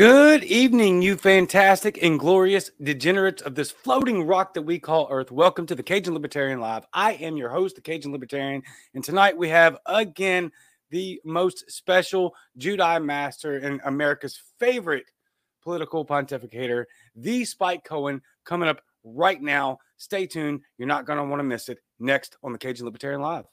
[0.00, 5.30] Good evening, you fantastic and glorious degenerates of this floating rock that we call Earth.
[5.30, 6.86] Welcome to the Cajun Libertarian Live.
[6.94, 8.62] I am your host, the Cajun Libertarian,
[8.94, 10.52] and tonight we have again
[10.88, 15.04] the most special Jedi master and America's favorite
[15.62, 19.76] political pontificator, the Spike Cohen, coming up right now.
[19.98, 20.62] Stay tuned.
[20.78, 21.76] You're not going to want to miss it.
[21.98, 23.44] Next on the Cajun Libertarian Live.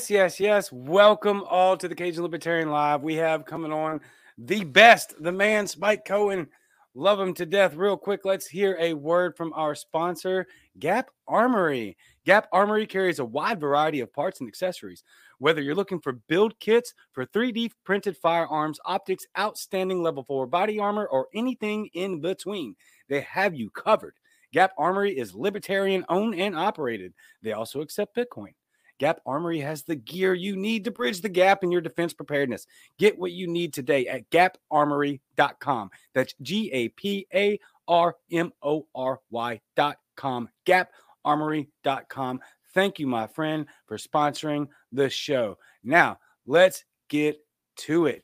[0.00, 0.72] Yes, yes, yes.
[0.72, 3.02] Welcome all to the Cajun Libertarian Live.
[3.02, 4.00] We have coming on
[4.38, 6.48] the best, the man, Spike Cohen.
[6.94, 7.74] Love him to death.
[7.74, 10.46] Real quick, let's hear a word from our sponsor,
[10.78, 11.98] Gap Armory.
[12.24, 15.04] Gap Armory carries a wide variety of parts and accessories.
[15.36, 20.78] Whether you're looking for build kits for 3D printed firearms, optics, outstanding level 4 body
[20.78, 22.74] armor, or anything in between,
[23.10, 24.14] they have you covered.
[24.54, 27.12] Gap Armory is libertarian owned and operated.
[27.42, 28.54] They also accept Bitcoin.
[29.00, 32.66] Gap Armory has the gear you need to bridge the gap in your defense preparedness.
[32.98, 35.90] Get what you need today at gaparmory.com.
[36.14, 37.58] That's G A P A
[37.88, 40.48] R M O R Y.com.
[40.66, 42.40] Gaparmory.com.
[42.74, 45.56] Thank you, my friend, for sponsoring the show.
[45.82, 47.38] Now, let's get
[47.76, 48.22] to it.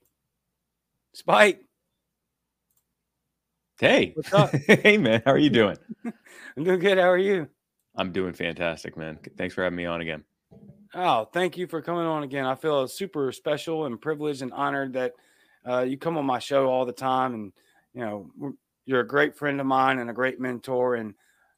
[1.14, 1.62] Spike.
[3.80, 4.12] Hey.
[4.14, 4.50] What's up?
[4.66, 5.22] hey, man.
[5.24, 5.78] How are you doing?
[6.04, 6.98] I'm doing good.
[6.98, 7.48] How are you?
[7.94, 9.18] I'm doing fantastic, man.
[9.38, 10.22] Thanks for having me on again.
[10.94, 12.44] Oh, thank you for coming on again.
[12.44, 15.12] I feel super special and privileged and honored that
[15.66, 17.34] uh, you come on my show all the time.
[17.34, 17.52] And,
[17.92, 18.54] you know,
[18.84, 20.94] you're a great friend of mine and a great mentor.
[20.94, 21.14] And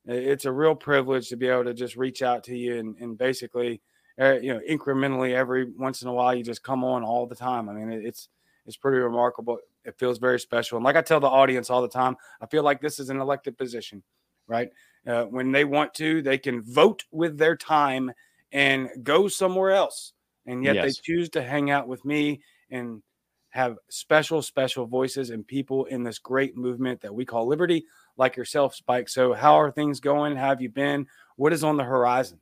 [0.06, 3.19] it's a real privilege to be able to just reach out to you and, and
[3.19, 3.83] basically,
[4.21, 7.34] uh, you know, incrementally every once in a while, you just come on all the
[7.37, 7.69] time.
[7.69, 8.28] I mean, it's,
[8.66, 9.59] it's pretty remarkable.
[9.84, 10.77] It feels very special.
[10.78, 13.21] And like I tell the audience all the time, I feel like this is an
[13.21, 14.03] elected position,
[14.47, 14.71] right?
[15.06, 18.10] Uh, when they want to, they can vote with their time
[18.53, 20.12] and go somewhere else.
[20.47, 20.84] And yet yes.
[20.84, 23.03] they choose to hang out with me and
[23.50, 27.84] have special, special voices and people in this great movement that we call liberty,
[28.16, 29.09] like yourself, Spike.
[29.09, 30.36] So, how are things going?
[30.36, 31.06] How have you been?
[31.36, 32.41] What is on the horizon?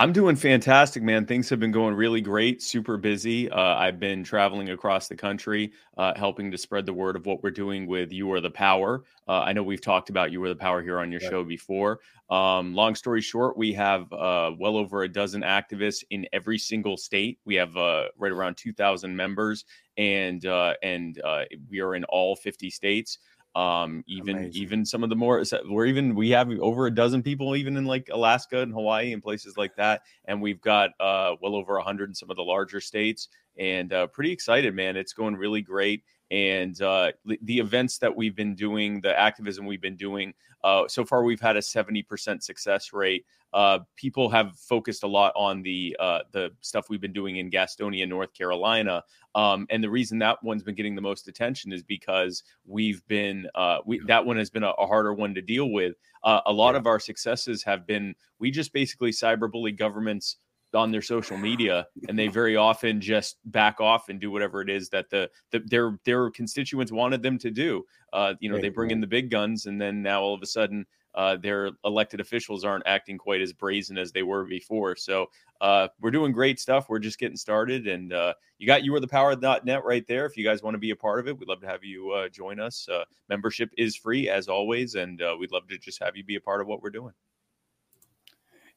[0.00, 1.26] I'm doing fantastic, man.
[1.26, 3.50] Things have been going really great, super busy.
[3.50, 7.42] Uh, I've been traveling across the country, uh, helping to spread the word of what
[7.42, 9.02] we're doing with You Are the Power.
[9.26, 11.30] Uh, I know we've talked about You Are the Power here on your yeah.
[11.30, 11.98] show before.
[12.30, 16.96] Um, long story short, we have uh, well over a dozen activists in every single
[16.96, 17.40] state.
[17.44, 19.64] We have uh, right around 2,000 members,
[19.96, 21.20] and uh, and
[21.68, 23.18] we are in all 50 states
[23.54, 24.62] um even Amazing.
[24.62, 27.86] even some of the more we're even we have over a dozen people even in
[27.86, 32.10] like alaska and hawaii and places like that and we've got uh well over 100
[32.10, 33.28] in some of the larger states
[33.58, 38.36] and uh pretty excited man it's going really great and uh, the events that we've
[38.36, 40.34] been doing, the activism we've been doing,
[40.64, 43.24] uh, so far we've had a 70% success rate.
[43.54, 47.50] Uh, people have focused a lot on the uh, the stuff we've been doing in
[47.50, 49.02] Gastonia, North Carolina,
[49.34, 53.48] um, and the reason that one's been getting the most attention is because we've been
[53.54, 55.94] uh, we that one has been a, a harder one to deal with.
[56.24, 56.80] Uh, a lot yeah.
[56.80, 60.36] of our successes have been we just basically cyberbully governments
[60.74, 64.68] on their social media and they very often just back off and do whatever it
[64.68, 67.84] is that the, the their their constituents wanted them to do.
[68.12, 70.46] Uh, you know they bring in the big guns and then now all of a
[70.46, 70.84] sudden
[71.14, 74.94] uh, their elected officials aren't acting quite as brazen as they were before.
[74.94, 75.26] So
[75.60, 76.88] uh, we're doing great stuff.
[76.88, 80.26] We're just getting started and uh, you got you are the power net right there.
[80.26, 82.10] If you guys want to be a part of it we'd love to have you
[82.12, 82.86] uh, join us.
[82.88, 86.40] Uh, membership is free as always and we'd love to just have you be a
[86.40, 87.12] part of what we're doing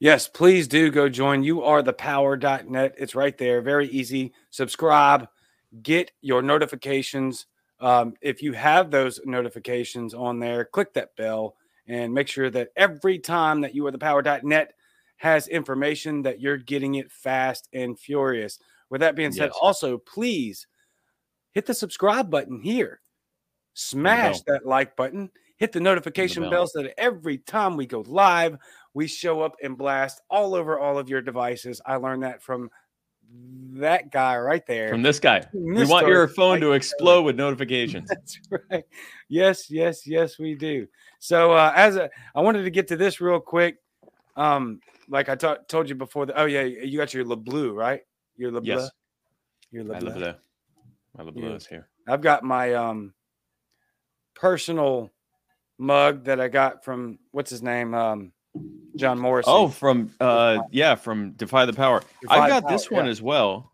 [0.02, 1.44] Yes, please do go join.
[1.44, 2.94] You are the power.net.
[2.98, 3.62] It's right there.
[3.62, 4.32] Very easy.
[4.50, 5.28] Subscribe,
[5.80, 7.46] get your notifications.
[7.78, 11.54] Um, if you have those notifications on there, click that bell
[11.86, 14.72] and make sure that every time that you are the power.net
[15.18, 18.58] has information that you're getting it fast and furious.
[18.90, 19.58] With that being said, yes.
[19.62, 20.66] also please
[21.52, 23.00] hit the subscribe button here.
[23.74, 28.00] Smash that like button, hit the notification the bell so that every time we go
[28.08, 28.58] live,
[28.94, 31.80] we show up and blast all over all of your devices.
[31.86, 32.70] I learned that from
[33.74, 34.88] that guy right there.
[34.88, 35.46] From this guy.
[35.52, 38.08] We want your phone to explode with notifications.
[38.08, 38.38] That's
[38.70, 38.84] right.
[39.28, 40.86] Yes, yes, yes, we do.
[41.18, 43.78] So uh, as a, I wanted to get to this real quick.
[44.36, 46.26] Um, like I t- told you before.
[46.26, 48.00] The, oh yeah, you got your LeBlue, right?
[48.36, 48.66] Your LeBlue.
[48.66, 48.90] Yes.
[49.70, 49.88] Your LeBlue.
[49.88, 50.36] My LeBlue.
[51.16, 51.88] My LeBlue is here.
[52.08, 53.14] I've got my um
[54.34, 55.10] personal
[55.78, 57.94] mug that I got from what's his name?
[57.94, 58.32] Um
[58.96, 59.46] John Morris.
[59.48, 62.02] Oh, from uh yeah, from Defy the Power.
[62.20, 63.10] Defy I've got this one yeah.
[63.10, 63.72] as well.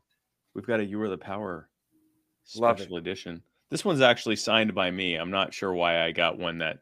[0.55, 1.69] We've got a You Are the Power
[2.45, 3.43] special edition.
[3.71, 5.17] This one's actually signed by me.
[5.17, 6.79] I'm not sure why I got one that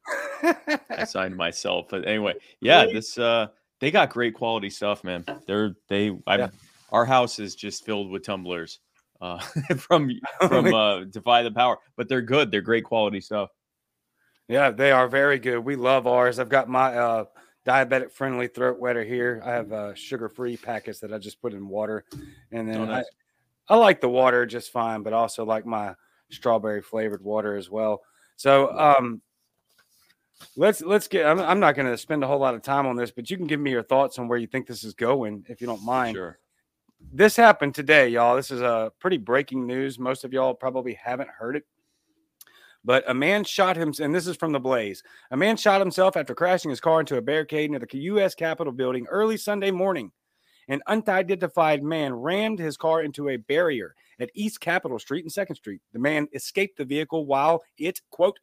[0.91, 1.87] I signed myself.
[1.91, 2.95] But anyway, yeah, Really?
[2.95, 3.49] this uh
[3.81, 5.25] they got great quality stuff, man.
[5.47, 6.49] They're they I Yeah.
[6.93, 8.81] our house is just filled with tumblers
[9.21, 9.39] uh
[9.79, 10.11] from
[10.49, 12.51] from uh Defy the Power, but they're good.
[12.51, 13.51] They're great quality stuff.
[14.49, 15.59] Yeah, they are very good.
[15.59, 16.39] We love ours.
[16.39, 17.25] I've got my uh,
[17.67, 19.43] diabetic friendly throat wetter here.
[19.45, 22.05] I have uh, sugar free packets that I just put in water,
[22.53, 23.05] and then Oh, nice.
[23.69, 25.95] I, I like the water just fine, but also like my
[26.31, 28.03] strawberry flavored water as well.
[28.37, 29.21] So um,
[30.57, 31.27] let's let's get.
[31.27, 33.37] I'm, I'm not going to spend a whole lot of time on this, but you
[33.37, 35.85] can give me your thoughts on where you think this is going, if you don't
[35.85, 36.39] mind Sure.
[37.13, 38.37] this happened today, y'all.
[38.37, 39.99] This is a pretty breaking news.
[39.99, 41.65] Most of y'all probably haven't heard it.
[42.87, 45.03] But a man shot him, and this is from the Blaze.
[45.33, 48.37] A man shot himself after crashing his car into a barricade near the U.S.
[48.37, 50.13] Capitol building early Sunday morning.
[50.69, 55.57] An unidentified man rammed his car into a barrier at East Capitol Street and Second
[55.57, 55.81] Street.
[55.93, 58.39] The man escaped the vehicle while it, quote,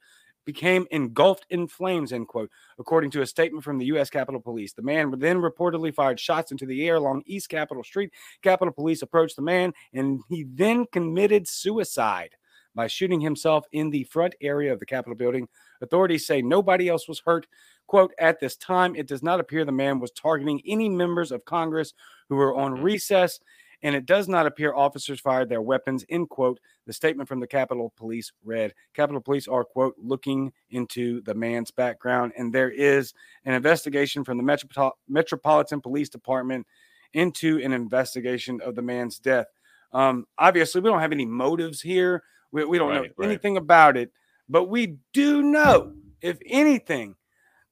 [0.45, 4.09] became engulfed in flames, end quote, according to a statement from the U.S.
[4.09, 4.73] Capitol Police.
[4.73, 8.11] The man then reportedly fired shots into the air along East Capitol Street.
[8.41, 12.31] Capitol Police approached the man, and he then committed suicide
[12.75, 15.47] by shooting himself in the front area of the Capitol building.
[15.81, 17.47] Authorities say nobody else was hurt.
[17.87, 21.45] Quote, at this time, it does not appear the man was targeting any members of
[21.45, 21.93] Congress
[22.29, 23.39] who were on recess,
[23.83, 26.59] and it does not appear officers fired their weapons, end quote.
[26.87, 31.71] The statement from the Capitol Police read Capitol Police are, quote, looking into the man's
[31.71, 33.13] background, and there is
[33.45, 36.65] an investigation from the Metropol- Metropolitan Police Department
[37.13, 39.47] into an investigation of the man's death.
[39.91, 42.23] Um, obviously, we don't have any motives here.
[42.53, 43.27] We, we don't Right, know right.
[43.27, 44.11] anything about it,
[44.47, 45.91] but we do know,
[46.21, 47.15] if anything,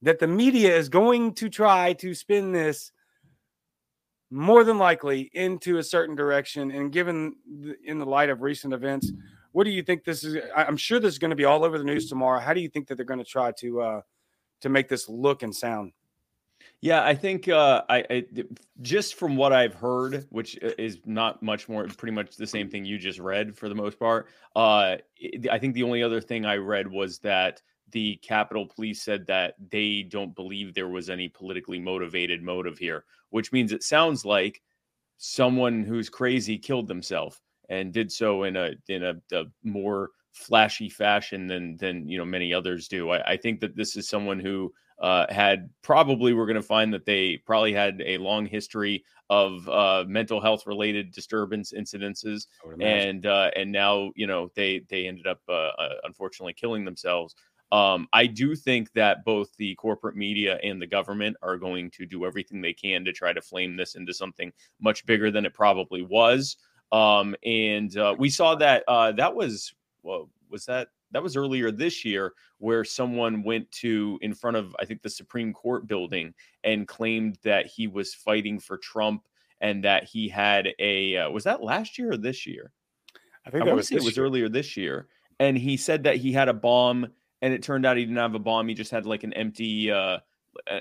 [0.02, 2.92] that the media is going to try to spin this
[4.30, 6.72] more than likely into a certain direction.
[6.72, 9.12] And given the, in the light of recent events,
[9.52, 10.36] what do you think this is?
[10.56, 12.40] I'm sure this is going to be all over the news tomorrow.
[12.40, 14.00] How do you think that they're going to try to uh,
[14.62, 15.92] to make this look and sound?
[16.82, 18.24] Yeah, I think uh, I, I
[18.80, 22.84] just from what I've heard, which is not much more, pretty much the same thing
[22.84, 24.26] you just read for the most part.
[24.56, 25.00] Uh, I
[25.50, 27.62] I think the only other thing I read was that
[27.92, 33.04] the Capitol Police said that they don't believe there was any politically motivated motive here,
[33.30, 34.60] which means it sounds like
[35.18, 40.88] someone who's crazy killed themselves and did so in a in a, a more flashy
[40.88, 43.10] fashion than than you know many others do.
[43.10, 46.94] I, I think that this is someone who uh, had probably we're going to find
[46.94, 52.46] that they probably had a long history of uh, mental health related disturbance incidences
[52.80, 57.34] and uh, and now you know they they ended up uh, uh, unfortunately killing themselves.
[57.72, 62.04] Um, I do think that both the corporate media and the government are going to
[62.04, 65.54] do everything they can to try to flame this into something much bigger than it
[65.54, 66.58] probably was.
[66.92, 71.70] Um, and uh, we saw that uh, that was well, was that that was earlier
[71.70, 76.34] this year where someone went to in front of I think the Supreme Court building
[76.64, 79.26] and claimed that he was fighting for Trump
[79.60, 82.72] and that he had a uh, was that last year or this year?
[83.46, 84.26] I think I that was it was year.
[84.26, 87.06] earlier this year, and he said that he had a bomb,
[87.40, 88.68] and it turned out he didn't have a bomb.
[88.68, 90.18] He just had like an empty, uh,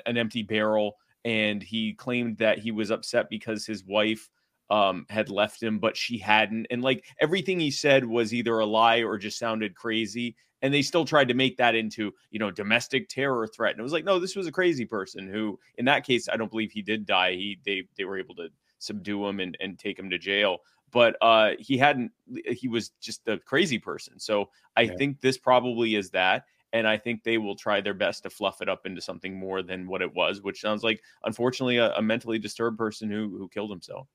[0.05, 4.29] an empty barrel, and he claimed that he was upset because his wife
[4.71, 8.65] um had left him, but she hadn't, and like everything he said was either a
[8.65, 10.35] lie or just sounded crazy.
[10.63, 13.71] And they still tried to make that into, you know, domestic terror threat.
[13.71, 16.37] And it was like, no, this was a crazy person who, in that case, I
[16.37, 17.31] don't believe he did die.
[17.33, 20.59] He they they were able to subdue him and, and take him to jail
[20.91, 22.11] but uh he hadn't
[22.47, 24.97] he was just a crazy person so i Yeah.
[24.97, 28.61] think this probably is that and i think they will try their best to fluff
[28.61, 32.01] it up into something more than what it was which sounds like unfortunately a, a
[32.01, 34.07] mentally disturbed person who who killed himself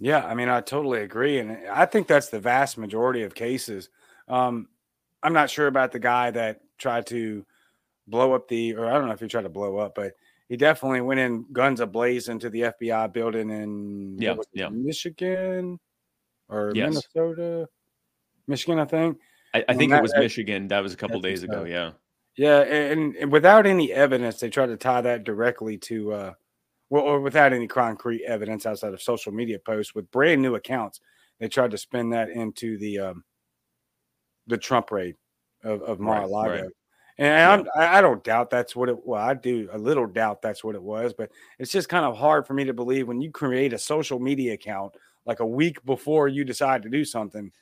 [0.00, 3.90] Yeah, I mean, I totally agree, and I think that's the vast majority of cases.
[4.28, 4.68] Um,
[5.22, 7.44] I'm not sure about the guy that tried to
[8.06, 10.14] blow up the, or I don't know if he tried to blow up, but
[10.48, 14.68] he definitely went in guns ablaze into the FBI building in Yeah, it, yeah.
[14.70, 15.78] Michigan
[16.48, 16.88] or Yes.
[17.14, 17.68] Minnesota,
[18.48, 19.18] Michigan, I think.
[19.54, 21.64] i, I think that- it was that- michigan that was a couple days ago so.
[21.64, 21.90] yeah
[22.36, 26.32] Yeah, and, and without any evidence, they try to tie that directly to, uh,
[26.90, 31.00] well, or without any concrete evidence outside of social media posts with brand new accounts,
[31.38, 33.24] they tried to spin that into the um,
[34.46, 35.14] the Trump raid
[35.64, 36.62] of, of Right, Mar-a-Lago.
[36.64, 36.70] right.
[37.18, 38.96] And I'm, I I don't doubt that's what it.
[39.06, 42.16] Well, I do a little doubt that's what it was, but it's just kind of
[42.16, 44.94] hard for me to believe when you create a social media account
[45.26, 47.52] like a week before you decide to do something.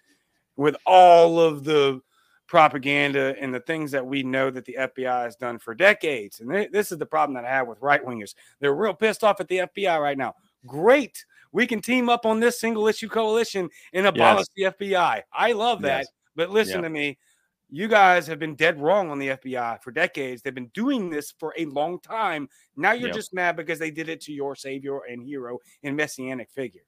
[0.56, 2.00] with all of the
[2.48, 6.40] propaganda and the things that we know that the FBI has done for decades.
[6.40, 8.34] And this is the problem that I have with right wingers.
[8.58, 10.34] They're real pissed off at the FBI right now.
[10.66, 11.24] Great.
[11.52, 14.74] We can team up on this single issue coalition and abolish yes.
[14.78, 15.22] the FBI.
[15.32, 16.00] I love that.
[16.00, 16.08] Yes.
[16.34, 17.18] But listen to me.
[17.70, 20.40] You guys have been dead wrong on the FBI for decades.
[20.40, 22.48] They've been doing this for a long time.
[22.76, 23.16] Now you're yep.
[23.16, 26.80] just mad because they did it to your savior and hero and messianic figure.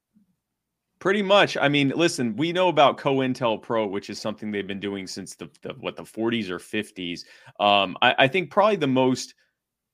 [1.01, 1.57] Pretty much.
[1.57, 5.49] I mean, listen, we know about COINTELPRO, which is something they've been doing since the,
[5.63, 7.23] the what the 40s or 50s.
[7.59, 9.33] Um, I, I think probably the most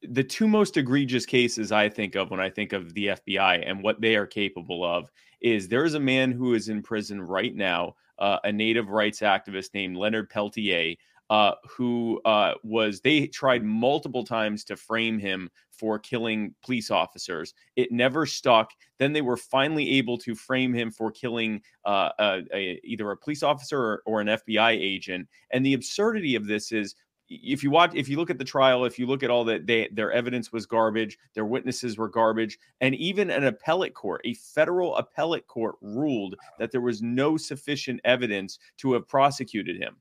[0.04, 3.82] the two most egregious cases I think of when I think of the FBI and
[3.82, 5.10] what they are capable of
[5.42, 9.22] is there is a man who is in prison right now, uh, a native rights
[9.22, 10.96] activist named Leonard Peltier,
[11.30, 17.54] uh, who uh, was they tried multiple times to frame him for killing police officers.
[17.76, 18.72] It never stuck.
[18.98, 23.18] Then they were finally able to frame him for killing uh, a, a, either a
[23.18, 25.28] police officer or, or an FBI agent.
[25.52, 26.96] And the absurdity of this is
[27.30, 29.68] if you watch if you look at the trial if you look at all that
[29.68, 34.34] they their evidence was garbage their witnesses were garbage and even an appellate court a
[34.36, 39.98] federal appellate court ruled that there was no sufficient evidence to have prosecuted him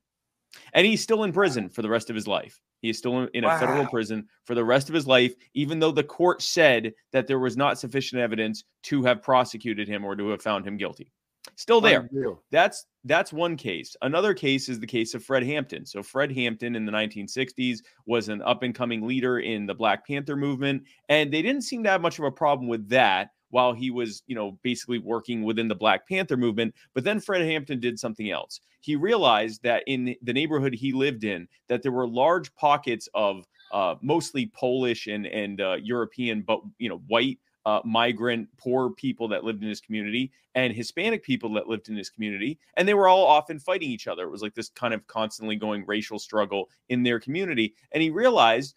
[0.72, 2.60] and he's still in prison for the rest of his life.
[2.80, 3.58] He is still in a wow.
[3.58, 7.38] federal prison for the rest of his life, even though the court said that there
[7.38, 11.10] was not sufficient evidence to have prosecuted him or to have found him guilty.
[11.54, 12.08] Still there.
[12.50, 13.96] That's that's one case.
[14.02, 15.86] Another case is the case of Fred Hampton.
[15.86, 20.06] So Fred Hampton in the 1960s was an up and coming leader in the Black
[20.06, 23.72] Panther movement, and they didn't seem to have much of a problem with that while
[23.72, 26.74] he was, you know, basically working within the Black Panther movement.
[26.92, 28.60] But then Fred Hampton did something else.
[28.82, 33.46] He realized that in the neighborhood he lived in, that there were large pockets of
[33.72, 39.26] uh, mostly Polish and and uh, European, but you know, white uh, migrant, poor people
[39.28, 42.58] that lived in his community and Hispanic people that lived in his community.
[42.76, 44.24] And they were all often fighting each other.
[44.24, 47.74] It was like this kind of constantly going racial struggle in their community.
[47.92, 48.74] And he realized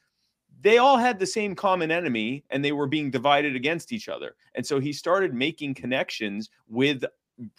[0.61, 4.35] they all had the same common enemy and they were being divided against each other.
[4.55, 7.03] And so he started making connections with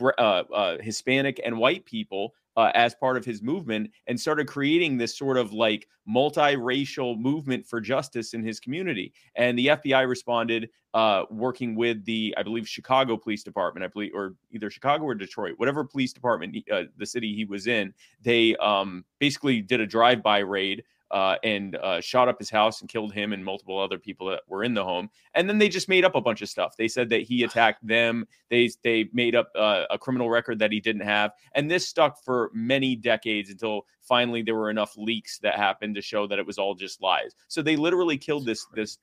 [0.02, 4.99] uh, uh, Hispanic and white people uh, as part of his movement and started creating
[4.99, 9.12] this sort of like multiracial movement for justice in his community.
[9.37, 14.11] And the FBI responded, uh, working with the, I believe, Chicago Police Department, I believe,
[14.12, 17.95] or either Chicago or Detroit, whatever police department, uh, the city he was in.
[18.21, 22.88] They um, basically did a drive-by raid uh, and uh, shot up his house and
[22.88, 25.11] killed him and multiple other people that were in the home.
[25.35, 26.76] And then they just made up a bunch of stuff.
[26.76, 28.26] They said that he attacked them.
[28.49, 32.23] They they made up uh, a criminal record that he didn't have, and this stuck
[32.23, 36.47] for many decades until finally there were enough leaks that happened to show that it
[36.47, 37.35] was all just lies.
[37.49, 38.99] So they literally killed this this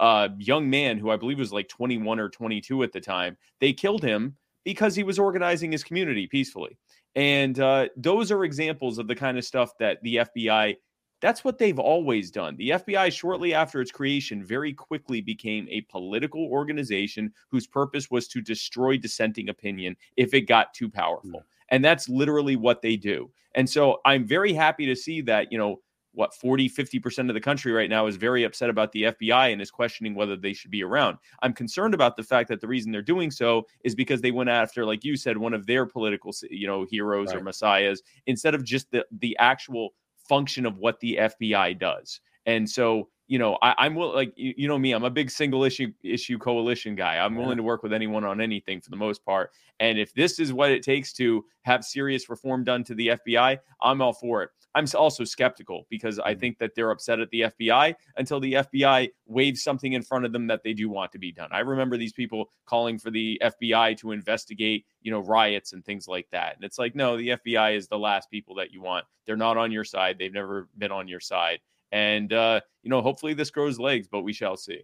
[0.00, 3.36] uh, young man who I believe was like 21 or 22 at the time.
[3.60, 6.78] They killed him because he was organizing his community peacefully.
[7.14, 10.76] And uh, those are examples of the kind of stuff that the FBI
[11.20, 12.56] that's what they've always done.
[12.56, 18.26] The FBI, shortly after its creation, very quickly became a political organization whose purpose was
[18.28, 20.98] to destroy dissenting opinion if it got too hmm.
[20.98, 21.44] powerful.
[21.68, 23.30] And that's literally what they do.
[23.54, 25.80] And so I'm very happy to see that, you know,
[26.12, 29.62] what 40 50% of the country right now is very upset about the FBI and
[29.62, 31.18] is questioning whether they should be around.
[31.42, 34.50] I'm concerned about the fact that the reason they're doing so is because they went
[34.50, 37.36] after like you said one of their political you know heroes right.
[37.36, 39.94] or messiahs instead of just the the actual
[40.30, 42.20] function of what the FBI does.
[42.46, 45.64] And so, you know, I, am like you, you, know me, I'm a big single
[45.64, 47.18] issue issue coalition guy.
[47.18, 49.50] I'm willing to work with anyone on anything for the most part.
[49.80, 53.58] And if this is what it takes to have serious reform done to the FBI,
[53.82, 54.50] I'm all for it.
[54.74, 56.40] I'm also skeptical because I mm-hmm.
[56.40, 60.32] think that they're upset at the FBI until the FBI waves something in front of
[60.32, 61.48] them that they do want to be done.
[61.50, 66.06] I remember these people calling for the FBI to investigate, you know, riots and things
[66.06, 66.54] like that.
[66.54, 69.04] And it's like, no, the FBI is the last people that you want.
[69.26, 70.18] They're not on your side.
[70.18, 71.60] They've never been on your side.
[71.92, 74.82] And uh, you know, hopefully this grows legs, but we shall see.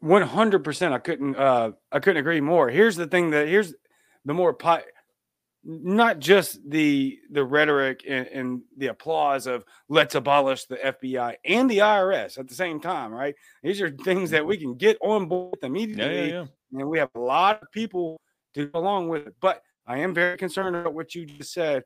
[0.00, 0.92] One hundred percent.
[0.92, 1.36] I couldn't.
[1.36, 2.68] Uh, I couldn't agree more.
[2.68, 3.72] Here's the thing that here's
[4.24, 4.84] the more pi-
[5.62, 11.70] not just the the rhetoric and, and, the applause of let's abolish the FBI and
[11.70, 13.34] the IRS at the same time, right?
[13.62, 16.80] These are things that we can get on board immediately, yeah, yeah, yeah.
[16.80, 18.20] and we have a lot of people
[18.54, 19.34] to go along with it.
[19.40, 21.84] But I am very concerned about what you just said.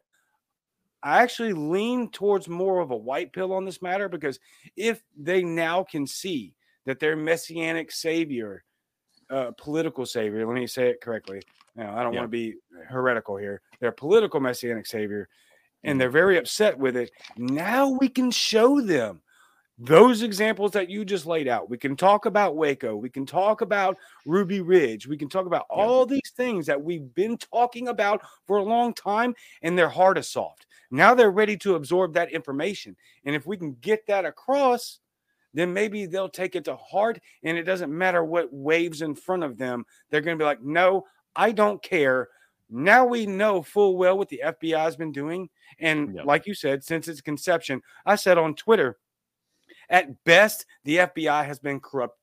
[1.02, 4.38] I actually lean towards more of a white pill on this matter because
[4.76, 6.54] if they now can see
[6.86, 8.64] that their messianic savior,
[9.28, 11.42] uh, political savior, let me say it correctly,
[11.76, 12.20] now, I don't yeah.
[12.20, 12.54] want to be
[12.88, 13.60] heretical here.
[13.80, 15.28] They're political messianic savior,
[15.82, 15.98] and mm-hmm.
[15.98, 17.10] they're very upset with it.
[17.36, 19.22] Now we can show them
[19.76, 21.68] those examples that you just laid out.
[21.68, 22.94] We can talk about Waco.
[22.94, 25.08] We can talk about Ruby Ridge.
[25.08, 25.82] We can talk about yeah.
[25.82, 30.16] all these things that we've been talking about for a long time, and their heart
[30.16, 30.66] is soft.
[30.92, 32.96] Now they're ready to absorb that information.
[33.24, 35.00] And if we can get that across,
[35.54, 39.44] then maybe they'll take it to heart and it doesn't matter what waves in front
[39.44, 39.84] of them.
[40.10, 41.04] They're going to be like, no,
[41.36, 42.28] I don't care.
[42.70, 45.48] Now we know full well what the FBI has been doing.
[45.78, 46.26] And yep.
[46.26, 48.98] like you said, since its conception, I said on Twitter,
[49.88, 52.18] at best, the FBI has been corrupt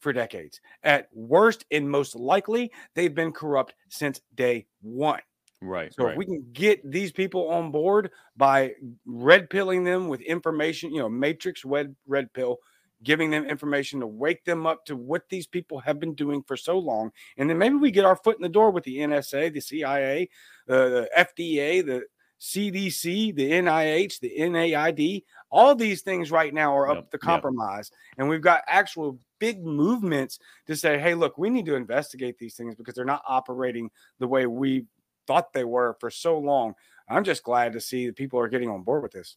[0.00, 0.60] for decades.
[0.82, 5.20] At worst and most likely, they've been corrupt since day one.
[5.60, 5.92] Right.
[5.92, 6.12] So right.
[6.12, 8.72] if we can get these people on board by
[9.06, 12.58] red pilling them with information, you know, matrix red red pill,
[13.02, 16.56] giving them information to wake them up to what these people have been doing for
[16.56, 19.52] so long, and then maybe we get our foot in the door with the NSA,
[19.52, 20.28] the CIA,
[20.68, 22.04] uh, the FDA, the
[22.40, 27.90] CDC, the NIH, the NAID, all these things right now are up yep, to compromise.
[27.92, 27.98] Yep.
[28.18, 32.54] And we've got actual big movements to say, hey, look, we need to investigate these
[32.54, 34.86] things because they're not operating the way we
[35.26, 36.74] thought they were for so long.
[37.08, 39.36] I'm just glad to see that people are getting on board with this.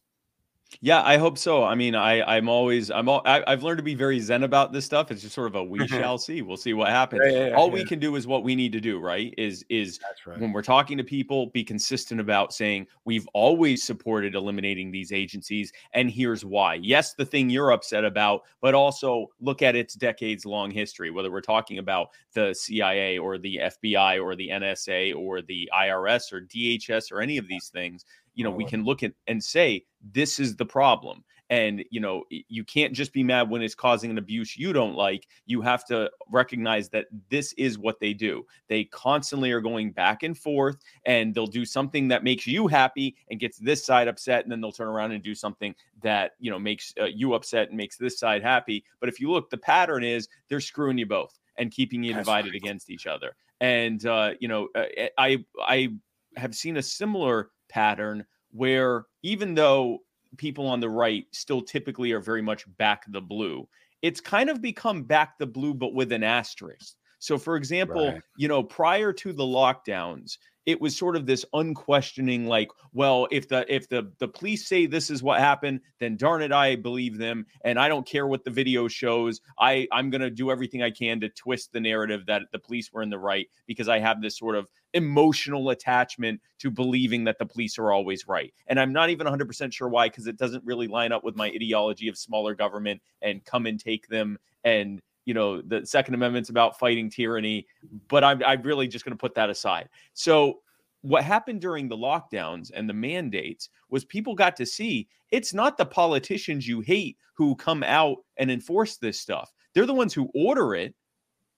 [0.80, 1.64] Yeah, I hope so.
[1.64, 4.72] I mean, I I'm always I'm all I, have learned to be very zen about
[4.72, 5.10] this stuff.
[5.10, 5.98] It's just sort of a we mm-hmm.
[5.98, 6.42] shall see.
[6.42, 7.22] We'll see what happens.
[7.24, 7.74] Yeah, yeah, all yeah.
[7.74, 9.34] we can do is what we need to do, right?
[9.36, 10.38] Is is right.
[10.40, 15.72] when we're talking to people, be consistent about saying we've always supported eliminating these agencies,
[15.92, 16.74] and here's why.
[16.74, 21.10] Yes, the thing you're upset about, but also look at its decades long history.
[21.10, 26.32] Whether we're talking about the CIA or the FBI or the NSA or the IRS
[26.32, 29.84] or DHS or any of these things, you know, we can look at and say,
[30.12, 31.24] this is the problem.
[31.50, 34.94] And, you know, you can't just be mad when it's causing an abuse you don't
[34.94, 35.26] like.
[35.44, 38.46] You have to recognize that this is what they do.
[38.68, 43.16] They constantly are going back and forth, and they'll do something that makes you happy
[43.30, 44.44] and gets this side upset.
[44.44, 47.68] And then they'll turn around and do something that, you know, makes uh, you upset
[47.68, 48.82] and makes this side happy.
[48.98, 52.24] But if you look, the pattern is they're screwing you both and keeping you That's
[52.24, 52.62] divided right.
[52.62, 53.36] against each other.
[53.60, 54.84] And, uh, you know, uh,
[55.18, 55.90] I, I
[56.36, 59.98] have seen a similar pattern where even though
[60.36, 63.66] people on the right still typically are very much back the blue,
[64.02, 66.94] it's kind of become back the blue, but with an asterisk.
[67.18, 68.22] So, for example, right.
[68.36, 73.48] you know, prior to the lockdowns, it was sort of this unquestioning like well if
[73.48, 77.18] the if the the police say this is what happened then darn it i believe
[77.18, 79.40] them and i don't care what the video shows.
[79.58, 82.92] I i'm going to do everything i can to twist the narrative that the police
[82.92, 87.38] were in the right because i have this sort of emotional attachment to believing that
[87.38, 88.52] the police are always right.
[88.66, 91.46] And i'm not even 100% sure why because it doesn't really line up with my
[91.46, 96.50] ideology of smaller government and come and take them and you know the second amendment's
[96.50, 97.66] about fighting tyranny
[98.08, 99.88] but i'm, I'm really just going to put that aside.
[100.14, 100.60] So
[101.02, 105.76] what happened during the lockdowns and the mandates was people got to see it's not
[105.76, 109.52] the politicians you hate who come out and enforce this stuff.
[109.74, 110.94] They're the ones who order it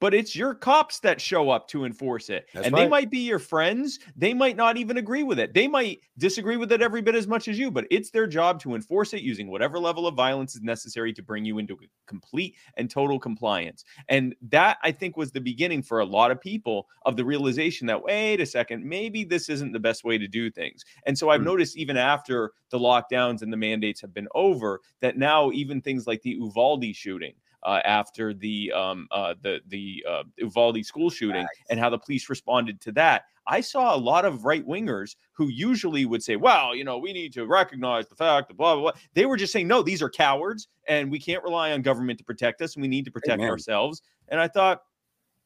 [0.04, 2.46] but it's your cops that show up to enforce it.
[2.52, 2.82] That's and right.
[2.82, 4.00] they might be your friends.
[4.14, 5.54] They might not even agree with it.
[5.54, 8.60] They might disagree with it every bit as much as you, but it's their job
[8.60, 12.54] to enforce it using whatever level of violence is necessary to bring you into complete
[12.76, 13.82] and total compliance.
[14.10, 17.86] And that, I think, was the beginning for a lot of people of the realization
[17.86, 20.84] that, wait a second, maybe this isn't the best way to do things.
[21.06, 21.44] And so I've mm.
[21.44, 26.06] noticed even after the lockdowns and the mandates have been over, that now even things
[26.06, 27.32] like the Uvalde shooting,
[27.64, 31.48] uh, after the um, uh, the the uh, Uvalde school shooting nice.
[31.70, 33.24] and how the police responded to that.
[33.46, 37.12] I saw a lot of right wingers who usually would say, "Well, you know, we
[37.12, 40.02] need to recognize the fact that blah blah blah." They were just saying, "No, these
[40.02, 43.10] are cowards, and we can't rely on government to protect us, and we need to
[43.10, 43.50] protect Amen.
[43.50, 44.80] ourselves." And I thought,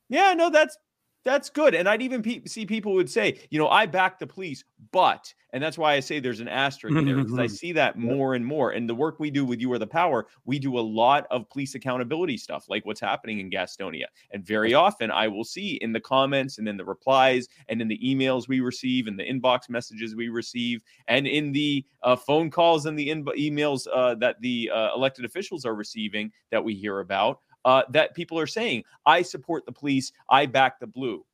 [0.08, 0.76] yeah, no, that's
[1.24, 1.74] that's good.
[1.74, 5.32] And I'd even pe- see people would say, you know, I back the police, but,
[5.52, 8.44] and that's why I say there's an asterisk there because I see that more and
[8.44, 8.72] more.
[8.72, 11.48] And the work we do with You Are the Power, we do a lot of
[11.50, 14.04] police accountability stuff, like what's happening in Gastonia.
[14.30, 17.88] And very often I will see in the comments and in the replies and in
[17.88, 22.50] the emails we receive and the inbox messages we receive and in the uh, phone
[22.50, 26.74] calls and the in- emails uh, that the uh, elected officials are receiving that we
[26.74, 31.24] hear about uh, that people are saying, I support the police, I back the blue.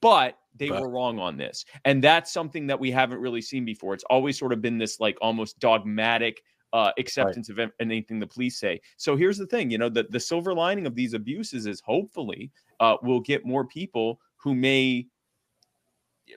[0.00, 0.80] But they but.
[0.80, 1.64] were wrong on this.
[1.84, 3.94] And that's something that we haven't really seen before.
[3.94, 7.64] It's always sort of been this like almost dogmatic uh, acceptance right.
[7.66, 8.80] of anything the police say.
[8.96, 12.50] So here's the thing, you know, the, the silver lining of these abuses is hopefully
[12.80, 15.06] uh, we'll get more people who may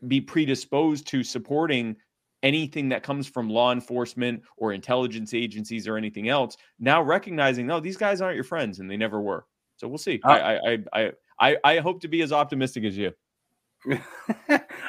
[0.07, 1.95] be predisposed to supporting
[2.43, 7.79] anything that comes from law enforcement or intelligence agencies or anything else now recognizing no
[7.79, 9.45] these guys aren't your friends and they never were
[9.77, 12.97] so we'll see uh, I, I i i i hope to be as optimistic as
[12.97, 13.11] you
[13.89, 13.99] i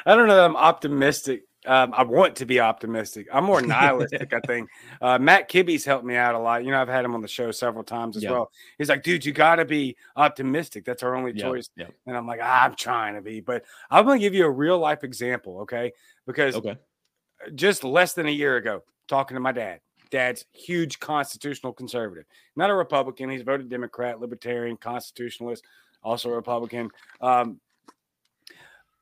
[0.05, 3.27] don't know that i'm optimistic Um, I want to be optimistic.
[3.31, 4.67] I'm more nihilistic, I think.
[4.99, 6.63] Uh, Matt Kibbe's helped me out a lot.
[6.63, 8.51] You know, I've had him on the show several times as well.
[8.77, 10.85] He's like, dude, you got to be optimistic.
[10.85, 11.69] That's our only choice.
[12.05, 13.41] And I'm like, ah, I'm trying to be.
[13.41, 15.91] But I'm going to give you a real life example, okay?
[16.27, 16.77] Because okay.
[17.55, 22.25] Just less than a year ago, talking to my dad, dad's huge constitutional conservative,
[22.55, 23.29] not a Republican.
[23.29, 25.63] He's voted Democrat, Libertarian, constitutionalist,
[26.03, 26.89] also a Republican.
[27.19, 27.59] Um,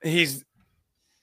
[0.02, 0.46] he's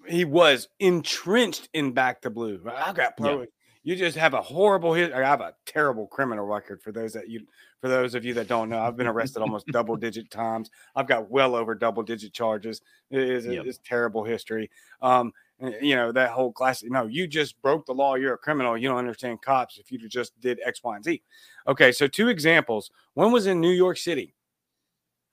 [0.08, 2.60] he was entrenched in back to blue.
[2.72, 3.40] I got pro.
[3.40, 3.46] Yeah.
[3.82, 4.94] You just have a horrible.
[4.94, 7.46] I have a terrible criminal record for those that you
[7.80, 8.80] for those of you that don't know.
[8.80, 10.70] I've been arrested almost double digit times.
[10.96, 12.80] I've got well over double digit charges.
[13.10, 13.64] It is yep.
[13.84, 14.70] terrible history.
[15.00, 15.32] Um,
[15.80, 16.82] you know that whole class.
[16.84, 18.14] no you just broke the law.
[18.14, 18.76] You're a criminal.
[18.76, 19.78] You don't understand cops.
[19.78, 21.22] If you just did X, Y, and Z.
[21.66, 22.90] Okay, so two examples.
[23.14, 24.34] One was in New York City.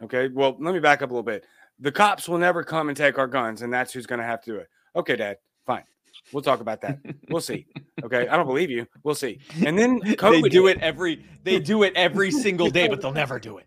[0.01, 1.45] Okay, well, let me back up a little bit
[1.79, 4.41] the cops will never come and take our guns, and that's who's going to have
[4.41, 4.69] to do it.
[4.95, 5.83] Okay, Dad, fine.
[6.31, 6.99] We'll talk about that.
[7.29, 7.65] We'll see.
[8.03, 8.87] Okay, I don't believe you.
[9.03, 9.39] We'll see.
[9.65, 13.11] And then COVID they do it every they do it every single day, but they'll
[13.11, 13.65] never do it.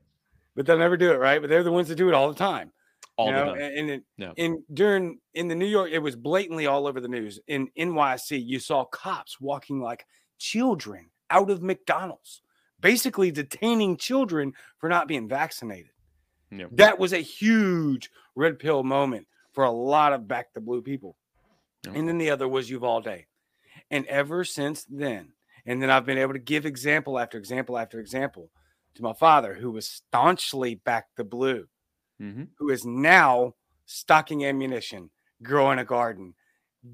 [0.55, 1.41] But they'll never do it, right?
[1.41, 2.73] But they're the ones that do it all the time.
[3.17, 3.47] All know?
[3.47, 3.61] the time.
[3.61, 4.33] And, and no.
[4.37, 7.41] in during in the New York, it was blatantly all over the news.
[7.47, 10.07] In NYC, you saw cops walking like
[10.39, 12.43] children out of McDonald's,
[12.81, 15.91] basically detaining children for not being vaccinated.
[16.51, 16.71] Yep.
[16.73, 21.17] That was a huge red pill moment for a lot of back to blue people.
[21.95, 23.25] And then the other was Uvalde.
[23.91, 25.33] And ever since then,
[25.65, 28.51] and then I've been able to give example after example after example
[28.97, 31.67] to my father, who was staunchly back to blue,
[32.21, 32.45] mm-hmm.
[32.59, 33.55] who is now
[33.87, 35.11] stocking ammunition,
[35.43, 36.35] growing a garden,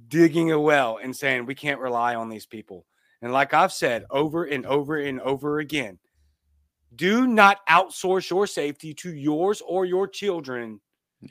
[0.09, 2.87] digging a well, and saying, we can't rely on these people.
[3.21, 5.99] And like I've said over and over and over again,
[6.95, 10.81] do not outsource your safety to yours or your children.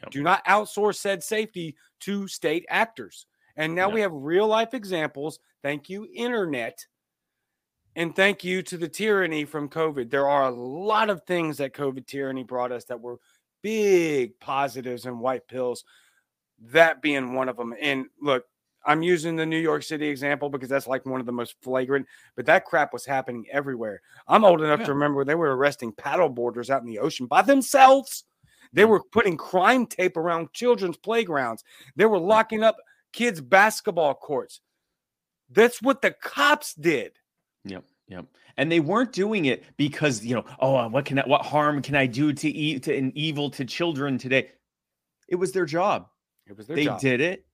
[0.09, 3.25] Do not outsource said safety to state actors.
[3.57, 5.39] And now we have real life examples.
[5.61, 6.85] Thank you, internet.
[7.95, 10.09] And thank you to the tyranny from COVID.
[10.09, 13.19] There are a lot of things that COVID tyranny brought us that were
[13.61, 15.83] big positives and white pills,
[16.71, 17.73] that being one of them.
[17.79, 18.45] And look,
[18.85, 22.07] I'm using the New York City example because that's like one of the most flagrant,
[22.35, 24.01] but that crap was happening everywhere.
[24.27, 24.87] I'm old enough yeah.
[24.87, 28.23] to remember they were arresting paddle boarders out in the ocean by themselves.
[28.73, 28.89] They mm.
[28.89, 31.63] were putting crime tape around children's playgrounds.
[31.95, 32.27] They were mm.
[32.27, 32.77] locking up
[33.13, 34.61] kids' basketball courts.
[35.49, 37.11] That's what the cops did.
[37.65, 37.83] Yep.
[38.11, 38.25] Yep.
[38.57, 41.81] And they weren't doing it because, you know, oh, uh, what can I, what harm
[41.81, 44.49] can I do to eat to an evil to children today?
[45.29, 46.07] It was their job.
[46.45, 46.99] It was their they job.
[46.99, 47.45] did it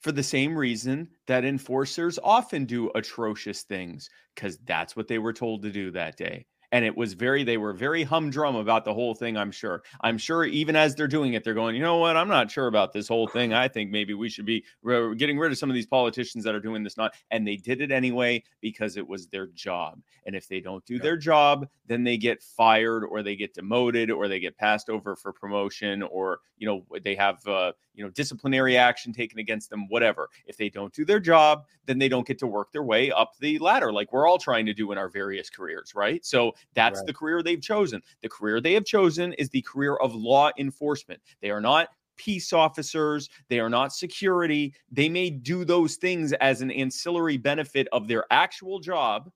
[0.00, 5.34] for the same reason that enforcers often do atrocious things because that's what they were
[5.34, 8.92] told to do that day and it was very they were very humdrum about the
[8.92, 9.82] whole thing i'm sure.
[10.00, 12.16] I'm sure even as they're doing it they're going you know what?
[12.16, 13.52] I'm not sure about this whole thing.
[13.52, 16.54] I think maybe we should be re- getting rid of some of these politicians that
[16.54, 20.34] are doing this not and they did it anyway because it was their job and
[20.34, 21.02] if they don't do yeah.
[21.02, 25.16] their job then they get fired or they get demoted or they get passed over
[25.16, 29.88] for promotion or you know they have uh, you know disciplinary action taken against them
[29.88, 30.28] whatever.
[30.46, 33.32] If they don't do their job then they don't get to work their way up
[33.40, 36.24] the ladder like we're all trying to do in our various careers right?
[36.24, 37.06] So that's right.
[37.06, 38.02] the career they've chosen.
[38.22, 41.20] The career they have chosen is the career of law enforcement.
[41.40, 44.74] They are not peace officers, they are not security.
[44.90, 49.30] They may do those things as an ancillary benefit of their actual job,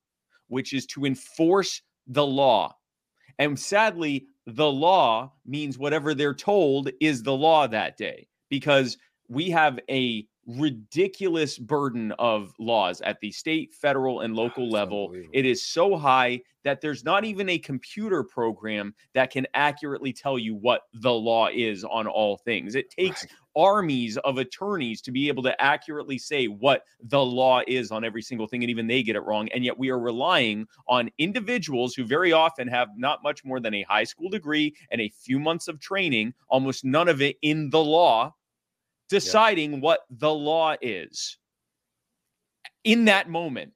[0.48, 2.76] which is to enforce the law.
[3.38, 9.50] And sadly, the law means whatever they're told is the law that day because we
[9.50, 15.14] have a ridiculous burden of laws at the state, federal, and ah, local level.
[15.32, 20.38] It is so high that there's not even a computer program that can accurately tell
[20.38, 22.74] you what the law is on all things.
[22.74, 23.32] It takes right.
[23.56, 28.22] armies of attorneys to be able to accurately say what the law is on every
[28.22, 29.48] single thing, and even they get it wrong.
[29.54, 33.74] And yet we are relying on individuals who very often have not much more than
[33.74, 37.70] a high school degree and a few months of training, almost none of it in
[37.70, 38.32] the law
[39.12, 41.36] deciding what the law is
[42.82, 43.72] in that moment.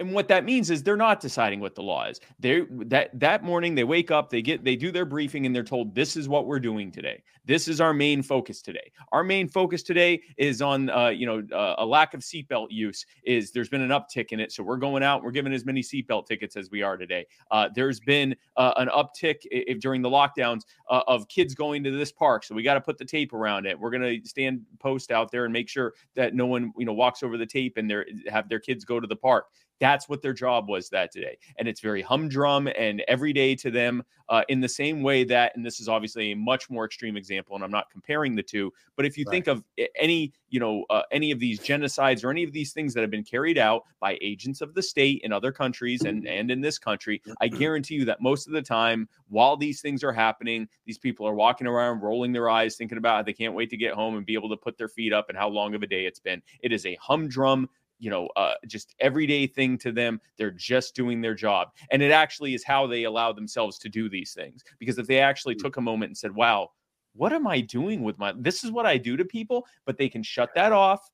[0.00, 2.20] And what that means is they're not deciding what the law is.
[2.38, 5.62] They that that morning they wake up, they get they do their briefing and they're
[5.62, 7.22] told this is what we're doing today.
[7.44, 8.90] This is our main focus today.
[9.12, 13.04] Our main focus today is on uh, you know uh, a lack of seatbelt use.
[13.24, 15.22] Is there's been an uptick in it, so we're going out.
[15.22, 17.26] We're giving as many seatbelt tickets as we are today.
[17.50, 21.90] Uh, there's been uh, an uptick if during the lockdowns uh, of kids going to
[21.90, 23.78] this park, so we got to put the tape around it.
[23.78, 27.22] We're to stand post out there and make sure that no one you know walks
[27.22, 29.44] over the tape and they have their kids go to the park
[29.80, 31.38] That's what their job was that day.
[31.58, 35.66] And it's very humdrum and everyday to them uh, in the same way that, and
[35.66, 39.04] this is obviously a much more extreme example, and I'm not comparing the two, but
[39.04, 39.32] if you right.
[39.32, 39.64] think of
[39.98, 43.10] any, you know, uh, any of these genocides or any of these things that have
[43.10, 46.78] been carried out by agents of the state in other countries and, and in this
[46.78, 50.98] country, I guarantee you that most of the time, while these things are happening, these
[50.98, 53.94] people are walking around, rolling their eyes, thinking about how they can't wait to get
[53.94, 56.06] home and be able to put their feet up and how long of a day
[56.06, 56.40] it's been.
[56.62, 57.68] It is a humdrum
[58.00, 60.20] you know, uh, just everyday thing to them.
[60.38, 61.68] They're just doing their job.
[61.92, 64.64] And it actually is how they allow themselves to do these things.
[64.78, 65.60] Because if they actually mm.
[65.60, 66.70] took a moment and said, wow,
[67.14, 70.08] what am I doing with my, this is what I do to people, but they
[70.08, 71.08] can shut that off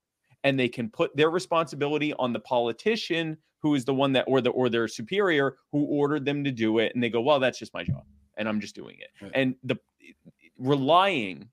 [0.45, 4.41] and they can put their responsibility on the politician who is the one that, or
[4.41, 6.95] the, or their superior who ordered them to do it.
[6.95, 8.05] And they go, well, that's just my job
[8.37, 9.09] and I'm just doing it.
[9.21, 9.33] Right.
[9.35, 9.77] And the
[10.59, 11.49] relying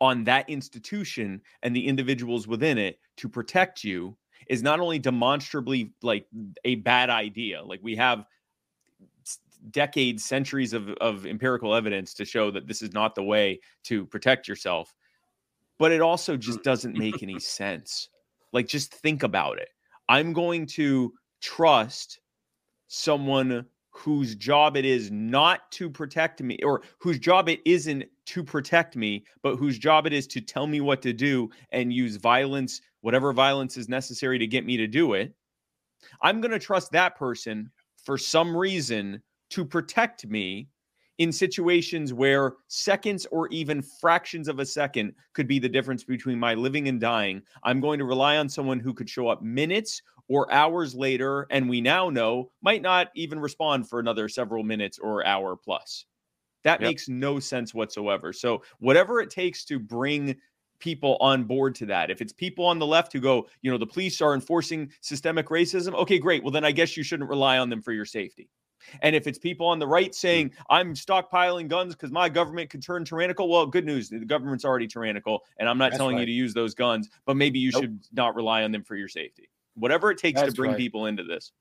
[0.00, 4.16] on that institution and the individuals within it to protect you
[4.48, 6.26] is not only demonstrably like
[6.64, 8.26] a bad idea like we have
[9.70, 14.04] decades centuries of, of empirical evidence to show that this is not the way to
[14.06, 14.94] protect yourself
[15.78, 16.98] but it also just doesn't mm.
[16.98, 18.08] make any sense.
[18.52, 19.68] Like just think about it.
[20.08, 22.20] I'm going to trust
[22.88, 28.42] someone whose job it is not to protect me or whose job it isn't to
[28.44, 32.16] protect me but whose job it is to tell me what to do and use
[32.16, 35.34] violence whatever violence is necessary to get me to do it
[36.22, 37.70] i'm going to trust that person
[38.04, 40.68] for some reason to protect me
[41.18, 46.38] in situations where seconds or even fractions of a second could be the difference between
[46.38, 47.42] my living and dying.
[47.64, 51.68] I'm going to rely on someone who could show up minutes or hours later, and
[51.68, 56.04] we now know might not even respond for another several minutes or hour plus.
[56.66, 56.88] That yep.
[56.88, 58.32] makes no sense whatsoever.
[58.32, 60.36] So, whatever it takes to bring
[60.80, 62.10] people on board to that.
[62.10, 65.46] If it's people on the left who go, you know, the police are enforcing systemic
[65.46, 66.42] racism, okay, great.
[66.42, 68.50] Well, then I guess you shouldn't rely on them for your safety.
[69.02, 70.54] And if it's people on the right saying, mm.
[70.68, 74.08] I'm stockpiling guns because my government could turn tyrannical, well, good news.
[74.08, 75.44] The government's already tyrannical.
[75.58, 76.22] And I'm not That's telling right.
[76.22, 77.82] you to use those guns, but maybe you nope.
[77.82, 79.48] should not rely on them for your safety.
[79.74, 80.78] Whatever it takes That's to bring right.
[80.78, 81.52] people into this.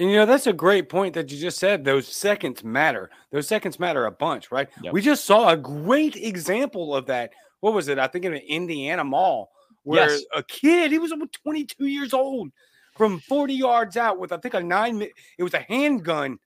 [0.00, 1.84] And you know, that's a great point that you just said.
[1.84, 3.10] Those seconds matter.
[3.30, 4.66] Those seconds matter a bunch, right?
[4.82, 4.94] Yep.
[4.94, 7.34] We just saw a great example of that.
[7.60, 7.98] What was it?
[7.98, 9.50] I think in an Indiana mall
[9.82, 10.22] where yes.
[10.34, 12.50] a kid, he was 22 years old,
[12.96, 15.06] from 40 yards out with I think a nine.
[15.36, 16.38] It was a handgun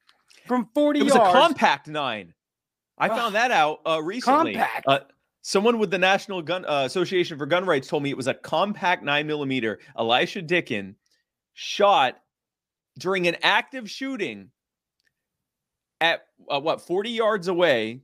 [0.49, 1.31] from 40 it was yards.
[1.31, 2.35] a compact nine.
[2.99, 4.55] I uh, found that out uh, recently.
[4.55, 4.85] Compact.
[4.89, 5.01] Uh,
[5.43, 8.35] someone with the National Gun uh, Association for Gun Rights told me it was a
[8.35, 9.79] compact nine millimeter.
[9.97, 10.97] Elisha Dicken
[11.53, 12.17] shot
[12.99, 14.51] during an active shooting
[16.01, 18.01] at uh, what 40 yards away.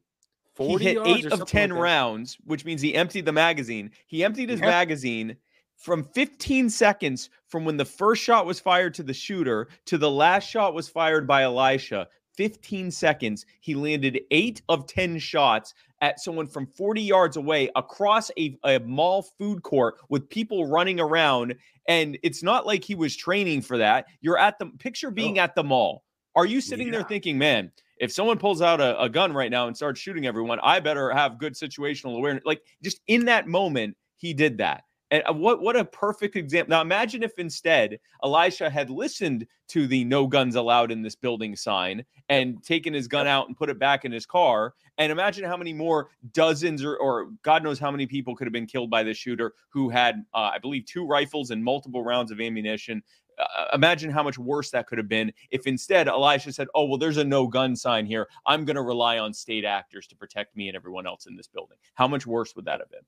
[0.54, 3.90] 40 he hit eight of 10 like rounds, which means he emptied the magazine.
[4.06, 4.68] He emptied his yep.
[4.68, 5.36] magazine
[5.76, 10.10] from 15 seconds from when the first shot was fired to the shooter to the
[10.10, 12.08] last shot was fired by Elisha.
[12.40, 18.30] 15 seconds, he landed eight of 10 shots at someone from 40 yards away across
[18.38, 21.54] a, a mall food court with people running around.
[21.86, 24.06] And it's not like he was training for that.
[24.22, 25.42] You're at the picture being oh.
[25.42, 26.02] at the mall.
[26.34, 26.92] Are you sitting yeah.
[26.92, 30.26] there thinking, man, if someone pulls out a, a gun right now and starts shooting
[30.26, 32.44] everyone, I better have good situational awareness?
[32.46, 34.84] Like just in that moment, he did that.
[35.10, 36.70] And uh, what what a perfect example.
[36.70, 41.56] Now imagine if instead Elisha had listened to the no guns allowed in this building
[41.56, 44.74] sign and taken his gun out and put it back in his car.
[44.98, 48.52] And imagine how many more dozens or, or God knows how many people could have
[48.52, 52.30] been killed by this shooter who had, uh, I believe, two rifles and multiple rounds
[52.30, 53.02] of ammunition.
[53.38, 56.84] Uh, uh, imagine how much worse that could have been if instead Elisha said, Oh,
[56.84, 58.28] well, there's a no gun sign here.
[58.46, 61.48] I'm going to rely on state actors to protect me and everyone else in this
[61.48, 61.78] building.
[61.94, 63.00] How much worse would that have been?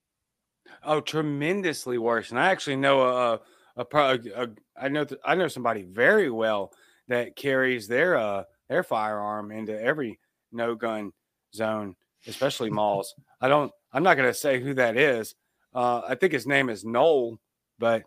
[0.85, 2.31] Oh, tremendously worse.
[2.31, 3.41] And I actually know a,
[3.77, 6.73] a, a, a I know th- I know somebody very well
[7.09, 10.19] that carries their uh their firearm into every
[10.51, 11.13] no gun
[11.55, 11.95] zone,
[12.27, 13.15] especially malls.
[13.41, 13.73] I don't.
[13.93, 15.35] I'm not going to say who that is.
[15.75, 17.39] Uh, I think his name is Noel,
[17.79, 18.05] but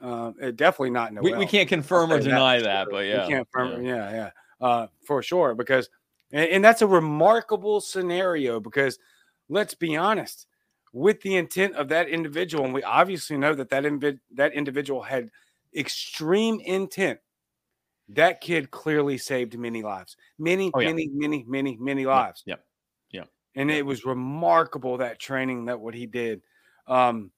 [0.00, 1.24] uh, definitely not Noel.
[1.24, 4.12] We, we can't confirm or deny that, that but yeah, we can't confirm, yeah, yeah,
[4.12, 4.30] yeah
[4.66, 5.54] uh, for sure.
[5.54, 5.88] Because
[6.32, 8.60] and, and that's a remarkable scenario.
[8.60, 8.98] Because
[9.48, 10.46] let's be honest,
[10.96, 12.64] with the intent of that individual.
[12.64, 15.30] And we obviously know that that, invi- that individual had
[15.76, 17.20] extreme intent.
[18.08, 20.88] That kid clearly saved many lives, many, oh, yeah.
[20.88, 22.44] many, many, many, many lives.
[22.46, 22.64] Yep.
[23.10, 23.20] Yeah.
[23.20, 23.60] yeah.
[23.60, 26.40] And it was remarkable that training that what he did.
[26.86, 27.30] Um,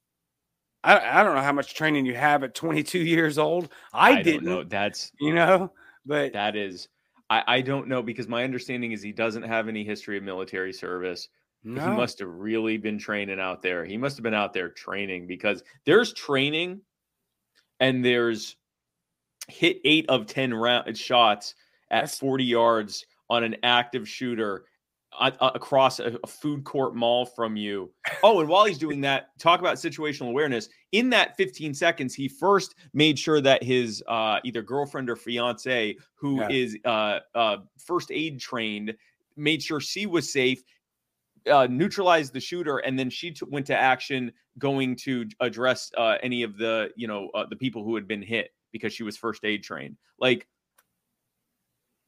[0.85, 3.71] I, I don't know how much training you have at 22 years old.
[3.93, 4.63] I, I didn't know.
[4.63, 5.73] That's you know,
[6.07, 6.89] but that is
[7.29, 10.73] I, I don't know because my understanding is he doesn't have any history of military
[10.73, 11.29] service.
[11.65, 11.83] No.
[11.83, 13.85] He must have really been training out there.
[13.85, 16.81] He must have been out there training because there's training
[17.81, 18.57] and there's
[19.49, 21.55] hit eight of 10 round shots
[21.91, 24.65] at That's- 40 yards on an active shooter
[25.19, 27.91] uh, uh, across a, a food court mall from you.
[28.23, 30.69] Oh, and while he's doing that, talk about situational awareness.
[30.93, 35.97] In that 15 seconds, he first made sure that his uh, either girlfriend or fiance,
[36.15, 36.49] who Yeah.
[36.51, 38.95] is uh, uh, first aid trained,
[39.37, 40.63] made sure she was safe.
[41.51, 46.17] Uh, neutralized the shooter, and then she t- went to action, going to address uh,
[46.23, 49.17] any of the you know uh, the people who had been hit because she was
[49.17, 49.97] first aid trained.
[50.19, 50.47] Like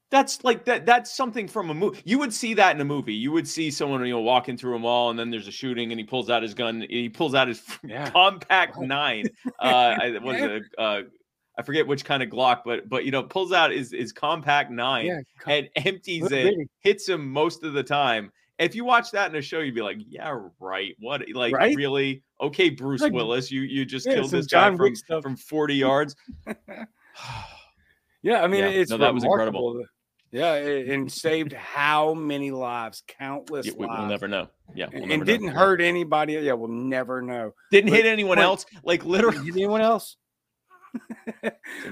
[0.09, 2.01] that's like that that's something from a movie.
[2.03, 3.13] You would see that in a movie.
[3.13, 5.91] You would see someone you know walking through a mall and then there's a shooting
[5.91, 6.85] and he pulls out his gun.
[6.89, 8.09] He pulls out his Yeah.
[8.09, 9.29] compact nine.
[9.59, 11.01] Uh I was a uh
[11.57, 14.69] I forget which kind of Glock, but but you know, pulls out his his compact
[14.71, 15.21] nine Yeah.
[15.39, 18.31] co- and empties it, hits him most of the time.
[18.61, 20.95] If you watch that in a show, you'd be like, "Yeah, right.
[20.99, 21.23] What?
[21.33, 21.75] Like, Right?
[21.75, 22.23] really?
[22.39, 25.75] Okay, Bruce Like, Willis, you you just yeah, killed this guy John from, from forty
[25.75, 26.15] yards."
[28.23, 29.83] Yeah, I mean, Yeah, it's no, that was incredible.
[30.31, 33.01] Yeah, and saved how many lives?
[33.07, 33.99] Countless Yeah, we, lives.
[33.99, 34.47] will never know.
[34.75, 35.25] Yeah, we'll and never know.
[35.25, 35.53] didn't Yeah.
[35.53, 36.33] hurt anybody.
[36.33, 37.53] Yeah, we'll never know.
[37.71, 38.65] Didn't but- hit anyone else.
[38.83, 40.17] Like literally, anyone else?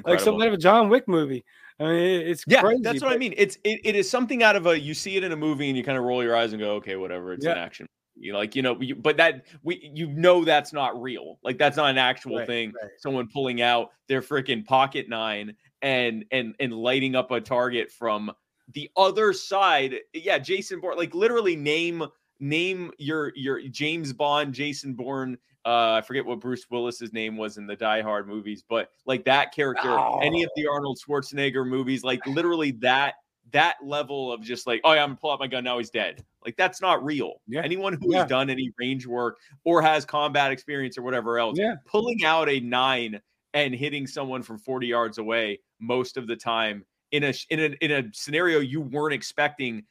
[0.06, 1.44] like some kind of a John Wick movie.
[1.80, 2.82] I mean, it's Yeah, crazy.
[2.84, 3.34] that's what I mean.
[3.38, 5.78] It's it, it is something out of a you see it in a movie and
[5.78, 7.34] you kind of roll your eyes and go, okay, whatever.
[7.34, 7.88] It's an action.
[8.16, 11.40] You know, like you know, you, but that we you know that's not real.
[11.42, 12.74] Like that's not an actual Right, thing.
[12.82, 12.92] right.
[12.98, 18.30] Someone pulling out their freaking pocket nine and and and lighting up a target from
[18.74, 19.96] the other side.
[20.14, 20.98] Yeah, Jason Bourne.
[20.98, 22.04] Like literally name
[22.42, 25.38] name your your James Bond, Jason Bourne.
[25.66, 29.26] Uh, I forget what Bruce Willis's name was in the Die Hard movies, but like
[29.26, 33.16] that character, any of the Arnold Schwarzenegger movies, like literally that
[33.52, 35.90] that level of just like, oh yeah, I'm gonna pull out my gun now he's
[35.90, 36.24] dead.
[36.46, 37.42] Like that's not real.
[37.48, 37.62] Yeah.
[37.64, 38.20] Anyone who Yeah.
[38.20, 41.76] has done any range work or has combat experience or whatever else, Yeah.
[41.86, 43.20] pulling out a nine
[43.54, 47.76] and hitting someone from 40 yards away most of the time in a in a
[47.84, 49.84] in a scenario you weren't expecting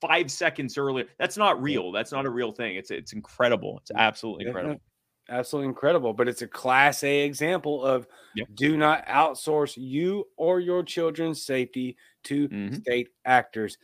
[0.00, 1.06] five seconds earlier.
[1.18, 1.92] That's not real.
[1.92, 2.76] That's not a real thing.
[2.76, 3.78] It's it's incredible.
[3.78, 4.80] It's absolutely incredible.
[5.28, 6.12] Absolutely incredible.
[6.12, 8.48] But it's a class A example of Yep.
[8.54, 12.84] do not outsource you or your children's safety to Mhm.
[12.84, 13.78] state actors.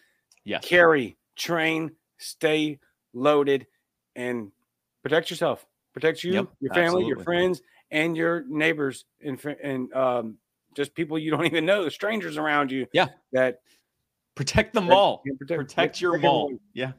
[0.45, 0.65] Yes.
[0.65, 2.81] Carry, train, stay
[3.15, 3.67] loaded,
[4.17, 4.53] and
[5.03, 5.67] protect yourself.
[5.95, 10.39] Protect you, Yep, your family, your friends, and your neighbors and and um,
[10.75, 12.87] just people you don't even know, the strangers around you.
[12.93, 13.09] Yeah.
[13.33, 13.63] That
[14.41, 14.97] Protect the mall.
[14.97, 15.19] all.
[15.19, 16.33] can protect, Protect your everyone.
[16.33, 16.53] mall.
[16.73, 16.93] Yeah.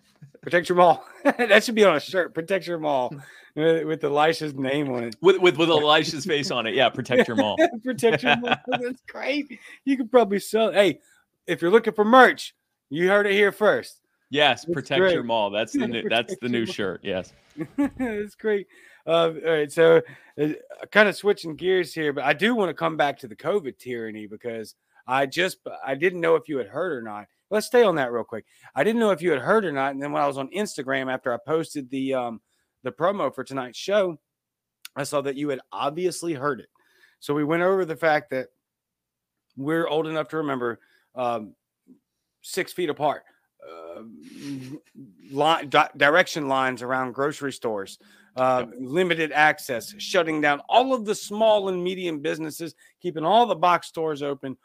[0.43, 1.04] Protect your mall.
[1.23, 2.36] that should be on a shirt.
[2.36, 3.12] Protect your mall
[3.56, 5.15] with, Elisha's name on it.
[5.21, 6.75] With with with Elisha's face on it.
[6.75, 7.58] Yeah, protect your mall.
[7.84, 8.58] Protect your mall.
[8.67, 9.58] That's great.
[9.86, 10.71] You could probably sell.
[10.71, 10.99] Hey,
[11.47, 12.54] if you're looking for merch,
[12.91, 14.01] you heard it here first.
[14.30, 15.49] Yes, That's protect your mall.
[15.49, 17.01] That's the new that's the new shirt.
[17.04, 17.34] Yes.
[17.97, 18.67] That's great.
[19.08, 19.99] Uh, all right, so
[20.39, 20.49] uh,
[20.91, 23.80] kind of switching gears here, but I do want to come back to the COVID
[23.80, 24.75] tyranny because
[25.07, 27.27] I just I didn't know if you had heard or not.
[27.49, 28.45] Let's stay on that real quick.
[28.75, 30.49] I didn't know if you had heard or not, and then when I was on
[30.49, 32.41] Instagram after I posted the um
[32.83, 34.19] the promo for tonight's show,
[34.95, 36.69] I saw that you had obviously heard it.
[37.19, 38.47] So we went over the fact that
[39.55, 40.79] we're old enough to remember
[41.15, 41.53] um,
[42.41, 43.23] six feet apart,
[43.63, 44.01] uh,
[45.31, 47.99] line, di- direction lines around grocery stores,
[48.35, 53.55] uh, limited access, shutting down all of the small and medium businesses, keeping all the
[53.55, 54.57] box stores open,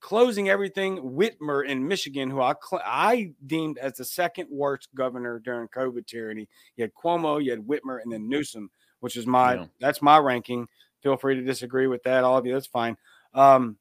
[0.00, 0.98] closing everything.
[0.98, 6.06] Whitmer in Michigan, who I cl- I deemed as the second worst governor during COVID
[6.06, 6.48] tyranny.
[6.76, 8.70] You had Cuomo, you had Whitmer, and then Newsom,
[9.00, 9.66] which is my Yeah.
[9.80, 10.68] that's my ranking.
[11.02, 12.52] Feel free to disagree with that, all of you.
[12.52, 12.96] That's fine.
[13.34, 13.78] Um,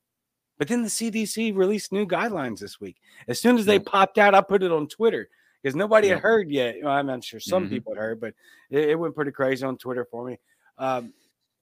[0.57, 2.97] but then the CDC released new guidelines this week.
[3.27, 3.83] As soon as they Yeah.
[3.85, 5.29] popped out, I put it on Twitter
[5.61, 6.75] because nobody had heard yet.
[6.81, 7.69] Well, I'm not sure some Mhm.
[7.69, 8.33] people had heard, but
[8.69, 10.39] it, it went pretty crazy on Twitter for me.
[10.77, 11.13] Um,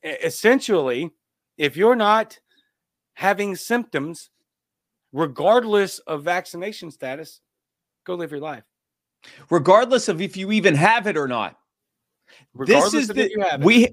[0.03, 1.11] essentially,
[1.57, 2.39] if you're not
[3.13, 4.29] having symptoms,
[5.15, 7.39] regardless of vaccination status,
[8.05, 8.63] go live your life.
[9.49, 11.57] Regardless of if you even have it or not.
[12.53, 13.65] Regardless this is of if the you have it.
[13.65, 13.87] we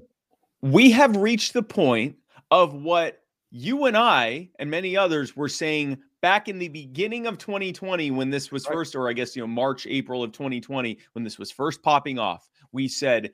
[0.61, 2.17] we have reached the point
[2.51, 3.21] of what
[3.51, 8.29] you and I and many others were saying back in the beginning of 2020 when
[8.29, 8.73] this was Right.
[8.73, 12.19] first or I guess you know March April of 2020 when this was first popping
[12.19, 13.31] off we said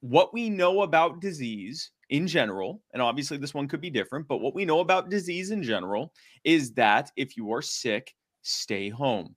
[0.00, 4.38] what we know about disease in general and obviously this one could be different but
[4.38, 6.12] what we know about disease in general
[6.44, 9.34] is that if you are sick stay home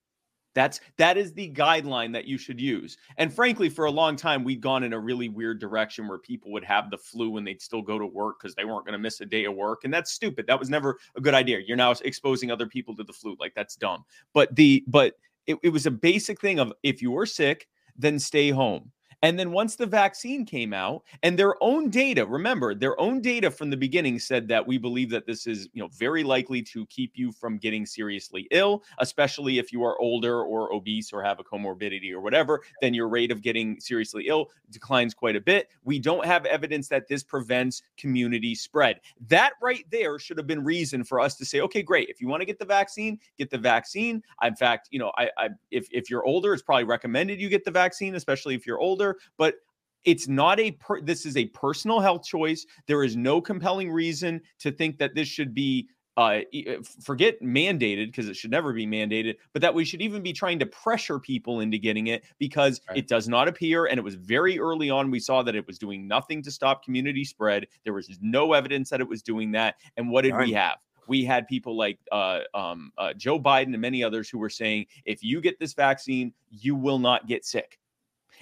[0.56, 2.98] that's that is the guideline that you should use.
[3.18, 6.50] And frankly, for a long time, we'd gone in a really weird direction where people
[6.54, 9.00] would have the flu and they'd still go to work because they weren't going to
[9.00, 9.84] miss a day of work.
[9.84, 10.48] And that's stupid.
[10.48, 11.60] That was never a good idea.
[11.60, 13.36] You're now exposing other people to the flu.
[13.38, 14.06] Like that's dumb.
[14.34, 15.16] But the but
[15.46, 17.68] it, it was a basic thing of if you are sick,
[17.98, 18.92] then stay home.
[19.26, 23.50] And then once the vaccine came out and their own data, remember, their own data
[23.50, 26.86] from the beginning said that we believe that this is, you know, very likely to
[26.86, 31.40] keep you from getting seriously ill, especially if you are older or obese or have
[31.40, 35.70] a comorbidity or whatever, then your rate of getting seriously ill declines quite a bit.
[35.84, 39.00] We don't have evidence that this prevents community spread.
[39.28, 42.10] That right there should have been reason for us to say, okay, great.
[42.10, 44.22] If you want to get the vaccine, get the vaccine.
[44.44, 47.66] In fact, you know, I, I if if you're older, it's probably recommended you get
[47.66, 49.15] the vaccine, especially if you're older.
[49.38, 49.56] But
[50.04, 52.66] it's not a per, this is a personal health choice.
[52.88, 55.88] There is no compelling reason to think that this should be
[56.18, 56.40] uh,
[56.70, 60.32] uh forget mandated because it should never be mandated, but that we should even be
[60.32, 63.00] trying to pressure people into getting it because right.
[63.00, 63.88] it does not appear.
[63.88, 66.84] And it was very early on, we saw that it was doing nothing to stop
[66.84, 67.68] community spread.
[67.84, 69.76] There was no evidence that it was doing that.
[69.98, 70.48] And what did right.
[70.48, 70.78] we have?
[71.08, 74.88] we had people like uh, um, uh, Joe Biden and many others who were saying,
[75.06, 77.78] if you get this vaccine, you will not get sick.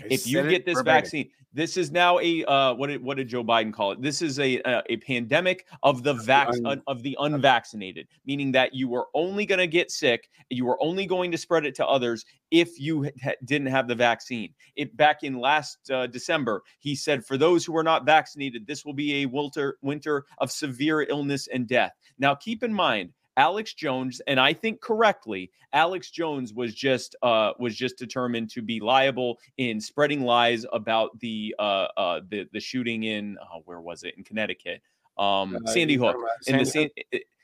[0.10, 1.04] If you get this verbatim.
[1.04, 4.02] vaccine, this is now a uh, what did what did Joe Biden call it?
[4.02, 8.74] This is a a, a pandemic of the vax un, of the unvaccinated, meaning that
[8.74, 11.86] you were only going to get sick, you were only going to spread it to
[11.86, 14.54] others if you ha- didn't have the vaccine.
[14.76, 18.84] It back in last uh, December, he said for those who are not vaccinated, this
[18.84, 21.94] will be a winter winter of severe illness and death.
[22.18, 27.54] Now keep in mind Alex Jones, and I think correctly, Alex Jones was just uh,
[27.60, 32.60] was just determined to be liable in spreading lies about the uh, uh, the the
[32.60, 34.14] shooting in uh, where was it?
[34.18, 34.82] In Connecticut,
[35.18, 36.18] um, uh, Sandy Hook,
[36.48, 36.90] in the San,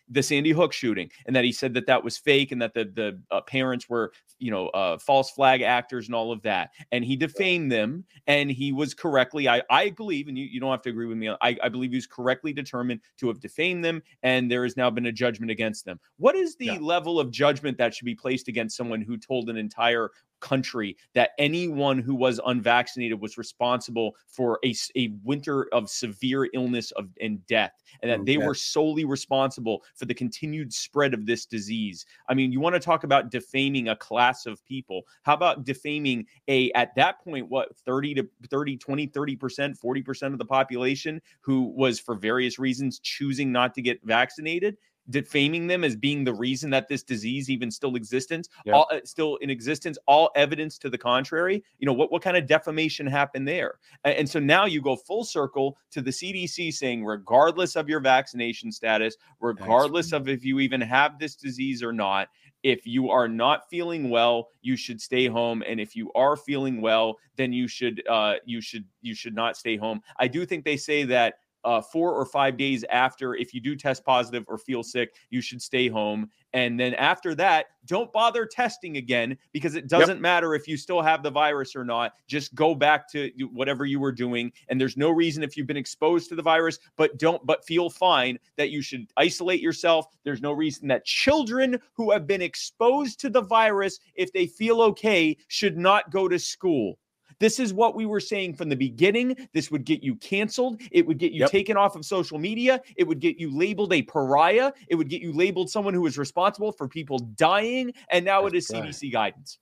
[0.10, 2.86] the Sandy Hook shooting, and that he said that that was fake, and that the
[2.86, 7.05] the uh, parents were, you know, uh, false flag actors and all of that, and
[7.05, 10.82] he defamed them, and he was correctly, I I believe, and you, you don't have
[10.84, 14.01] to agree with me, I, I believe he was correctly determined to have defamed them,
[14.24, 15.99] and there has now been a judgment against them.
[16.18, 16.78] What is the yeah.
[16.80, 20.10] level of judgment that should be placed against someone who told an entire
[20.40, 26.92] country that anyone who was unvaccinated was responsible for a, a winter of severe illness
[26.92, 31.26] of and death and that oh, they were solely responsible for the continued spread of
[31.26, 32.06] this disease.
[32.28, 35.04] I mean you want to talk about defaming a class of people.
[35.24, 40.38] How about defaming a at that point what 30 to 30 20 30% 40% of
[40.38, 44.78] the population who was for various reasons choosing not to get vaccinated
[45.10, 49.38] defaming them as being the reason that this disease even still existence all, uh, still
[49.38, 53.47] in existence all evidence to the contrary you know what what kind of defamation happened
[53.47, 53.76] there?
[54.03, 57.99] And, and, so now you go full circle to the cdc saying regardless of your
[57.99, 62.30] vaccination status regardless of if you even have this disease or not
[62.64, 65.64] if you are not feeling well you should stay home.
[65.68, 69.57] And if you are feeling well then you should uh you should you should not
[69.57, 70.01] stay home.
[70.18, 73.76] I do think they say that uh, four or five days after, if you do
[73.76, 76.30] test positive or feel sick, you should stay home.
[76.53, 80.22] And then after that, don't bother testing again because it doesn't yep.
[80.22, 82.14] matter if you still have the virus or not.
[82.28, 84.51] Just go back to whatever you were doing.
[84.70, 87.89] And there's no reason if you've been exposed to the virus, but don't, but feel
[87.89, 90.05] fine that you should isolate yourself.
[90.24, 94.82] There's no reason that children who have been exposed to the virus, if they feel
[94.82, 96.97] okay, should not go to school.
[97.40, 99.36] This is what we were saying from the beginning.
[99.54, 100.82] This would get you canceled.
[100.92, 101.52] It would get you yep.
[101.52, 102.82] taken off of social media.
[102.98, 104.72] It would get you labeled a pariah.
[104.88, 107.94] It would get you labeled someone who is responsible for people dying.
[108.10, 108.84] And now That's it is right.
[108.84, 109.60] CDC guidance.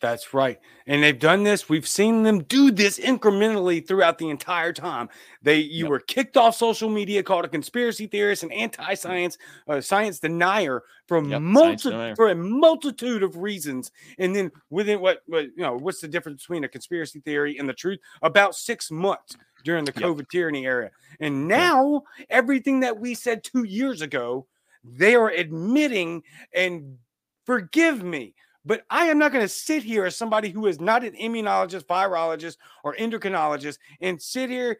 [0.00, 0.60] That's right.
[0.86, 1.68] And they've done this.
[1.68, 5.08] We've seen them do this incrementally throughout the entire time.
[5.42, 5.90] They you yep.
[5.90, 11.22] were kicked off social media, called a conspiracy theorist, an anti-science, uh, science denier for
[11.24, 13.90] yep, multi- for a multitude of reasons.
[14.18, 17.68] And then within what, what you know, what's the difference between a conspiracy theory and
[17.68, 17.98] the truth?
[18.22, 20.30] About six months during the COVID yep.
[20.30, 20.90] tyranny era.
[21.18, 24.46] And now everything that we said two years ago,
[24.84, 26.22] they are admitting
[26.54, 26.98] and
[27.44, 28.34] forgive me
[28.68, 31.86] but I am not going to sit here as somebody who is not an immunologist,
[31.86, 34.76] virologist, or endocrinologist and sit here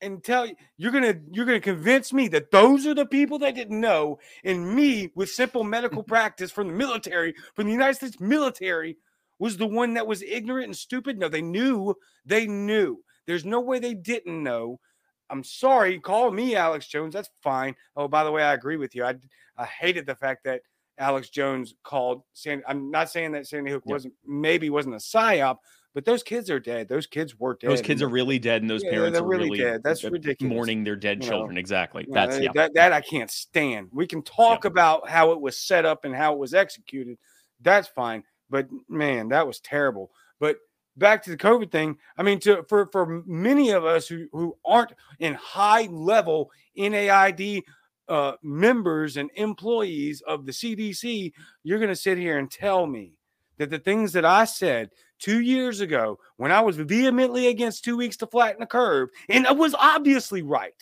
[0.00, 3.54] and tell you you're gonna you're gonna convince me that those are the people that
[3.54, 6.08] didn't know, and me with simple medical mm-hmm.
[6.08, 8.96] practice from the military, from the United States military,
[9.38, 11.18] was the one that was ignorant and stupid.
[11.18, 13.04] No, they knew, they knew.
[13.26, 14.80] There's no way they didn't know.
[15.28, 17.12] I'm sorry, call me Alex Jones.
[17.12, 17.76] That's fine.
[17.94, 19.04] Oh, by the way, I agree with you.
[19.04, 19.16] I
[19.58, 20.62] I hated the fact that
[21.00, 22.62] Alex Jones called Sandy.
[22.68, 25.56] I'm not saying that Sandy Hook wasn't maybe wasn't a psyop,
[25.94, 26.88] but those kids are dead.
[26.88, 27.70] Those kids were dead.
[27.70, 29.82] Those kids are really dead, and those yeah, parents are really, really, dead.
[29.82, 30.54] That's ridiculous.
[30.54, 31.54] Mourning their dead you children.
[31.54, 32.06] Know, exactly.
[32.08, 32.50] That's yeah.
[32.54, 33.88] That, that I can't stand.
[33.92, 37.18] We can talk about how it was set up and how it was executed.
[37.60, 38.22] That's fine.
[38.50, 40.10] But man, that was terrible.
[40.38, 40.58] But
[40.96, 41.96] back to the COVID thing.
[42.16, 47.62] I mean, to for for many of us who who aren't in high level NIAID
[48.10, 51.32] uh, members and employees of the CDC,
[51.62, 53.14] you're going to sit here and tell me
[53.56, 57.96] that the things that I said two years ago when I was vehemently against two
[57.96, 60.74] weeks to flatten the curve, and I was obviously right,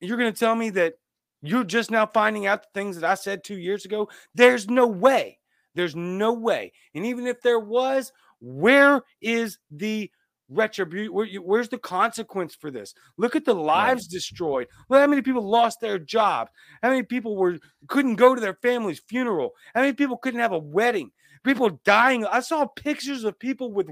[0.00, 0.94] you're going to tell me that
[1.40, 4.08] you're just now finding out the things that I said two years ago?
[4.34, 5.38] There's no way.
[5.74, 6.72] There's no way.
[6.94, 10.10] And even if there was, where is the
[10.48, 11.12] retribution?
[11.12, 12.94] Where, where's the consequence for this?
[13.16, 14.10] Look at the lives right.
[14.10, 14.66] destroyed.
[14.88, 16.50] Look how many people lost their jobs.
[16.82, 19.52] How many people were couldn't go to their family's funeral?
[19.74, 21.10] How many people couldn't have a wedding?
[21.44, 22.24] People dying.
[22.26, 23.88] I saw pictures of people with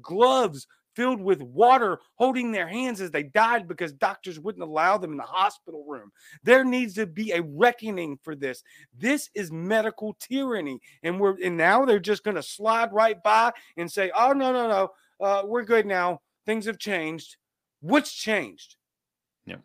[0.00, 5.12] gloves filled with water holding their hands as they died because doctors wouldn't allow them
[5.12, 6.10] in the hospital room.
[6.42, 8.62] There needs to be a reckoning for this.
[8.96, 10.80] This is medical tyranny.
[11.02, 14.52] And we're and now they're just going to slide right by and say, "Oh no,
[14.52, 14.90] no, no.
[15.20, 16.20] Uh, we're good now.
[16.46, 17.36] Things have changed."
[17.80, 18.76] What's changed?
[19.44, 19.56] Yeah.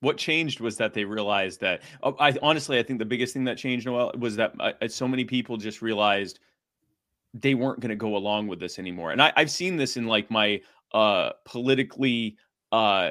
[0.00, 1.82] What changed was that they realized that.
[2.02, 5.06] Oh, I honestly, I think the biggest thing that changed, Noel, was that uh, so
[5.06, 6.40] many people just realized
[7.34, 9.12] they weren't going to go along with this anymore.
[9.12, 10.60] And I, I've seen this in like my
[10.92, 12.36] uh politically
[12.72, 13.10] uh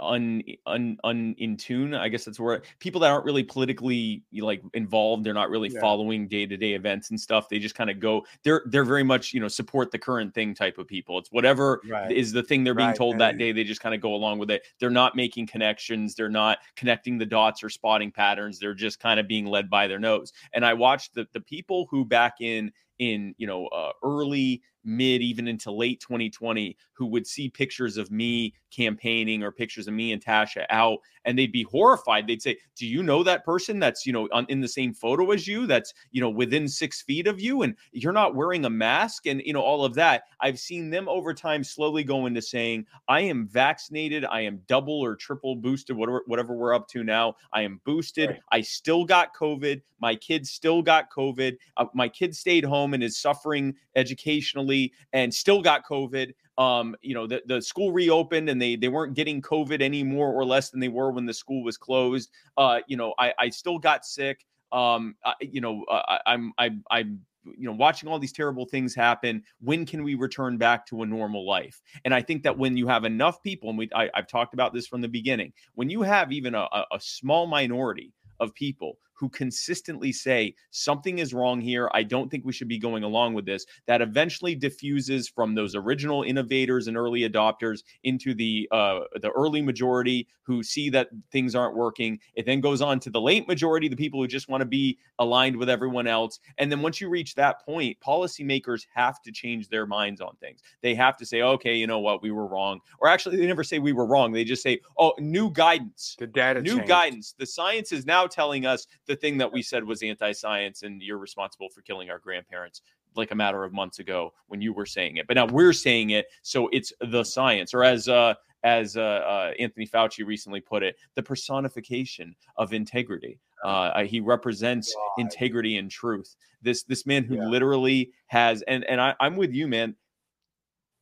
[0.00, 4.60] un, un un in tune i guess that's where people that aren't really politically like
[4.74, 5.80] involved they're not really yeah.
[5.80, 9.38] following day-to-day events and stuff they just kind of go they're they're very much you
[9.38, 12.10] know support the current thing type of people it's whatever right.
[12.10, 12.96] is the thing they're being right.
[12.96, 16.16] told that day they just kind of go along with it they're not making connections
[16.16, 19.86] they're not connecting the dots or spotting patterns they're just kind of being led by
[19.86, 23.92] their nose and i watched the the people who back in in you know uh,
[24.02, 29.86] early mid even into late 2020 who would see pictures of me campaigning or pictures
[29.86, 32.26] of me and Tasha out and they'd be horrified.
[32.26, 35.30] They'd say do you know that person that's you know on, in the same photo
[35.30, 38.70] as you that's you know within six feet of you and you're not wearing a
[38.70, 39.26] mask?
[39.26, 40.24] And you know all of that.
[40.40, 44.24] I've seen them over time slowly go into saying i am vaccinated.
[44.24, 47.36] I am double or triple boosted whatever whatever we're up to now.
[47.52, 48.30] I am boosted.
[48.30, 48.40] Right.
[48.50, 49.82] i still got covid.
[50.00, 51.56] My kids still got covid.
[51.76, 57.14] Uh, my kids stayed home and is suffering educationally and still got covid um, you
[57.14, 60.70] know, the, the school reopened and they they weren't getting COVID any more or less
[60.70, 62.30] than they were when the school was closed.
[62.56, 64.44] Uh, you know, I I still got sick.
[64.70, 68.94] Um, I, you know, uh, I'm I I'm you know watching all these terrible things
[68.94, 72.76] happen when can we return back to a normal life and i think that when
[72.76, 75.90] you have enough people and we I, have talked about this from the beginning when
[75.90, 81.60] you have even a, a small minority of people who consistently say something is wrong
[81.60, 81.88] here.
[81.94, 83.64] I don't think we should be going along with this.
[83.86, 89.62] That eventually diffuses from those original innovators and early adopters into the uh, the early
[89.62, 92.18] majority who see that things aren't working.
[92.34, 94.98] It then goes on to the late majority, the people who just want to be
[95.20, 96.40] aligned with everyone else.
[96.58, 100.62] And then once you reach that point, policymakers have to change their minds on things.
[100.80, 102.80] They have to say, okay, you know what, we were wrong.
[102.98, 104.32] Or actually, they never say we were wrong.
[104.32, 106.16] They just say, oh, new guidance.
[106.18, 106.88] The data, new changed.
[106.88, 107.34] guidance.
[107.38, 111.18] The science is now telling us the thing that we said was anti-science and you're
[111.18, 112.82] responsible for killing our grandparents
[113.14, 116.10] like a matter of months ago when you were saying it but now we're saying
[116.10, 118.34] it so it's the science or as uh
[118.64, 123.38] as uh, uh, Anthony Fauci recently put it, the personification of integrity.
[123.64, 125.22] Uh, he represents God.
[125.22, 126.34] integrity and truth.
[126.62, 127.46] This this man who yeah.
[127.46, 129.94] literally has, and and I, I'm with you, man.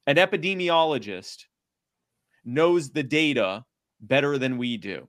[0.07, 1.45] An epidemiologist
[2.45, 3.65] knows the data
[4.01, 5.09] better than we do.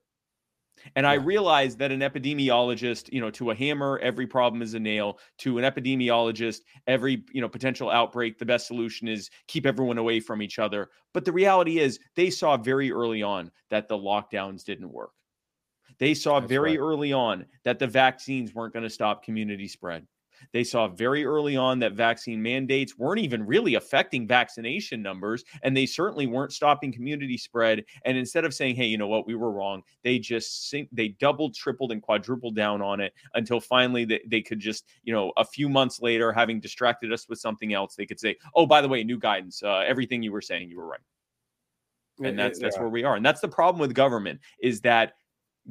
[0.96, 4.80] And I realized that an epidemiologist, you know, to a hammer, every problem is a
[4.80, 5.20] nail.
[5.40, 10.20] To an epidemiologist, every, you know, potential outbreak, the best solution is keep everyone away
[10.20, 10.90] from each other.
[11.14, 15.12] But the reality is they saw very early on that the lockdowns didn't work.
[16.00, 16.80] They saw That's very right.
[16.80, 20.08] early on that the vaccines weren't going to stop community spread.
[20.52, 25.76] They saw very early on that vaccine mandates weren't even really affecting vaccination numbers, and
[25.76, 27.84] they certainly weren't stopping community spread.
[28.06, 31.10] And instead of saying, "Hey, you know what, we were wrong," they just sink, they
[31.10, 35.32] doubled, tripled, and quadrupled down on it until finally they, they could just, you know,
[35.38, 38.82] a few months later, having distracted us with something else, they could say, "Oh, by
[38.82, 39.64] the way, new guidance.
[39.64, 41.00] Uh, everything you were saying, you were right."
[42.24, 43.16] And that's that's where we are.
[43.16, 45.14] And that's the problem with government is that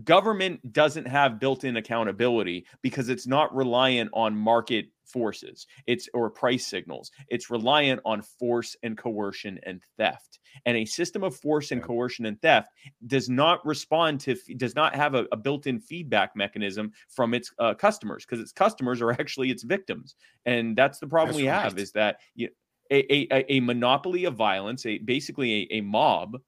[0.05, 5.66] government doesn't have built-in accountability because it's not reliant on market forces.
[5.86, 7.11] It's or price signals.
[7.28, 10.38] It's reliant on force and coercion and theft.
[10.64, 12.68] And a system of force and coercion and theft
[13.07, 17.74] does not respond to does not have a, a built-in feedback mechanism from its uh,
[17.74, 20.14] customers because its customers are actually its victims.
[20.47, 21.62] And that's the problem that's we right.
[21.62, 22.49] have is that you,
[22.91, 26.41] a, a, a monopoly of violence a basically a, a mob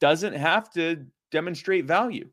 [0.00, 1.06] doesn't have to
[1.36, 2.26] demonstrate value.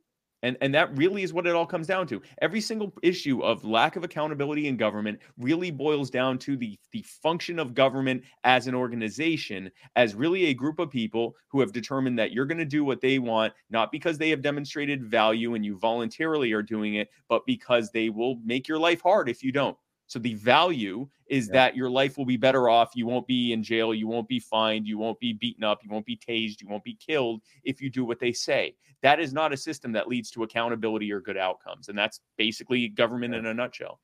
[0.43, 2.21] And, and that really is what it all comes down to.
[2.41, 7.01] Every single issue of lack of accountability in government really boils down to the, the
[7.01, 12.17] function of government as an organization, as really a group of people who have determined
[12.17, 15.65] that you're going to do what they want, not because they have demonstrated value and
[15.65, 19.51] you voluntarily are doing it, but because they will make your life hard if you
[19.51, 19.77] don't.
[20.07, 21.53] So the value is yeah.
[21.53, 22.91] that your life will be better off.
[22.95, 23.93] You won't be in jail.
[23.93, 24.87] You won't be fined.
[24.87, 25.83] You won't be beaten up.
[25.83, 26.61] You won't be tased.
[26.61, 28.75] You won't be killed if you do what they say.
[29.01, 31.89] That is not a system that leads to accountability or good outcomes.
[31.89, 33.39] And that's basically government yeah.
[33.39, 33.99] in a nutshell.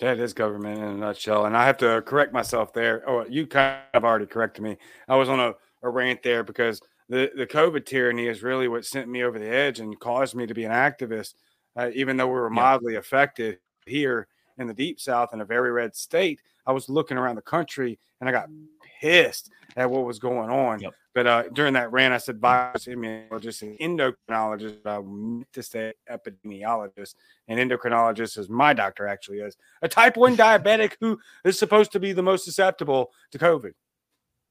[0.00, 1.46] That is government in a nutshell.
[1.46, 3.02] And I have to correct myself there.
[3.08, 4.76] Oh, you kind of already corrected me.
[5.08, 8.84] I was on a, a rant there because the, the COVID tyranny is really what
[8.84, 11.34] sent me over the edge and caused me to be an activist,
[11.76, 12.98] uh, even though we were mildly yeah.
[12.98, 14.28] affected here
[14.58, 17.98] in the deep south in a very red state, I was looking around the country
[18.20, 18.48] and I got
[19.00, 20.80] pissed at what was going on.
[20.80, 20.94] Yep.
[21.14, 24.78] But uh, during that rant, I said virus immunologist and endocrinologist.
[24.84, 27.14] I meant to say epidemiologist,
[27.48, 32.00] and endocrinologist is my doctor actually is a type one diabetic who is supposed to
[32.00, 33.72] be the most susceptible to COVID.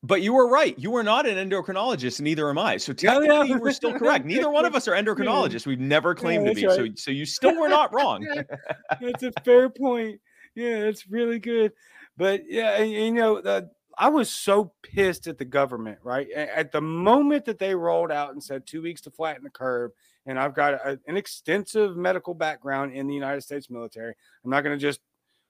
[0.03, 0.77] But you were right.
[0.77, 2.77] You were not an endocrinologist, and neither am I.
[2.77, 3.55] So oh, technically, yeah, yeah.
[3.55, 4.25] you were still correct.
[4.25, 5.65] Neither one of us are endocrinologists.
[5.65, 6.67] We've never claimed yeah, to be.
[6.67, 6.75] Right.
[6.75, 8.23] So, so you still were not wrong.
[9.01, 10.19] that's a fair point.
[10.53, 11.73] Yeah, that's really good.
[12.17, 15.97] But yeah, you know, the, I was so pissed at the government.
[16.03, 19.49] Right at the moment that they rolled out and said two weeks to flatten the
[19.49, 19.91] curve,
[20.27, 24.13] and I've got a, an extensive medical background in the United States military.
[24.43, 24.99] I'm not going to just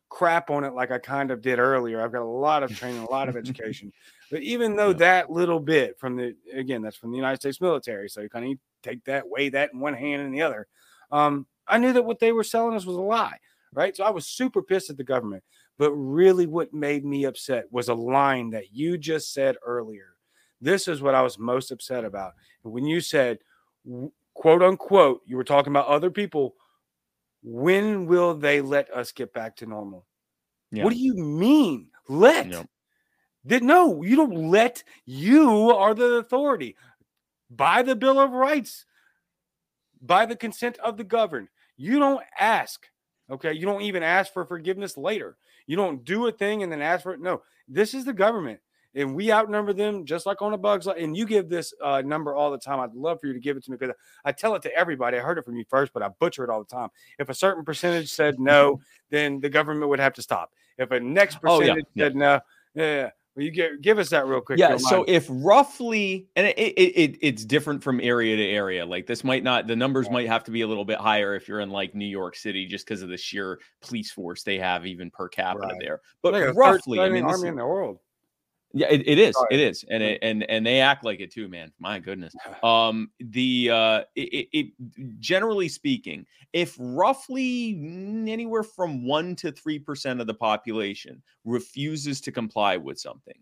[0.09, 2.01] crap on it like I kind of did earlier.
[2.01, 3.91] I've got a lot of training, a lot of education.
[4.31, 4.97] But even though yeah.
[4.97, 8.51] that little bit from the again, that's from the United States military, so you kind
[8.51, 10.67] of take that, weigh that in one hand and the other.
[11.11, 13.37] Um, I knew that what they were selling us was a lie,
[13.73, 13.95] right?
[13.95, 15.43] So I was super pissed at the government.
[15.77, 20.15] But really, what made me upset was a line that you just said earlier.
[20.61, 22.33] This is what I was most upset about.
[22.63, 23.39] When you said,
[24.33, 26.55] quote unquote, you were talking about other people.
[27.43, 30.07] When will they let us get back to normal?
[30.71, 30.85] Yeah.
[30.85, 31.89] What do you mean?
[32.07, 32.47] Let.
[32.47, 32.67] Yep.
[33.45, 34.83] That no, you don't let.
[35.05, 36.75] You are the authority.
[37.49, 38.85] By the Bill of Rights,
[40.01, 41.49] by the consent of the governed.
[41.77, 42.87] You don't ask.
[43.29, 43.53] Okay.
[43.53, 45.37] You don't even ask for forgiveness later.
[45.67, 47.19] You don't do a thing and then ask for it.
[47.19, 48.59] No, this is the government.
[48.93, 50.87] And we outnumber them just like on a bugs.
[50.87, 52.79] And you give this uh, number all the time.
[52.79, 53.93] I'd love for you to give it to me because
[54.23, 55.17] I tell it to everybody.
[55.17, 56.89] I heard it from you first, but I butcher it all the time.
[57.19, 58.79] If a certain percentage said no,
[59.09, 60.51] then the government would have to stop.
[60.77, 62.19] If a next percentage oh, yeah, said yeah.
[62.19, 62.39] no,
[62.73, 64.57] yeah, well, you get give us that real quick.
[64.57, 64.77] Yeah.
[64.77, 68.85] So if roughly, and it, it, it, it's different from area to area.
[68.85, 71.47] Like this might not, the numbers might have to be a little bit higher if
[71.47, 74.85] you're in like New York City, just because of the sheer police force they have,
[74.85, 75.77] even per capita right.
[75.81, 76.01] there.
[76.21, 77.99] But like roughly, I mean, army in the world.
[78.77, 79.35] Yeah, it, it is.
[79.35, 79.47] Sorry.
[79.51, 81.71] It is, and it, and and they act like it too, man.
[81.79, 82.35] My goodness.
[82.63, 87.79] Um, the uh, it, it generally speaking, if roughly
[88.27, 93.37] anywhere from one to three percent of the population refuses to comply with something,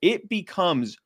[0.00, 0.96] it becomes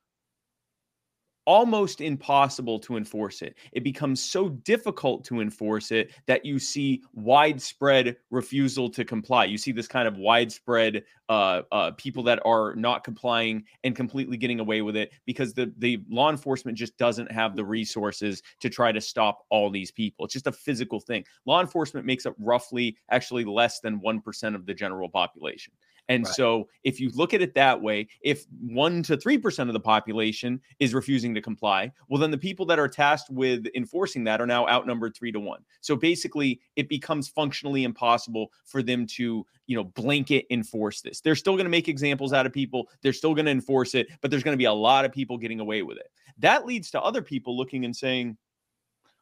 [1.47, 3.55] almost impossible to enforce it.
[3.71, 9.45] It becomes so difficult to enforce it that you see widespread refusal to comply.
[9.45, 14.35] You see this kind of widespread uh, uh, people that are not complying and completely
[14.35, 18.69] getting away with it because the the law enforcement just doesn't have the resources to
[18.69, 20.25] try to stop all these people.
[20.25, 21.23] It's just a physical thing.
[21.45, 25.71] Law enforcement makes up roughly actually less than 1% of the general population.
[26.09, 26.33] And right.
[26.33, 30.61] so, if you look at it that way, if one to 3% of the population
[30.79, 34.47] is refusing to comply, well, then the people that are tasked with enforcing that are
[34.47, 35.63] now outnumbered three to one.
[35.81, 41.19] So basically, it becomes functionally impossible for them to, you know, blanket enforce this.
[41.19, 44.07] They're still going to make examples out of people, they're still going to enforce it,
[44.21, 46.11] but there's going to be a lot of people getting away with it.
[46.39, 48.37] That leads to other people looking and saying,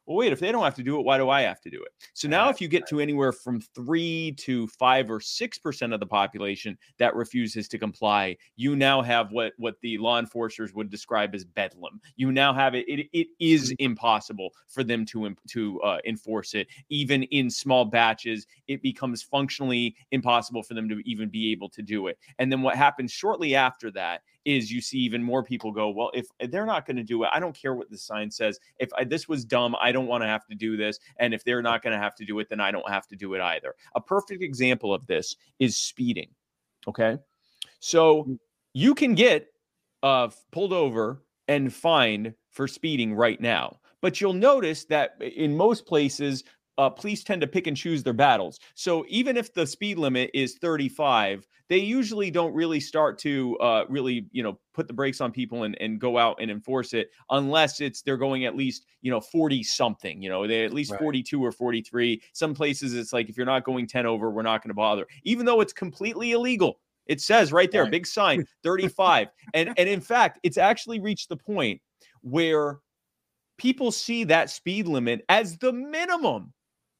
[0.06, 1.82] well, wait, if they don't have to do it, why do I have to do
[1.82, 1.92] it?
[2.14, 6.00] So now, if you get to anywhere from three to five or six percent of
[6.00, 10.90] the population that refuses to comply, you now have what what the law enforcers would
[10.90, 12.00] describe as bedlam.
[12.16, 12.88] You now have it.
[12.88, 13.76] It, it is mm.
[13.80, 18.46] impossible for them to to uh, enforce it, even in small batches.
[18.68, 22.20] It becomes functionally impossible for them to even be able to do it.
[22.38, 26.12] And then what happens shortly after that is you see even more people go, well,
[26.14, 28.60] if they're not going to do it, I don't care what the sign says.
[28.80, 31.00] If I, this was dumb, I don't want to have to do this.
[31.18, 33.16] And if they're not going to have to do it, then I don't have to
[33.16, 33.76] do it either.
[33.96, 36.30] A perfect example of this is speeding.
[36.88, 37.18] Okay.
[37.80, 38.40] So mm.
[38.74, 39.48] you can get
[40.04, 43.80] uh, pulled over and fined for speeding right now.
[44.02, 46.44] But you'll notice that in most places,
[46.78, 48.60] uh, police tend to pick and choose their battles.
[48.74, 53.86] So even if the speed limit is 35, they usually don't really start to uh,
[53.90, 57.10] really, you know, put the brakes on people and, and go out and enforce it
[57.32, 60.92] unless it's they're going at least, you know, 40 something, you know, they at least
[60.92, 61.00] right.
[61.00, 62.22] 42 or 43.
[62.34, 65.08] Some places it's like if you're not going 10 over, we're not going to bother,
[65.24, 66.80] even though it's completely illegal.
[67.08, 67.92] It says right there, right.
[67.92, 69.28] big sign, 35.
[69.54, 71.80] and and in fact, it's actually reached the point
[72.22, 72.80] where
[73.58, 76.52] people see that speed limit as the minimum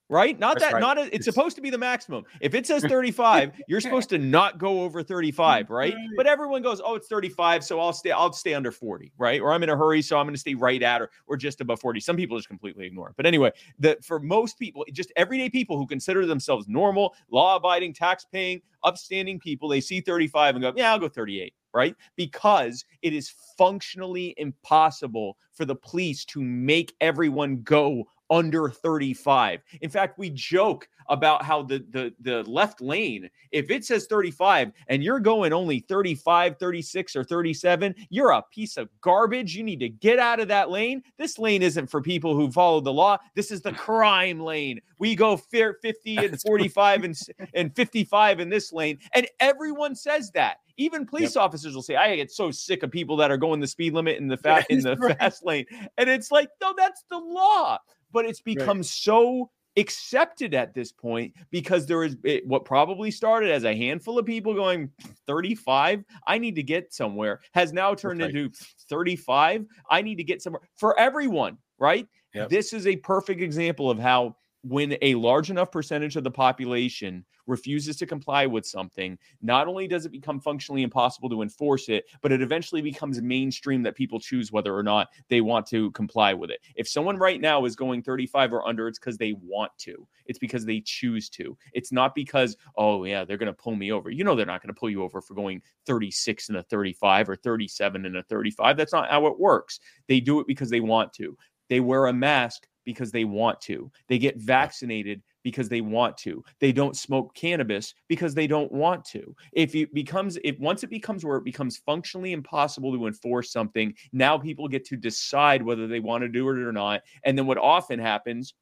[0.10, 0.38] right?
[0.40, 0.80] Not That's that, right.
[0.80, 2.24] not a, it's, it's, supposed to be the maximum.
[2.42, 5.96] If it says 35, you're supposed to not go over 35, right?
[6.16, 9.42] But everyone goes, oh, it's 35, so I'll stay, I'll stay under 40, right?
[9.42, 11.62] Or I'm in a hurry, so I'm going to stay right at or or just
[11.62, 12.00] above 40.
[12.00, 13.16] Some people just completely ignore it.
[13.18, 18.62] But anyway, the for most people, just everyday people who consider themselves normal, law-abiding, tax-paying,
[18.84, 21.94] upstanding people, they see 35 and go, yeah, I'll go 38 right?
[22.16, 29.62] Because it is functionally impossible for the police to make everyone go under 35.
[29.82, 34.72] In fact, we joke about how the the the left lane, if it says 35
[34.88, 39.56] and you're going only 35, 36 or 37, you're a piece of garbage.
[39.56, 41.04] You need to get out of that lane.
[41.18, 43.18] This lane isn't for people who follow the law.
[43.36, 44.82] This is the crime lane.
[45.00, 47.16] We go 50 and 45 and
[47.54, 50.58] and 55 in this lane and everyone says that.
[50.78, 51.44] Even police yep.
[51.46, 54.18] officers will say, "I get so sick of people that are going the speed limit
[54.18, 55.18] in the fast in the right.
[55.18, 55.66] fast lane,"
[55.98, 57.78] and it's like, no, that's the law
[58.16, 58.86] but it's become right.
[58.86, 64.18] so accepted at this point because there is it, what probably started as a handful
[64.18, 64.90] of people going
[65.28, 68.34] 35 i need to get somewhere has now turned right.
[68.34, 68.50] into
[68.90, 72.48] 35 i need to get somewhere for everyone right yep.
[72.48, 74.34] this is a perfect example of how
[74.68, 79.88] when a large enough percentage of the population refuses to comply with something, not only
[79.88, 84.20] does it become functionally impossible to enforce it, but it eventually becomes mainstream that people
[84.20, 86.62] choose whether or not they want to comply with it.
[86.76, 90.08] If someone right now is going 35 or under, it's because they want to.
[90.26, 91.56] It's because they choose to.
[91.74, 94.10] It's not because, oh, yeah, they're going to pull me over.
[94.10, 97.30] You know, they're not going to pull you over for going 36 and a 35
[97.30, 98.78] or 37 and a 35.
[98.78, 99.80] That's not how it works.
[100.08, 101.38] They do it because they want to.
[101.70, 103.92] They wear a mask because they want to.
[104.08, 106.44] They get vaccinated because they want to.
[106.60, 109.36] They don't smoke cannabis because they don't want to.
[109.54, 113.94] If it becomes if once it becomes where it becomes functionally impossible to enforce something,
[114.14, 117.02] now people get to decide whether they want to do it or not.
[117.24, 118.54] And then what often happens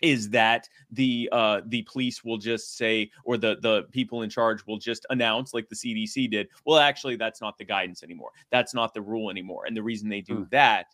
[0.00, 4.66] is that the uh, the police will just say, or the the people in charge
[4.66, 6.48] will just announce, like the CDC did.
[6.64, 8.30] Well, actually, that's not the guidance anymore.
[8.50, 9.64] That's not the rule anymore.
[9.66, 10.50] And the reason they do mm.
[10.50, 10.86] that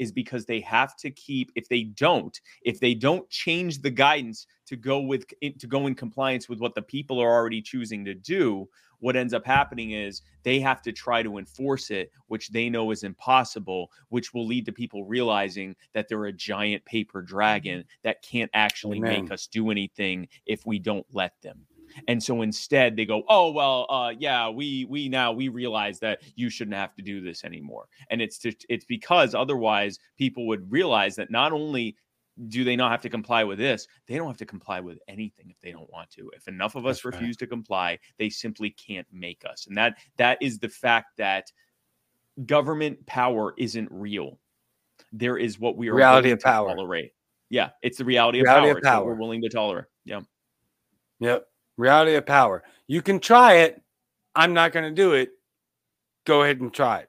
[0.00, 4.46] is because they have to keep if they don't if they don't change the guidance
[4.64, 5.26] to go with
[5.58, 8.66] to go in compliance with what the people are already choosing to do
[9.00, 12.90] what ends up happening is they have to try to enforce it which they know
[12.90, 18.00] is impossible which will lead to people realizing that they're a giant paper dragon mm-hmm.
[18.02, 19.24] that can't actually Amen.
[19.24, 21.66] make us do anything if we don't let them
[22.08, 26.22] and so instead they go, oh well, uh, yeah, we we now we realize that
[26.36, 27.86] you shouldn't have to do this anymore.
[28.10, 31.96] And it's just, it's because otherwise people would realize that not only
[32.48, 33.86] do they not have to comply with this?
[34.06, 36.30] They don't have to comply with anything if they don't want to.
[36.34, 37.38] If enough of us That's refuse right.
[37.40, 39.66] to comply, they simply can't make us.
[39.66, 41.52] And that that is the fact that
[42.46, 44.38] government power isn't real.
[45.12, 46.68] There is what we are reality of power.
[46.68, 47.12] Tolerate.
[47.50, 48.78] Yeah, it's the reality, reality of power.
[48.78, 49.06] Of power.
[49.06, 49.86] we're willing to tolerate.
[50.04, 50.20] Yeah.
[51.18, 51.44] Yep.
[51.80, 52.62] Reality of power.
[52.86, 53.80] You can try it.
[54.34, 55.30] I'm not going to do it.
[56.26, 57.08] Go ahead and try it.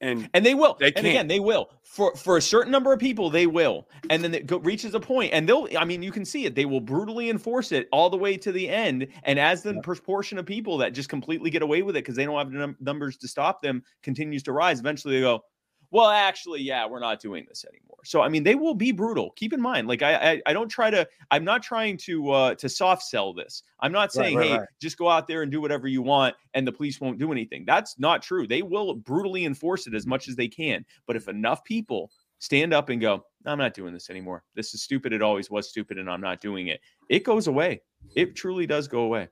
[0.00, 0.76] And and they will.
[0.80, 1.70] They and again, they will.
[1.84, 3.88] For for a certain number of people, they will.
[4.10, 5.68] And then it go, reaches a point, and they'll.
[5.78, 6.56] I mean, you can see it.
[6.56, 9.06] They will brutally enforce it all the way to the end.
[9.22, 9.80] And as the yeah.
[9.80, 12.58] proportion of people that just completely get away with it because they don't have the
[12.58, 15.44] num- numbers to stop them continues to rise, eventually they go,
[15.92, 17.98] well, actually, yeah, we're not doing this anymore.
[18.02, 19.30] So I mean, they will be brutal.
[19.36, 21.06] Keep in mind, like I I, I don't try to.
[21.30, 23.62] I'm not trying to uh to soft sell this.
[23.80, 24.68] I'm not saying, right, right, hey, right.
[24.80, 27.64] just go out there and do whatever you want, and the police won't do anything.
[27.66, 28.46] That's not true.
[28.46, 30.84] They will brutally enforce it as much as they can.
[31.06, 34.44] But if enough people stand up and go, I'm not doing this anymore.
[34.54, 35.12] This is stupid.
[35.12, 36.80] It always was stupid, and I'm not doing it.
[37.10, 37.82] It goes away.
[38.16, 39.28] It truly does go away.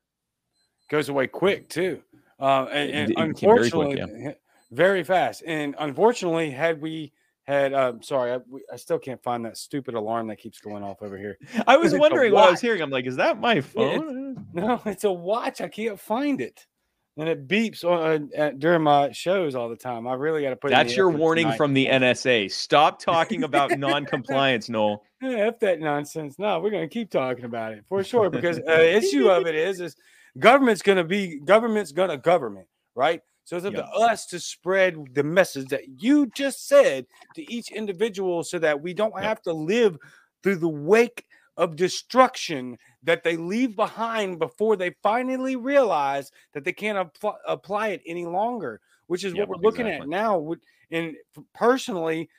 [0.91, 2.03] Goes away quick too.
[2.39, 4.33] Uh, and, and unfortunately, quick, yeah
[4.71, 5.43] very fast.
[5.47, 7.13] And unfortunately, had we
[7.45, 10.85] had, uh, sorry, I, we, I, still can't find that stupid alarm that keeps going
[10.85, 11.37] off over here.
[11.67, 12.81] I was wondering what I was hearing.
[12.81, 14.37] I'm like, is that my phone?
[14.37, 15.61] It, no, it's a watch.
[15.61, 16.67] I can't find it.
[17.17, 20.07] And it beeps on, uh, during my shows all the time.
[20.07, 20.71] I really got to put.
[20.71, 21.57] That's your warning tonight.
[21.57, 22.51] from the NSA.
[22.51, 25.03] Stop talking about non-compliance, Noel.
[25.21, 26.39] Yeah, F that nonsense.
[26.39, 29.47] No, we're going to keep talking about it for sure because uh, the issue of
[29.47, 29.97] it is, is
[30.39, 33.21] government's going to be government's going to government, right?
[33.51, 33.87] So it's up yep.
[33.87, 38.81] to us to spread the message that you just said to each individual so that
[38.81, 39.25] we don't yep.
[39.25, 39.99] have to live
[40.45, 41.25] through the wake
[41.57, 47.89] of destruction that they leave behind before they finally realize that they can't apl- apply
[47.89, 50.05] it any longer, which is yep, what we're looking exactly.
[50.05, 50.53] at now.
[50.93, 51.17] And
[51.53, 52.31] personally,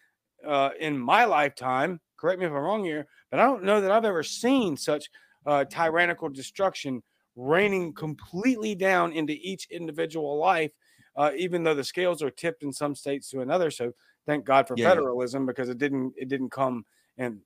[0.47, 3.91] uh, in my lifetime, correct me if I'm wrong here, but I don't know that
[3.91, 5.09] I've ever seen such
[5.45, 7.03] uh, tyrannical destruction
[7.36, 10.72] raining completely down into each individual life
[11.16, 13.72] uh, even though the scales are tipped in some states to another.
[13.72, 13.93] So
[14.26, 16.86] thank God for yeah, federalism because it didn't it didn't come
[17.18, 17.41] in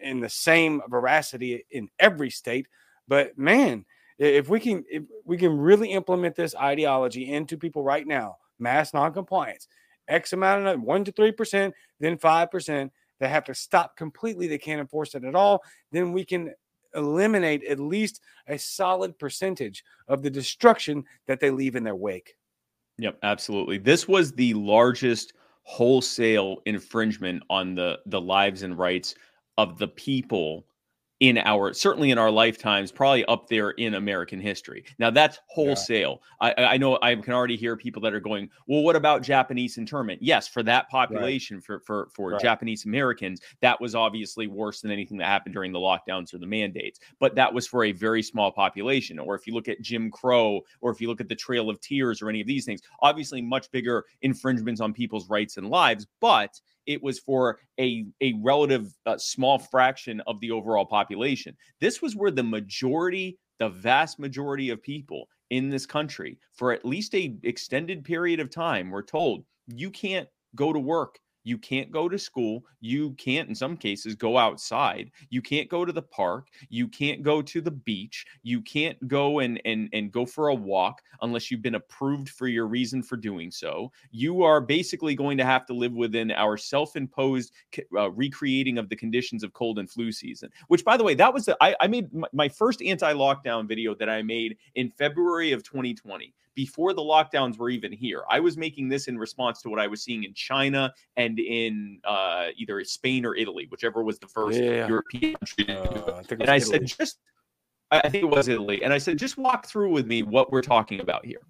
[0.00, 2.66] in the same veracity in every state.
[3.08, 3.84] But man,
[4.18, 8.92] if we can if we can really implement this ideology into people right now, mass
[8.92, 9.68] noncompliance,
[10.08, 14.46] X amount of one to three percent, then five percent, they have to stop completely.
[14.46, 15.62] They can't enforce it at all.
[15.92, 16.54] Then we can
[16.94, 22.34] eliminate at least a solid percentage of the destruction that they leave in their wake.
[22.98, 23.78] Yep, absolutely.
[23.78, 25.32] This was the largest
[25.64, 29.14] wholesale infringement on the the lives and rights
[29.58, 30.66] of the people
[31.22, 34.84] in our certainly in our lifetimes, probably up there in American history.
[34.98, 36.20] Now that's wholesale.
[36.42, 36.52] Yeah.
[36.58, 39.78] I, I know I can already hear people that are going, well, what about Japanese
[39.78, 40.20] internment?
[40.20, 41.64] Yes, for that population, right.
[41.64, 42.42] for for for right.
[42.42, 46.46] Japanese Americans, that was obviously worse than anything that happened during the lockdowns or the
[46.46, 46.98] mandates.
[47.20, 49.20] But that was for a very small population.
[49.20, 51.80] Or if you look at Jim Crow, or if you look at the Trail of
[51.80, 56.04] Tears, or any of these things, obviously much bigger infringements on people's rights and lives.
[56.20, 61.56] But it was for a, a relative uh, small fraction of the overall population.
[61.80, 66.84] This was where the majority, the vast majority of people in this country, for at
[66.84, 71.90] least a extended period of time, were told you can't go to work you can't
[71.90, 72.64] go to school.
[72.80, 75.10] You can't, in some cases, go outside.
[75.30, 76.48] You can't go to the park.
[76.68, 78.26] You can't go to the beach.
[78.42, 82.48] You can't go and and and go for a walk unless you've been approved for
[82.48, 83.92] your reason for doing so.
[84.10, 87.52] You are basically going to have to live within our self-imposed
[87.96, 90.50] uh, recreating of the conditions of cold and flu season.
[90.68, 93.94] Which, by the way, that was the, I, I made my, my first anti-lockdown video
[93.94, 98.22] that I made in February of 2020 before the lockdowns were even here.
[98.28, 102.00] I was making this in response to what I was seeing in China and in
[102.04, 104.86] uh, either Spain or Italy, whichever was the first yeah.
[104.86, 105.76] European country.
[105.76, 107.18] Uh, and I said, just,
[107.90, 108.82] I think it was Italy.
[108.84, 111.40] And I said, just walk through with me what we're talking about here.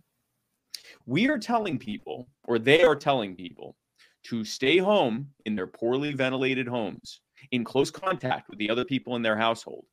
[1.06, 3.76] We are telling people, or they are telling people,
[4.24, 9.16] to stay home in their poorly ventilated homes in close contact with the other people
[9.16, 9.84] in their household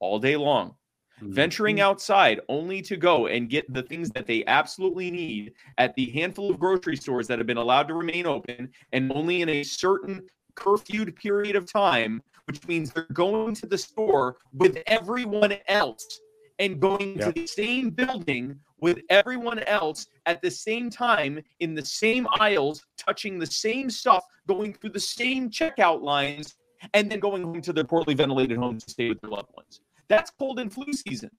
[0.00, 0.74] all day long
[1.20, 1.84] venturing mm-hmm.
[1.84, 6.50] outside only to go and get the things that they absolutely need at the handful
[6.50, 10.22] of grocery stores that have been allowed to remain open and only in a certain
[10.54, 16.20] curfewed period of time, which means they're going to the store with everyone else
[16.58, 17.26] and going yep.
[17.26, 22.86] to the same building with everyone else at the same time in the same aisles,
[22.96, 26.56] touching the same stuff, going through the same checkout lines,
[26.94, 29.80] and then going home to their poorly ventilated homes to stay with their loved ones.
[30.08, 31.30] That's cold and flu season.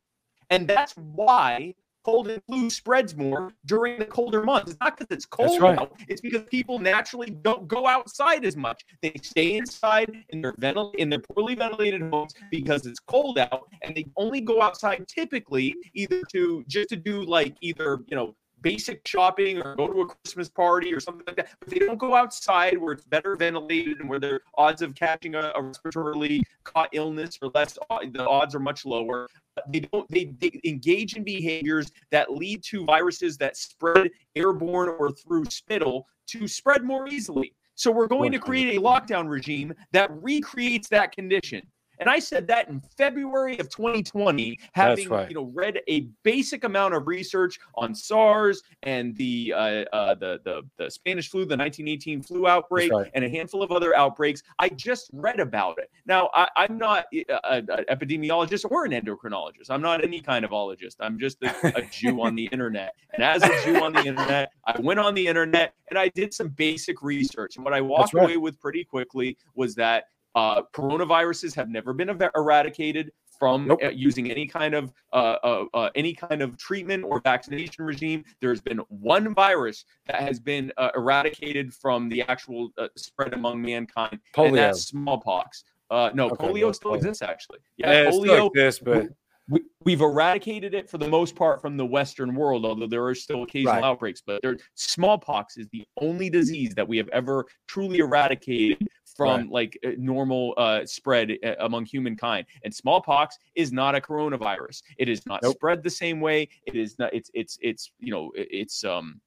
[0.49, 4.71] And that's why cold and flu spreads more during the colder months.
[4.71, 5.77] It's not because it's cold right.
[5.77, 5.99] out.
[6.07, 8.83] It's because people naturally don't go outside as much.
[9.01, 13.67] They stay inside in their ventil- in their poorly ventilated homes because it's cold out,
[13.83, 18.35] and they only go outside typically either to just to do like either you know
[18.61, 21.49] basic shopping or go to a Christmas party or something like that.
[21.59, 25.35] But they don't go outside where it's better ventilated and where their odds of catching
[25.35, 29.27] a, a respiratorily caught illness or less, uh, the odds are much lower.
[29.69, 30.09] They don't.
[30.09, 36.07] They, they engage in behaviors that lead to viruses that spread airborne or through spittle
[36.27, 37.53] to spread more easily.
[37.75, 41.61] So we're going to create a lockdown regime that recreates that condition.
[41.99, 45.29] And I said that in February of 2020, having right.
[45.29, 50.39] you know read a basic amount of research on SARS and the uh, uh, the,
[50.43, 53.11] the, the Spanish flu, the 1918 flu outbreak, right.
[53.13, 54.43] and a handful of other outbreaks.
[54.59, 55.91] I just read about it.
[56.05, 59.69] Now I, am not an epidemiologist or an endocrinologist.
[59.69, 60.95] I'm not any kind of ologist.
[60.99, 62.95] I'm just a, a Jew on the internet.
[63.13, 66.33] And as a Jew on the internet, I went on the internet and I did
[66.33, 67.55] some basic research.
[67.55, 68.23] And what I walked right.
[68.23, 70.05] away with pretty quickly was that
[70.35, 73.79] uh, coronaviruses have never been eradicated from nope.
[73.81, 78.23] uh, using any kind of uh, uh, uh, any kind of treatment or vaccination regime.
[78.41, 83.61] There's been one virus that has been uh, eradicated from the actual uh, spread among
[83.61, 84.47] mankind, polio.
[84.49, 85.63] and that's smallpox.
[85.89, 86.97] no, okay, polio still polio.
[86.97, 87.59] exists actually.
[87.77, 89.07] Yeah, yeah polio exists, but
[89.47, 93.15] we, have eradicated it for the most part from the Western world, although there are
[93.15, 93.83] still occasional right.
[93.83, 94.21] outbreaks.
[94.23, 98.87] But there, smallpox is the only disease that we have ever truly eradicated
[99.19, 99.51] from right.
[99.51, 102.45] like normal uh, spread uh, among humankind.
[102.63, 104.81] And smallpox is not a coronavirus.
[104.97, 105.55] It is not nope.
[105.55, 106.47] spread the same way.
[106.65, 107.13] It is not.
[107.13, 109.19] It's it's it's you know it's um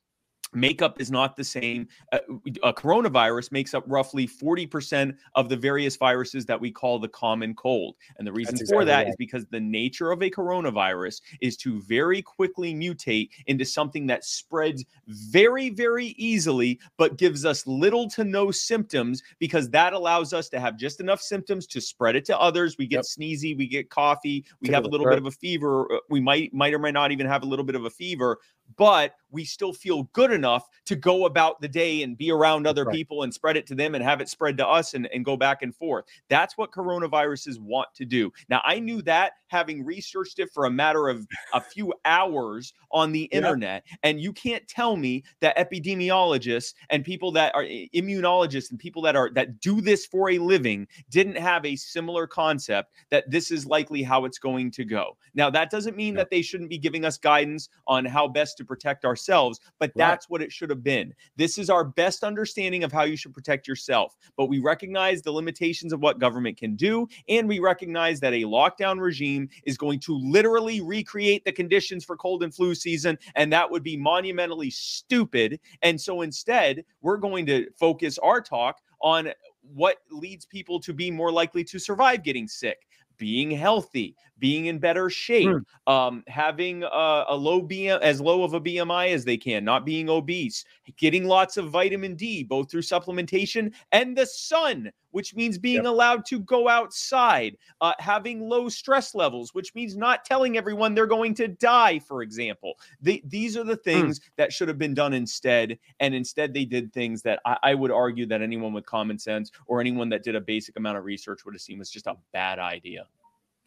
[0.54, 1.88] makeup is not the same.
[2.12, 2.18] Uh,
[2.62, 7.54] a coronavirus makes up roughly 40% of the various viruses that we call the common
[7.54, 7.96] cold.
[8.18, 9.08] And the reason exactly for that right.
[9.08, 14.24] is because the nature of a coronavirus is to very quickly mutate into something that
[14.24, 20.48] spreads very, very easily, but gives us little to no symptoms because that allows us
[20.50, 22.76] to have just enough symptoms to spread it to others.
[22.78, 23.04] We get yep.
[23.04, 25.14] sneezy, we get coughy, we have a little right.
[25.14, 25.92] bit of a fever.
[25.92, 28.38] Uh, we might, might or might not even have a little bit of a fever,
[28.76, 32.84] but we still feel good enough to go about the day and be around other
[32.84, 32.94] right.
[32.94, 35.36] people and spread it to them and have it spread to us and, and go
[35.36, 36.04] back and forth.
[36.28, 38.32] That's what coronaviruses want to do.
[38.48, 43.12] Now, I knew that having researched it for a matter of a few hours on
[43.12, 43.84] the internet.
[44.02, 49.16] And you can't tell me that epidemiologists and people that are immunologists and people that
[49.16, 53.66] are that do this for a living didn't have a similar concept that this is
[53.66, 55.16] likely how it's going to go.
[55.34, 58.61] Now, that doesn't mean that they shouldn't be giving us guidance on how best to
[58.66, 60.08] protect ourselves, but Right.
[60.08, 61.14] that's what it should have been.
[61.36, 64.16] This is our best understanding of how you should protect yourself.
[64.36, 68.42] But we recognize the limitations of what government can do, and we recognize that a
[68.42, 73.52] lockdown regime is going to literally recreate the conditions for cold and flu season, and
[73.52, 75.60] that would be monumentally stupid.
[75.82, 79.32] And so instead, we're going to focus our talk on
[79.62, 82.86] what leads people to be more likely to survive getting sick
[83.18, 85.54] being healthy being in better shape
[85.86, 89.86] um, having a, a low BM, as low of a bmi as they can not
[89.86, 90.64] being obese
[90.98, 96.24] getting lots of vitamin d both through supplementation and the sun which means being allowed
[96.26, 101.34] to go outside uh, having low stress levels which means not telling everyone they're going
[101.34, 102.74] to die for example.
[103.00, 106.92] They, these are the things that should have been done instead and instead they did
[106.92, 110.34] things that I, I would argue that anyone with common sense or anyone that did
[110.34, 113.06] a basic amount of research would have seen was just a bad idea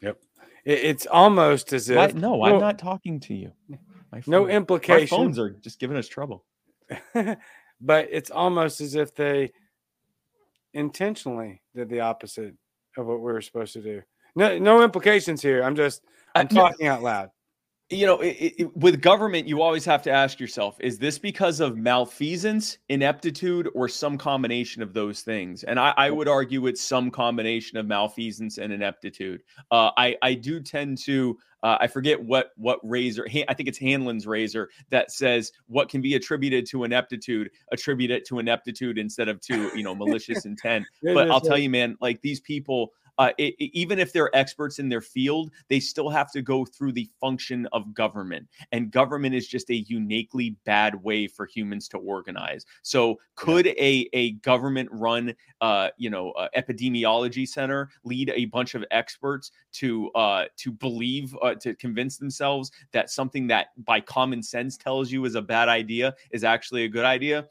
[0.05, 0.17] Yep.
[0.65, 3.51] It, it's almost as if Why- no i'm not talking to you
[4.11, 5.11] My no implications.
[5.11, 6.45] our phones are just giving us trouble
[7.81, 9.51] but it's almost as if they
[10.73, 12.53] intentionally did the opposite
[12.97, 14.01] of what we were supposed to do.
[14.35, 15.63] No, no implications here.
[15.63, 16.03] I'm just
[16.35, 17.29] I'm Uh, no, talking out loud.
[17.89, 21.59] You know, it, it, with government, you always have to ask yourself: Is this because
[21.59, 25.63] of malfeasance, ineptitude, or some combination of those things?
[25.63, 29.43] And I, I would argue it's some combination of malfeasance and ineptitude.
[29.69, 31.37] Uh, I I do tend to.
[31.61, 33.27] Uh, I forget what what razor.
[33.47, 38.25] I think it's Hanlon's razor that says what can be attributed to ineptitude, attribute it
[38.27, 40.85] to ineptitude instead of to you know malicious intent.
[41.03, 44.79] But I'll tell you, man, like these people, uh, i i- even if they're experts
[44.79, 48.47] in their field, they still have to go through the function of government.
[48.71, 52.65] And government is just a uniquely bad way for humans to organize.
[52.83, 58.75] So, could a, a government run, uh, you know, uh, epidemiology center lead a bunch
[58.75, 64.41] of experts to uh, to believe, uh, to convince themselves that something that by common
[64.41, 67.45] sense tells you is a bad idea is actually a good idea?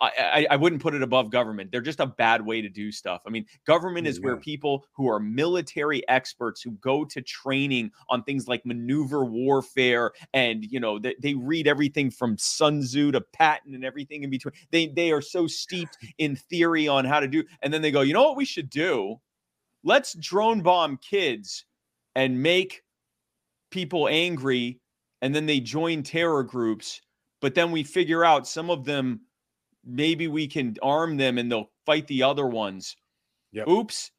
[0.00, 1.70] I, I, wouldn't put it above government.
[1.70, 3.22] They're just a bad way to do stuff.
[3.26, 8.22] I mean, government is where people who are military experts who go to training on
[8.22, 13.20] things like maneuver warfare and you know they, they read everything from Sun Tzu to
[13.20, 14.54] Patton and everything in between.
[14.70, 18.02] They they are so steeped in theory on how to do, and then they go,
[18.02, 19.16] you know what we should do?
[19.82, 21.64] Let's drone bomb kids
[22.14, 22.82] and make
[23.70, 24.80] people angry,
[25.22, 27.00] and then they join terror groups.
[27.40, 29.22] But then we figure out some of them
[29.84, 32.96] maybe we can arm them and they'll fight the other ones.
[33.52, 33.68] Yep.
[33.68, 34.10] Oops,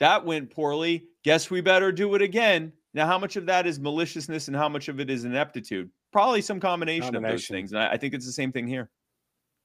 [0.00, 1.04] that went poorly.
[1.24, 2.72] Guess we better do it again.
[2.92, 5.90] Now, how much of that is maliciousness and how much of it is ineptitude?
[6.12, 7.72] Probably some combination, of those things.
[7.72, 8.88] And I, I think it's the same thing here.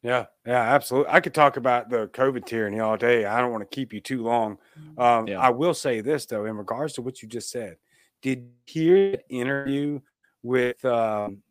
[0.02, 1.12] Yeah, yeah, absolutely.
[1.12, 3.26] I could talk about the COVID tyranny all day.
[3.26, 4.58] I don't want to keep you too long.
[4.98, 5.40] Um, Yeah.
[5.40, 7.78] I will say this though, in regards to what you just said,
[8.22, 10.00] did you hear the interview
[10.42, 11.44] with um,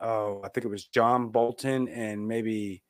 [0.00, 2.82] oh, I think it was John Bolton and maybe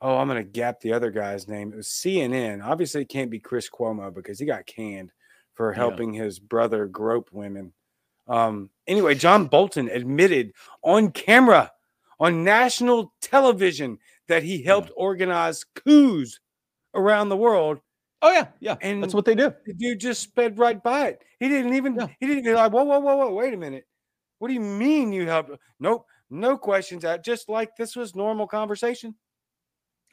[0.00, 1.72] oh, I'm gonna gap the other guy's name.
[1.72, 2.62] It was CNN.
[2.64, 5.10] Obviously, it can't be Chris Cuomo because he got canned
[5.54, 5.76] for Yeah.
[5.76, 7.72] helping his brother grope women.
[8.28, 11.72] Um, anyway, John Bolton admitted on camera
[12.18, 16.40] on national television that he helped organize coups
[16.94, 17.80] around the world.
[18.22, 18.48] Oh, yeah.
[18.60, 18.76] Yeah.
[18.80, 19.54] And- that's what they do.
[19.66, 21.22] The dude just sped right by it.
[21.38, 22.08] He didn't even, Yeah.
[22.18, 23.86] he didn't be like, whoa, whoa, whoa, whoa, wait a minute.
[24.38, 25.50] What do you mean you helped?
[25.78, 27.02] Nope, no questions.
[27.02, 29.14] That just like this was normal conversation.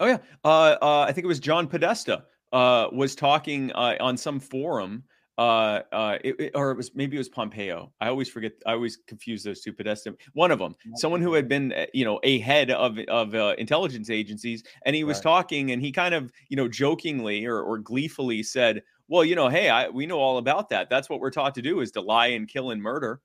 [0.03, 4.17] Oh yeah, uh, uh, I think it was John Podesta uh, was talking uh, on
[4.17, 5.05] some forum,
[5.37, 7.89] uh, uh, it, it- or it was maybe it was Pompeo.
[8.01, 8.51] I always forget.
[8.65, 9.71] I always confuse those two.
[9.71, 13.55] Podesta, one of them, someone who had been, you know, a head of of uh,
[13.57, 15.23] intelligence agencies, and he was Right.
[15.23, 19.47] talking, and he kind of, you know, jokingly or, or gleefully said, "Well, you know,
[19.47, 20.89] hey, I, we know all about that.
[20.89, 23.21] That's what we're taught to do is to lie and kill and murder."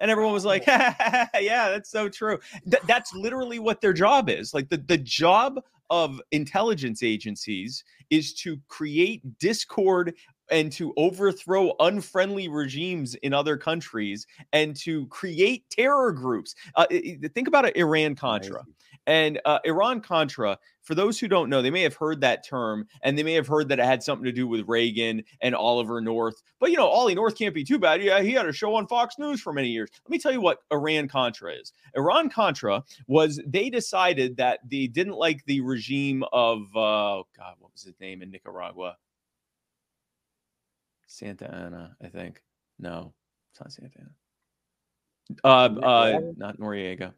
[0.00, 1.28] And everyone was like, "Yeah,
[1.70, 4.52] that's so true." Th- that's literally what their job is.
[4.54, 5.60] Like the the job
[5.94, 10.12] of intelligence agencies is to create discord
[10.50, 16.54] and to overthrow unfriendly regimes in other countries and to create terror groups.
[16.74, 16.86] Uh,
[17.34, 18.64] think about Iran Contra.
[19.06, 22.86] And uh, Iran Contra, for those who don't know, they may have heard that term
[23.02, 26.00] and they may have heard that it had something to do with Reagan and Oliver
[26.00, 26.42] North.
[26.58, 28.02] But, you know, Ollie North can't be too bad.
[28.02, 29.90] Yeah, he had a show on Fox News for many years.
[30.04, 31.72] Let me tell you what Iran Contra is.
[31.94, 37.72] Iran Contra was they decided that they didn't like the regime of, uh, God, what
[37.72, 38.96] was his name in Nicaragua?
[41.14, 42.42] Santa Ana, I think.
[42.78, 43.14] No,
[43.52, 44.10] it's not Santa Ana.
[45.44, 47.14] Uh, uh, not Noriega.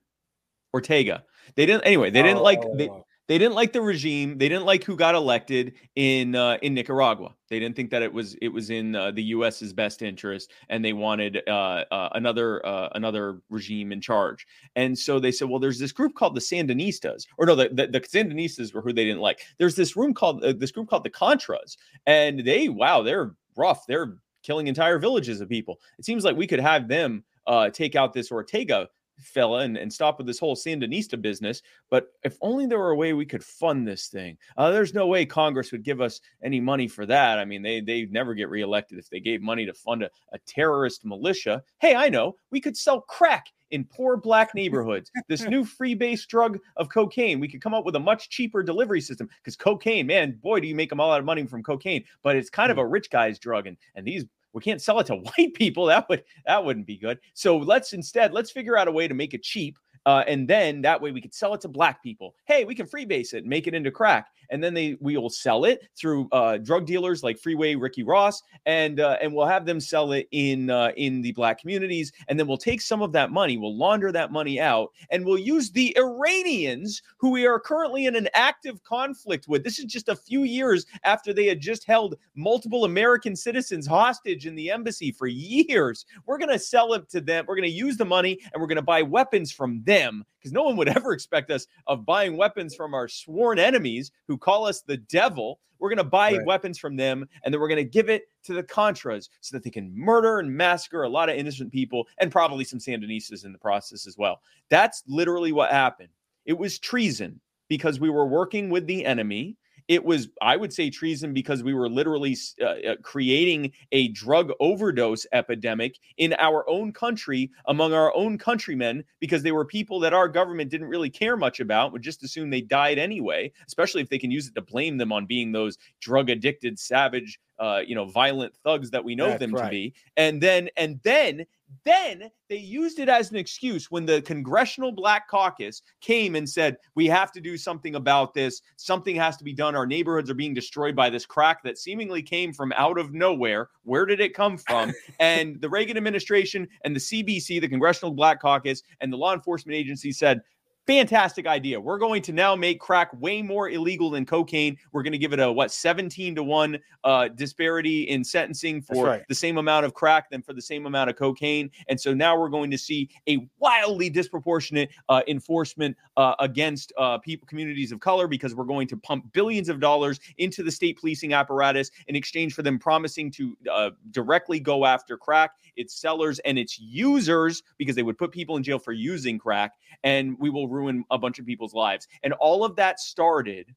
[0.74, 1.24] Ortega.
[1.54, 2.10] They didn't anyway.
[2.10, 3.06] They didn't oh, like they, oh.
[3.28, 4.36] they didn't like the regime.
[4.36, 7.34] They didn't like who got elected in uh, in Nicaragua.
[7.48, 10.84] They didn't think that it was it was in uh, the U.S.'s best interest, and
[10.84, 14.46] they wanted uh, uh, another uh, another regime in charge.
[14.74, 17.86] And so they said, well, there's this group called the Sandinistas, or no, the, the,
[17.86, 19.40] the Sandinistas were who they didn't like.
[19.56, 23.86] There's this room called uh, this group called the Contras, and they wow, they're rough.
[23.86, 25.80] They're killing entire villages of people.
[25.98, 28.88] It seems like we could have them uh, take out this Ortega
[29.18, 31.62] fella and, and stop with this whole Sandinista business.
[31.90, 34.36] But if only there were a way we could fund this thing.
[34.56, 37.38] Uh, there's no way Congress would give us any money for that.
[37.38, 40.38] I mean, they they never get reelected if they gave money to fund a, a
[40.46, 41.62] terrorist militia.
[41.78, 45.10] Hey, I know we could sell crack in poor black neighborhoods.
[45.28, 47.40] this new free base drug of cocaine.
[47.40, 50.68] We could come up with a much cheaper delivery system because cocaine, man, boy, do
[50.68, 52.04] you make them all out of money from cocaine.
[52.22, 52.82] But it's kind of hmm.
[52.82, 54.24] a rich guy's drug, and and these
[54.56, 55.86] we can't sell it to white people.
[55.86, 57.20] That would that wouldn't be good.
[57.34, 60.80] So let's instead let's figure out a way to make it cheap uh, and then
[60.82, 62.36] that way we could sell it to black people.
[62.44, 64.28] Hey, we can freebase it and make it into crack.
[64.50, 68.42] And then they we will sell it through uh, drug dealers like Freeway Ricky Ross,
[68.64, 72.12] and uh, and we'll have them sell it in uh, in the black communities.
[72.28, 75.38] And then we'll take some of that money, we'll launder that money out, and we'll
[75.38, 79.64] use the Iranians who we are currently in an active conflict with.
[79.64, 84.46] This is just a few years after they had just held multiple American citizens hostage
[84.46, 86.06] in the embassy for years.
[86.26, 87.44] We're gonna sell it to them.
[87.46, 90.62] We're gonna use the money, and we're gonna buy weapons from them them because no
[90.62, 94.80] one would ever expect us of buying weapons from our sworn enemies who call us
[94.80, 95.58] the devil.
[95.80, 96.46] We're going to buy right.
[96.46, 99.64] weapons from them and then we're going to give it to the Contras so that
[99.64, 103.52] they can murder and massacre a lot of innocent people and probably some Sandinistas in
[103.52, 104.40] the process as well.
[104.70, 106.10] That's literally what happened.
[106.46, 109.56] It was treason because we were working with the enemy
[109.88, 114.52] it was, I would say, treason because we were literally uh, uh, creating a drug
[114.58, 120.14] overdose epidemic in our own country among our own countrymen because they were people that
[120.14, 124.08] our government didn't really care much about, would just assume they died anyway, especially if
[124.08, 127.94] they can use it to blame them on being those drug addicted, savage, uh, you
[127.94, 129.64] know, violent thugs that we know That's them right.
[129.64, 129.94] to be.
[130.16, 131.46] And then, and then
[131.84, 136.76] then they used it as an excuse when the Congressional Black Caucus came and said,
[136.94, 138.62] We have to do something about this.
[138.76, 139.74] Something has to be done.
[139.74, 143.70] Our neighborhoods are being destroyed by this crack that seemingly came from out of nowhere.
[143.82, 144.92] Where did it come from?
[145.20, 149.76] and the Reagan administration and the CBC, the Congressional Black Caucus, and the law enforcement
[149.76, 150.42] agency said,
[150.86, 151.80] fantastic idea.
[151.80, 154.76] We're going to now make crack way more illegal than cocaine.
[154.92, 159.06] We're going to give it a what 17 to 1 uh, disparity in sentencing for
[159.06, 159.24] right.
[159.28, 161.70] the same amount of crack than for the same amount of cocaine.
[161.88, 167.18] And so now we're going to see a wildly disproportionate uh, enforcement uh, against uh,
[167.18, 170.98] people communities of color because we're going to pump billions of dollars into the state
[170.98, 176.38] policing apparatus in exchange for them promising to uh, directly go after crack, its sellers
[176.40, 179.72] and its users because they would put people in jail for using crack
[180.04, 182.06] and we will ruin a bunch of people's lives.
[182.22, 183.74] And all of that started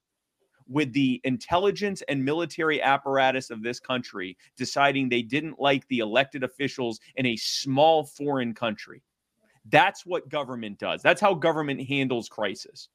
[0.68, 6.44] with the intelligence and military apparatus of this country deciding they didn't like the elected
[6.44, 9.02] officials in a small foreign country.
[9.68, 11.02] That's what government does.
[11.02, 12.88] That's how government handles crisis.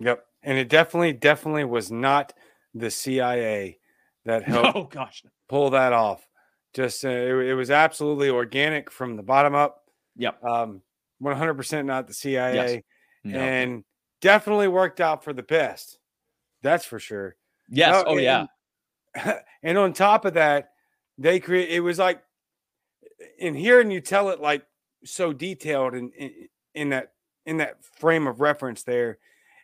[0.00, 0.24] Yep.
[0.42, 2.34] And it definitely, definitely was not
[2.74, 3.78] the CIA
[4.24, 5.24] that helped oh, gosh.
[5.48, 6.28] pull that off.
[6.74, 9.84] Just uh, it, it, was absolutely organic from the bottom up.
[10.16, 10.44] Yep.
[10.44, 10.82] Um,
[11.22, 12.54] 100% not the CIA.
[12.54, 12.82] Yes.
[13.24, 13.38] No.
[13.38, 13.84] And
[14.20, 15.98] definitely worked out for the best.
[16.62, 17.36] That's for sure.
[17.68, 17.94] Yes.
[17.94, 18.46] Oh, oh and, yeah.
[19.62, 20.70] And on top of that,
[21.16, 22.22] they create it was like
[23.38, 24.64] in hearing you tell it like
[25.04, 26.32] so detailed in, in,
[26.74, 27.12] in that
[27.44, 29.18] in that frame of reference there.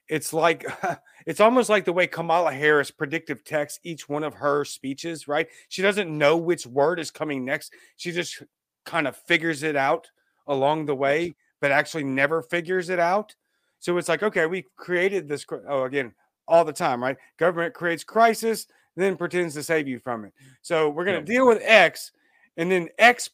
[0.08, 0.66] It's like
[1.26, 5.46] it's almost like the way Kamala Harris predictive text each one of her speeches, right?
[5.68, 7.72] She doesn't know which word is coming next.
[7.96, 8.42] She just
[8.84, 10.10] kind of figures it out
[10.46, 13.34] along the way but actually never figures it out.
[13.78, 15.46] So it's like, okay, we created this.
[15.66, 16.12] Oh, again,
[16.46, 17.16] all the time, right?
[17.38, 18.66] Government creates crisis,
[18.96, 20.34] then pretends to save you from it.
[20.60, 22.12] So we're going to deal with X,
[22.58, 23.30] and then X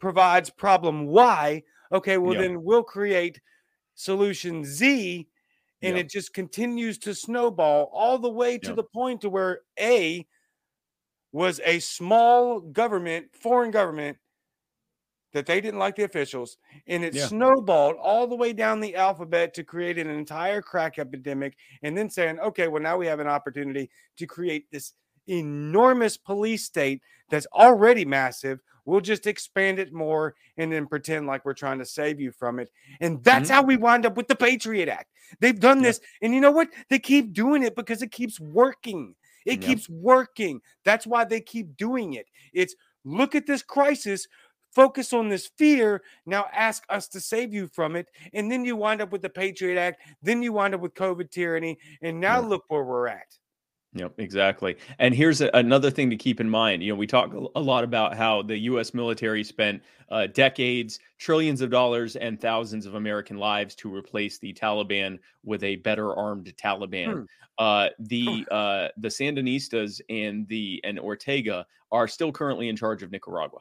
[0.00, 1.62] provides problem Y.
[1.92, 3.38] Okay, well, then we'll create
[3.96, 5.28] solution Z,
[5.82, 10.26] and it just continues to snowball all the way to the point to where A
[11.32, 14.16] was a small government, foreign government,
[15.34, 16.56] that they didn't like the officials,
[16.86, 17.26] and it yeah.
[17.26, 22.08] snowballed all the way down the alphabet to create an entire crack epidemic, and then
[22.08, 24.94] saying, okay, well, now we have an opportunity to create this
[25.26, 28.60] enormous police state that's already massive.
[28.84, 32.58] We'll just expand it more and then pretend like we're trying to save you from
[32.58, 32.70] it.
[33.00, 33.54] And that's mm-hmm.
[33.54, 35.10] how we wind up with the Patriot Act.
[35.40, 35.84] They've done yeah.
[35.88, 36.00] this.
[36.20, 36.68] And you know what?
[36.90, 39.14] They keep doing it because it keeps working.
[39.46, 39.68] It yeah.
[39.68, 40.60] keeps working.
[40.84, 42.26] That's why they keep doing it.
[42.52, 42.74] It's
[43.04, 44.26] look at this crisis,
[44.74, 46.02] focus on this fear.
[46.26, 48.08] Now ask us to save you from it.
[48.32, 50.02] And then you wind up with the Patriot Act.
[50.22, 51.78] Then you wind up with COVID tyranny.
[52.02, 52.46] And now yeah.
[52.46, 53.36] look where we're at.
[53.96, 54.76] Yep, exactly.
[54.98, 56.82] And here's a, another thing to keep in mind.
[56.82, 58.92] You know, we talk a lot about how the U.S.
[58.92, 64.52] military spent uh, decades, trillions of dollars, and thousands of American lives to replace the
[64.52, 67.12] Taliban with a better armed Taliban.
[67.12, 67.24] Hmm.
[67.56, 73.12] Uh, the uh, the Sandinistas and the and Ortega are still currently in charge of
[73.12, 73.60] Nicaragua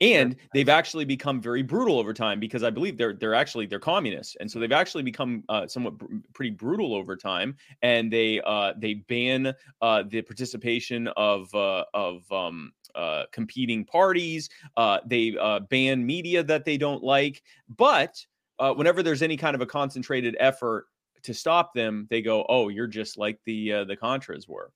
[0.00, 3.78] and they've actually become very brutal over time because I believe they're they're actually they're
[3.78, 8.40] communists, and so they've actually become uh, somewhat br- pretty brutal over time, and they
[8.46, 14.48] uh, they ban uh, the participation of uh, of um, uh, competing parties.
[14.76, 15.36] Uh, they
[15.68, 18.24] ban media that they don't like, but
[18.58, 20.86] whenever there's any kind of a concentrated effort
[21.22, 24.72] to stop them, they go, "Oh, you're just like the the Contras were."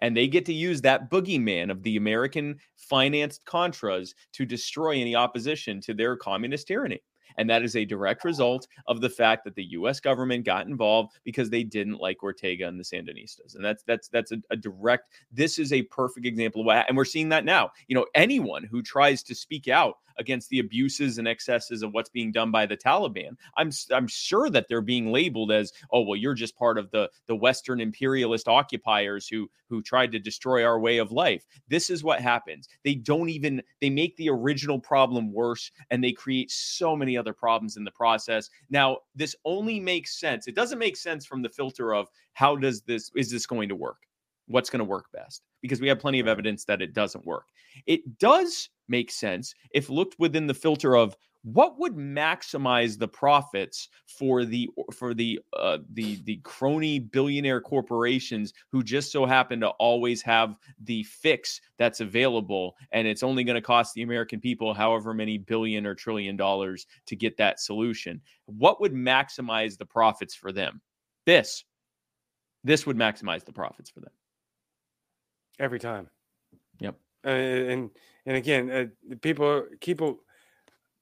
[0.00, 5.14] And they get to use that boogeyman of the American financed Contras to destroy any
[5.14, 7.00] opposition to their communist tyranny.
[7.36, 11.12] And that is a direct result of the fact that the US government got involved
[11.24, 13.54] because they didn't like Ortega and the Sandinistas.
[13.54, 16.96] And that's that's that's a, a direct this is a perfect example of what and
[16.96, 17.70] we're seeing that now.
[17.88, 22.10] You know, anyone who tries to speak out against the abuses and excesses of what's
[22.10, 23.36] being done by the Taliban.
[23.56, 27.10] I'm I'm sure that they're being labeled as, oh well, you're just part of the
[27.26, 31.44] the Western imperialist occupiers who who tried to destroy our way of life.
[31.68, 32.68] This is what happens.
[32.84, 37.32] They don't even they make the original problem worse and they create so many other
[37.32, 38.50] problems in the process.
[38.68, 40.46] Now, this only makes sense.
[40.46, 43.76] It doesn't make sense from the filter of how does this is this going to
[43.76, 43.98] work?
[44.50, 45.42] What's going to work best?
[45.62, 47.44] Because we have plenty of evidence that it doesn't work.
[47.86, 53.88] It does make sense if looked within the filter of what would maximize the profits
[54.06, 59.68] for the for the uh, the the crony billionaire corporations who just so happen to
[59.68, 64.74] always have the fix that's available and it's only going to cost the american people
[64.74, 70.34] however many billion or trillion dollars to get that solution what would maximize the profits
[70.34, 70.80] for them
[71.24, 71.64] this
[72.64, 74.12] this would maximize the profits for them
[75.60, 76.08] every time
[76.80, 77.90] yep uh, and
[78.26, 80.00] and again, uh, people keep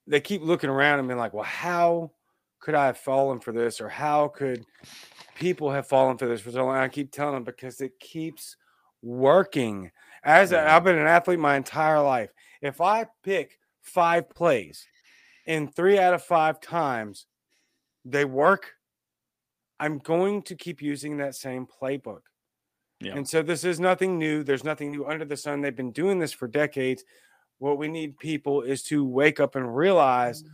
[0.07, 2.13] they keep looking around and being like, "Well, how
[2.61, 4.65] could I have fallen for this, or how could
[5.37, 8.57] people have fallen for this for so long?" I keep telling them because it keeps
[9.03, 9.91] working.
[10.25, 12.31] As i I've been an athlete my entire life,
[12.61, 14.87] if I pick five plays
[15.47, 17.27] and three out of five times
[18.05, 18.73] they work,
[19.79, 22.23] I'm going to keep using that same playbook.
[23.01, 23.15] Yeah.
[23.17, 24.43] And so this is nothing new.
[24.43, 25.61] There's nothing new under the sun.
[25.61, 27.05] They've been doing this for decades.
[27.59, 30.45] What we need people is to wake up and realize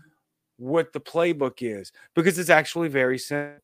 [0.57, 3.61] what the playbook is because it's actually very simple.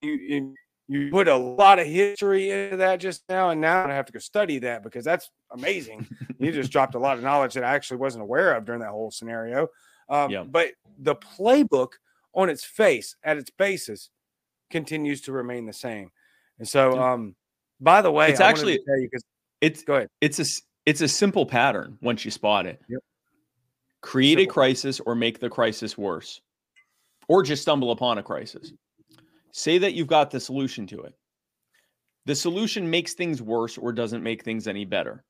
[0.00, 0.54] You,
[0.88, 4.12] you, put a lot of history into that just now, and now I have to
[4.12, 6.06] go study that because that's amazing.
[6.38, 8.90] you just dropped a lot of knowledge that I actually wasn't aware of during that
[8.90, 9.68] whole scenario.
[10.08, 10.42] Um, yeah.
[10.42, 11.92] But the playbook
[12.34, 14.10] on its face, at its basis,
[14.70, 16.10] continues to remain the same.
[16.58, 17.36] And so, um,
[17.82, 19.24] by the way, it's I actually tell you because
[19.60, 20.08] it's go ahead.
[20.20, 20.44] It's a
[20.86, 22.80] it's a simple pattern once you spot it.
[22.88, 23.00] Yep.
[24.00, 24.50] Create simple.
[24.50, 26.40] a crisis or make the crisis worse,
[27.28, 28.72] or just stumble upon a crisis.
[29.52, 31.14] Say that you've got the solution to it.
[32.24, 35.24] The solution makes things worse or doesn't make things any better.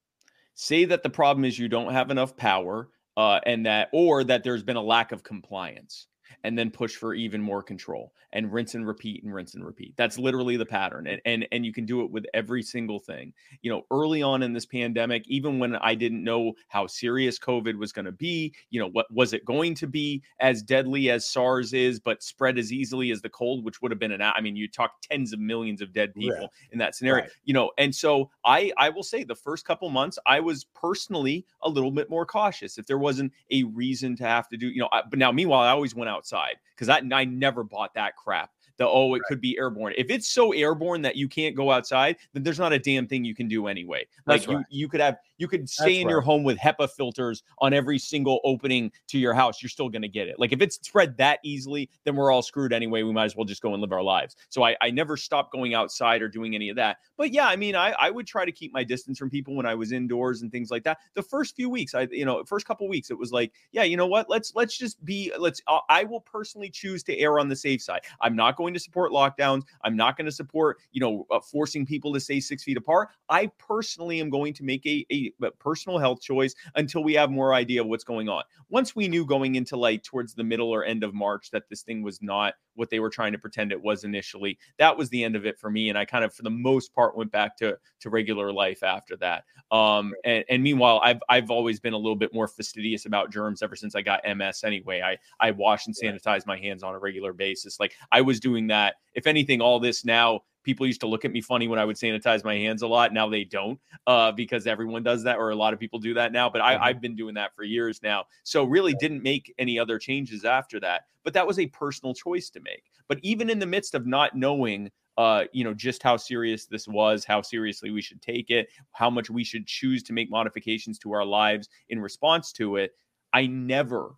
[0.55, 4.45] Say that the problem is you don't have enough power, uh, and that or that
[4.45, 6.07] there's been a lack of compliance
[6.45, 9.95] and then push for even more control and rinse and repeat and rinse and repeat.
[9.97, 11.07] That's literally the pattern.
[11.07, 13.33] And and and you can do it with every single thing.
[13.63, 17.77] You know, early on in this pandemic, even when I didn't know how serious COVID
[17.77, 21.27] was going to be, you know, what was it going to be as deadly as
[21.29, 24.41] SARS is, but spread as easily as the cold, which would have been an I
[24.41, 27.25] mean, you talk tens of millions of dead people in that scenario.
[27.25, 27.33] Right.
[27.45, 31.47] You know, and so I I will say the first couple months I was personally
[31.63, 34.81] a little bit more cautious if there wasn't a reason to have to do, you
[34.81, 38.15] know, I, but now meanwhile I always went outside because I, I never bought that
[38.17, 38.51] crap
[38.83, 39.23] the oh, it right.
[39.29, 39.95] could be airborne.
[39.97, 43.25] If it's so airborne that you can't go outside, then there's not a damn thing
[43.25, 44.07] you can do anyway.
[44.27, 44.59] Like right.
[44.59, 46.11] you you could have you could stay That's in right.
[46.11, 49.63] your home with HEPA filters on every single opening to your house.
[49.63, 50.39] You're still going to get it.
[50.39, 53.03] Like if it's spread that easily, then we're all screwed anyway.
[53.03, 54.37] We might as well just go and live our lives.
[54.49, 56.99] So I, I never stopped going outside or doing any of that.
[57.17, 59.67] But yeah, I mean, I, I would try to keep my distance from people when
[59.67, 60.99] I was indoors and things like that.
[61.15, 63.97] The first few weeks, I you know, first couple weeks, it was like, yeah, you
[63.97, 64.29] know what?
[64.29, 65.61] Let's let's just be let's.
[65.67, 68.03] Uh, I will personally choose to err on the safe side.
[68.21, 69.63] I'm not going to support lockdowns.
[69.85, 73.09] I'm not going to support you know uh, forcing people to stay six feet apart.
[73.29, 77.55] I personally am going to make a, a personal health choice until we have more
[77.55, 78.43] idea of what's going on.
[78.69, 81.83] Once we knew going into like towards the middle or end of March that this
[81.83, 85.23] thing was not what they were trying to pretend it was initially, that was the
[85.23, 85.89] end of it for me.
[85.89, 89.17] And I kind of, for the most part, went back to to regular life after
[89.17, 89.45] that.
[89.71, 93.63] Um, and, and meanwhile, I've I've always been a little bit more fastidious about germs
[93.63, 94.65] ever since I got MS.
[94.65, 97.81] Anyway, I I wash and sanitize my hands on a regular basis.
[97.81, 98.97] Like I was doing that.
[99.15, 101.97] If anything, all this now people used to look at me funny when I would
[101.97, 103.13] sanitize my hands a lot.
[103.13, 106.33] Now they don't uh, because everyone does that, or a lot of people do that
[106.33, 106.49] now.
[106.49, 107.01] But I, have mm-hmm.
[107.01, 108.25] been doing that for years now.
[108.45, 111.03] So really didn't make any other changes after that.
[111.25, 112.85] But that was a personal choice to make.
[113.09, 116.89] But even in the midst of not knowing, uh, you know, just how serious this
[116.89, 120.99] was, how seriously we should take it, how much we should choose to make modifications
[121.01, 122.93] to our lives in response to it,
[123.33, 124.15] I never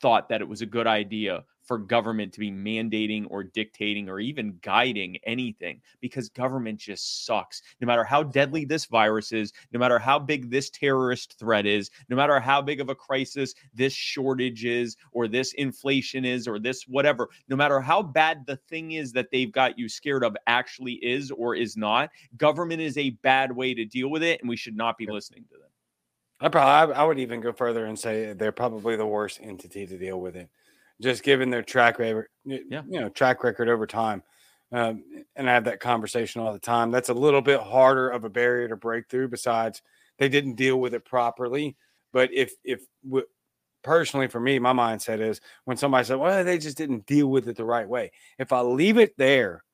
[0.00, 4.20] thought that it was a good idea for government to be mandating or dictating or
[4.20, 7.60] even guiding anything because government just sucks.
[7.82, 11.90] No matter how deadly this virus is, no matter how big this terrorist threat is,
[12.08, 16.58] no matter how big of a crisis this shortage is, or this inflation is, or
[16.58, 20.34] this whatever, no matter how bad the thing is that they've got you scared of
[20.46, 22.08] actually is or is not,
[22.38, 25.44] government is a bad way to deal with it, and we should not be listening
[25.50, 25.68] to them.
[26.40, 29.98] I probably I would even go further and say they're probably the worst entity to
[29.98, 30.48] deal with it
[31.00, 32.82] just given their track record, yeah.
[32.88, 34.22] you know, track record over time.
[34.70, 35.04] Um,
[35.36, 36.90] and I have that conversation all the time.
[36.90, 39.28] That's a little bit harder of a barrier to break through.
[39.28, 39.82] Besides,
[40.18, 41.76] they didn't deal with it properly.
[42.12, 43.26] But if if w-
[43.82, 47.48] personally for me, my mindset is when somebody said, "Well, they just didn't deal with
[47.48, 49.64] it the right way." If I leave it there,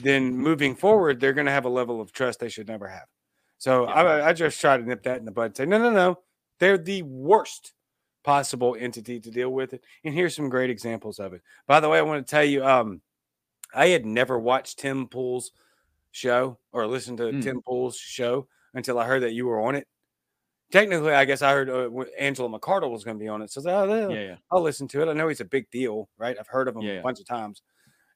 [0.00, 3.06] then moving forward, they're going to have a level of trust they should never have.
[3.58, 3.94] So yeah.
[3.94, 6.18] I, I just try to nip that in the bud and say, "No, no, no,
[6.60, 7.73] they're the worst."
[8.24, 9.84] Possible entity to deal with it.
[10.02, 11.42] And here's some great examples of it.
[11.66, 13.00] By the way, I want to tell you, um,
[13.74, 15.52] I had never watched Tim Pool's
[16.10, 17.42] show or listened to mm.
[17.42, 19.86] Tim Pool's show until I heard that you were on it.
[20.72, 21.88] Technically, I guess I heard uh,
[22.18, 23.50] Angela McArdle was going to be on it.
[23.50, 25.08] So I oh, yeah, yeah, I'll listen to it.
[25.08, 26.36] I know he's a big deal, right?
[26.38, 27.62] I've heard of him yeah, a bunch of times.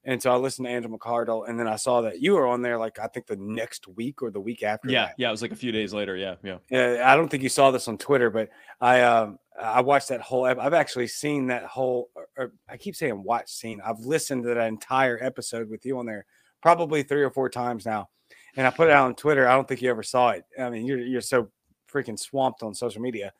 [0.04, 2.62] And so I listened to Andrew McArdle, and then I saw that you were on
[2.62, 4.90] there like I think the next week or the week after.
[4.90, 5.14] Yeah, that.
[5.18, 6.16] yeah, it was like a few days later.
[6.16, 6.58] Yeah, yeah.
[6.70, 8.48] Yeah, I don't think you saw this on Twitter, but
[8.80, 10.44] I um I watched that whole.
[10.44, 12.10] I've actually seen that whole.
[12.14, 13.80] Or, or I keep saying watch scene.
[13.84, 16.26] I've listened to that entire episode with you on there
[16.62, 18.08] probably three or four times now,
[18.56, 19.48] and I put it out on Twitter.
[19.48, 20.44] I don't think you ever saw it.
[20.58, 21.50] I mean, you're you're so
[21.92, 23.32] freaking swamped on social media.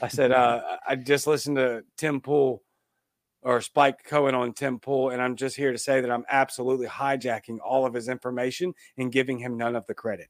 [0.00, 2.62] I said uh, I just listened to Tim Pool
[3.44, 6.86] or Spike Cohen on Tim Pool, and I'm just here to say that I'm absolutely
[6.86, 10.28] hijacking all of his information and giving him none of the credit.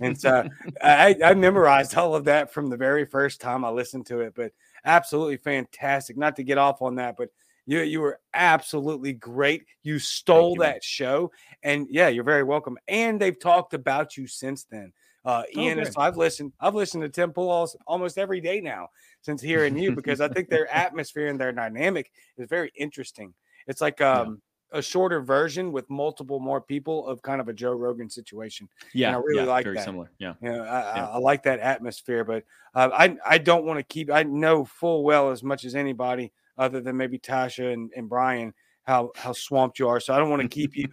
[0.00, 0.46] And so
[0.82, 4.34] I, I memorized all of that from the very first time I listened to it,
[4.36, 4.52] but
[4.84, 6.18] absolutely fantastic.
[6.18, 7.30] Not to get off on that, but
[7.66, 9.64] you you were absolutely great.
[9.82, 10.80] You stole you, that man.
[10.82, 11.30] show,
[11.62, 12.76] and yeah, you're very welcome.
[12.88, 14.92] And they've talked about you since then.
[15.24, 15.90] Uh, Ian, okay.
[15.90, 16.52] so I've listened.
[16.60, 18.88] I've listened to Tim Pool almost every day now
[19.20, 23.34] since hearing you because I think their atmosphere and their dynamic is very interesting.
[23.66, 24.40] It's like um,
[24.72, 24.78] yeah.
[24.78, 28.68] a shorter version with multiple more people of kind of a Joe Rogan situation.
[28.94, 29.84] Yeah, and I really yeah, like very that.
[29.84, 30.10] Similar.
[30.18, 31.06] Yeah, you know, I, yeah.
[31.06, 32.44] I, I like that atmosphere, but
[32.74, 34.10] uh, I I don't want to keep.
[34.10, 38.52] I know full well as much as anybody other than maybe Tasha and, and Brian
[38.90, 40.00] how how swamped you are.
[40.00, 40.88] So I don't want to keep you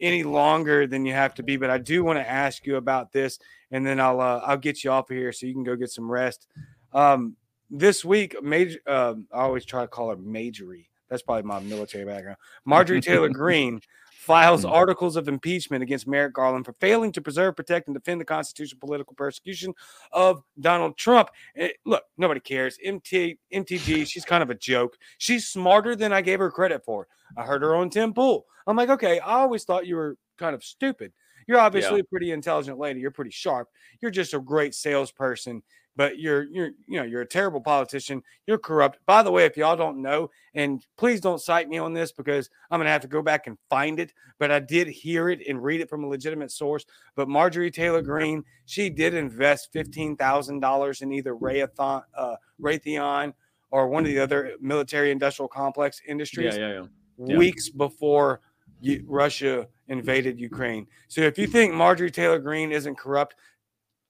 [0.00, 1.56] any longer than you have to be.
[1.56, 3.38] But I do want to ask you about this,
[3.70, 5.90] and then I'll uh, I'll get you off of here so you can go get
[5.90, 6.48] some rest.
[6.92, 7.36] Um,
[7.70, 8.78] this week, major.
[8.86, 10.88] Um, I always try to call her Majorie.
[11.10, 12.38] That's probably my military background.
[12.64, 13.82] Marjorie Taylor Greene
[14.22, 14.70] files mm.
[14.70, 18.78] articles of impeachment against Merrick Garland for failing to preserve, protect, and defend the Constitution
[18.80, 19.74] political persecution
[20.12, 21.30] of Donald Trump.
[21.56, 22.78] It, eh, look, nobody cares.
[22.84, 24.96] MT, MTG, she's kind of a joke.
[25.18, 27.08] She's smarter than I gave her credit for.
[27.36, 28.46] I heard her on Tim Pool.
[28.66, 31.12] I'm like, okay, I always thought you were kind of stupid.
[31.48, 32.02] You're obviously yeah.
[32.02, 33.00] a pretty intelligent lady.
[33.00, 33.68] You're pretty sharp.
[34.00, 35.64] You're just a great salesperson
[35.96, 39.56] but you're you're you know you're a terrible politician you're corrupt by the way if
[39.56, 43.02] y'all don't know and please don't cite me on this because i'm going to have
[43.02, 46.04] to go back and find it but i did hear it and read it from
[46.04, 52.36] a legitimate source but marjorie taylor greene she did invest $15000 in either raytheon, uh,
[52.60, 53.32] raytheon
[53.70, 56.86] or one of the other military industrial complex industries yeah, yeah,
[57.18, 57.36] yeah.
[57.36, 58.40] weeks before
[58.80, 60.86] you, Russia invaded Ukraine.
[61.08, 63.36] So if you think Marjorie Taylor Greene isn't corrupt,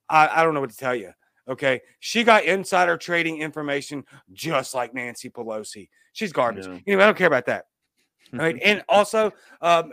[0.09, 1.13] I, I don't know what to tell you.
[1.49, 1.81] Okay.
[2.01, 5.89] She got insider trading information just like Nancy Pelosi.
[6.13, 6.67] She's garbage.
[6.67, 6.79] Yeah.
[6.87, 7.67] Anyway, I don't care about that.
[8.33, 8.59] Right.
[8.63, 9.93] and also, um,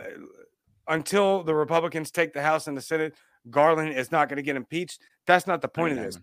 [0.88, 3.14] until the Republicans take the House and the Senate,
[3.48, 5.00] Garland is not going to get impeached.
[5.26, 6.18] That's not the point of this.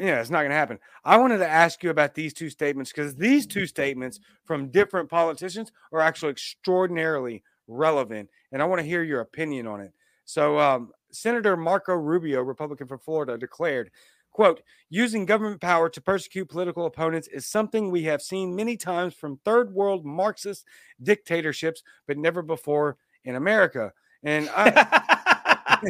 [0.00, 0.80] Yeah, it's not going to happen.
[1.04, 5.08] I wanted to ask you about these two statements because these two statements from different
[5.08, 9.92] politicians are actually extraordinarily relevant, and I want to hear your opinion on it.
[10.24, 13.90] So, um, Senator Marco Rubio, Republican from Florida, declared,
[14.36, 19.14] "quote Using government power to persecute political opponents is something we have seen many times
[19.14, 20.66] from third world Marxist
[21.02, 23.92] dictatorships, but never before in America."
[24.22, 25.80] And I,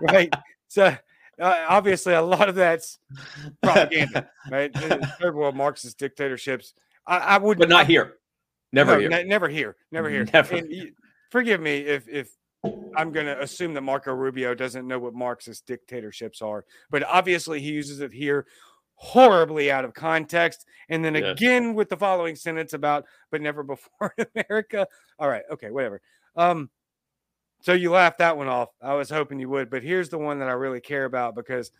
[0.00, 0.32] right,
[0.68, 0.94] so
[1.40, 2.98] uh, obviously a lot of that's
[3.62, 4.72] propaganda, right?
[5.18, 6.74] Third world Marxist dictatorships.
[7.06, 8.16] I, I would, but not here.
[8.72, 9.08] Never no, here.
[9.08, 9.76] Ne- never here.
[9.90, 10.26] Never here.
[10.32, 10.56] Never.
[10.56, 10.92] And,
[11.30, 12.30] forgive me if if
[12.96, 17.60] I'm going to assume that Marco Rubio doesn't know what Marxist dictatorships are, but obviously
[17.60, 18.46] he uses it here
[18.94, 20.66] horribly out of context.
[20.88, 21.32] And then yes.
[21.32, 24.86] again with the following sentence about, but never before in America.
[25.18, 25.44] All right.
[25.50, 25.70] Okay.
[25.70, 26.00] Whatever.
[26.34, 26.70] Um,
[27.62, 28.68] so you laughed that one off.
[28.82, 31.70] I was hoping you would, but here's the one that I really care about because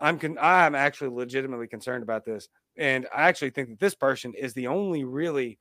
[0.00, 4.34] I'm con- I'm actually legitimately concerned about this, and I actually think that this person
[4.34, 5.58] is the only really,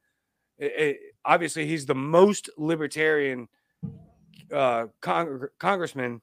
[0.57, 3.47] it, it, obviously he's the most libertarian
[4.51, 6.21] uh, con- congressman.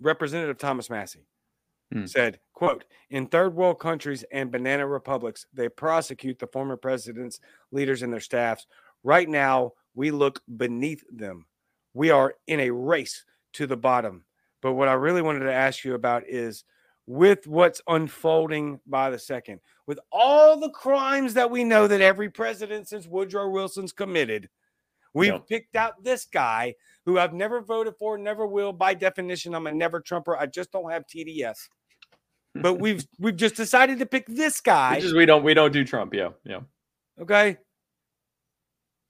[0.00, 1.26] Representative Thomas Massie
[1.92, 2.04] hmm.
[2.06, 7.40] said, "quote In third world countries and banana republics, they prosecute the former presidents,
[7.70, 8.66] leaders, and their staffs.
[9.02, 11.46] Right now." we look beneath them.
[11.94, 13.24] We are in a race
[13.54, 14.24] to the bottom.
[14.60, 16.64] But what I really wanted to ask you about is
[17.06, 22.30] with what's unfolding by the second, with all the crimes that we know that every
[22.30, 24.48] president since Woodrow Wilson's committed,
[25.14, 25.48] we've yep.
[25.48, 26.74] picked out this guy
[27.06, 28.72] who I've never voted for, never will.
[28.72, 30.36] By definition, I'm a never Trumper.
[30.36, 31.56] I just don't have TDS.
[32.54, 34.96] But we've we've just decided to pick this guy.
[34.96, 36.14] Is we don't we don't do Trump.
[36.14, 36.60] Yeah, yeah.
[37.20, 37.58] Okay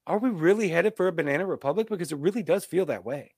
[0.07, 1.89] are we really headed for a banana republic?
[1.89, 3.33] Because it really does feel that way.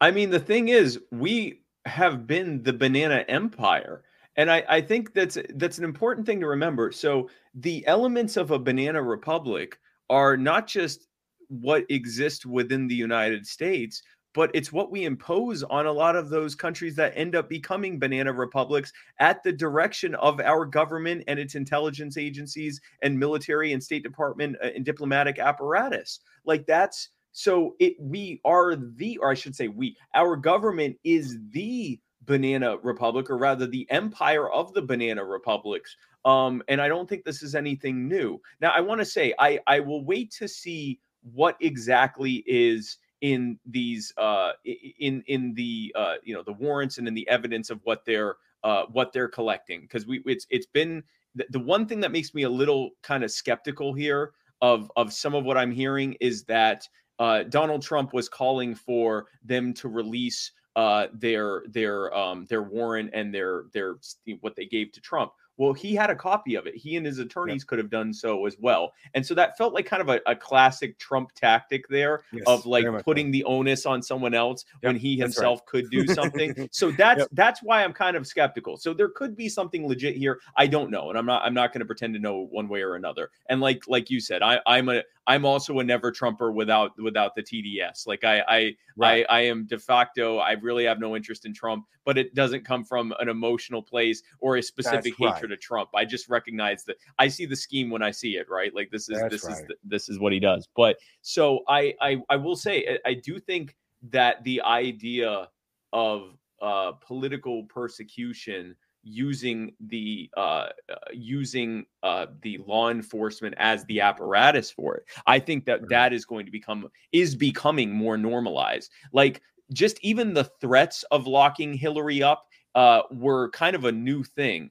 [0.00, 4.02] I mean, the thing is, we have been the banana empire.
[4.36, 6.92] And I, I think that's that's an important thing to remember.
[6.92, 9.78] So the elements of a banana republic
[10.08, 11.08] are not just
[11.50, 14.02] what exists within the United States,
[14.32, 17.98] but it's what we impose on a lot of those countries that end up becoming
[17.98, 23.82] banana republics at the direction of our government and its intelligence agencies and military and
[23.82, 26.20] state department uh, and diplomatic apparatus.
[26.44, 31.38] Like that's so it we are the or i should say we our government is
[31.50, 35.96] the banana republic or rather the empire of the banana republics.
[36.24, 38.40] Um and i don't think this is anything new.
[38.60, 43.58] Now i want to say i i will wait to see what exactly is in
[43.66, 47.80] these uh, in in the uh, you know the warrants and in the evidence of
[47.84, 51.02] what they're uh, what they're collecting because we it's it's been
[51.34, 54.32] the, the one thing that makes me a little kind of skeptical here
[54.62, 56.88] of of some of what I'm hearing is that
[57.18, 63.10] uh, Donald Trump was calling for them to release uh, their their um, their warrant
[63.12, 63.96] and their their
[64.40, 65.32] what they gave to Trump.
[65.60, 66.74] Well, he had a copy of it.
[66.74, 68.94] He and his attorneys could have done so as well.
[69.12, 72.64] And so that felt like kind of a, a classic Trump tactic there yes, of
[72.64, 75.66] like putting the onus on someone else yep, when he himself right.
[75.66, 76.66] could do something.
[76.72, 77.28] so that's yep.
[77.32, 78.78] that's why I'm kind of skeptical.
[78.78, 80.40] So there could be something legit here.
[80.56, 81.10] I don't know.
[81.10, 83.28] And I'm not I'm not going to pretend to know one way or another.
[83.50, 87.34] And like like you said, I I'm a I'm also a never Trumper without without
[87.34, 88.06] the TDS.
[88.06, 89.26] Like I I right.
[89.28, 90.38] I, I am de facto.
[90.38, 94.22] I really have no interest in Trump, but it doesn't come from an emotional place
[94.40, 95.49] or a specific That's hatred right.
[95.52, 95.90] Of Trump.
[95.94, 98.48] I just recognize that I see the scheme when I see it.
[98.48, 99.64] Right, like this is That's this right.
[99.64, 100.68] is this is what he does.
[100.74, 103.76] But so I I I will say I, I do think
[104.10, 105.48] that the idea
[105.92, 114.00] of uh, political persecution using the uh, uh, using uh, the law enforcement as the
[114.00, 115.04] apparatus for it.
[115.26, 118.90] I think that that is going to become is becoming more normalized.
[119.12, 124.22] Like just even the threats of locking Hillary up uh, were kind of a new
[124.22, 124.70] thing.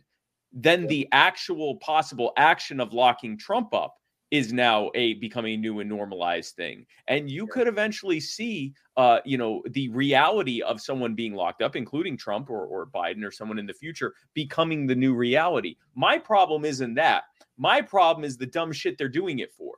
[0.51, 3.95] Then the actual possible action of locking Trump up
[4.31, 6.85] is now a becoming a new and normalized thing.
[7.07, 11.75] And you could eventually see uh you know the reality of someone being locked up
[11.75, 15.77] including trump or, or biden or someone in the future becoming the new reality.
[15.95, 17.23] My problem isn't that.
[17.57, 19.75] My problem is the dumb shit they're doing it for.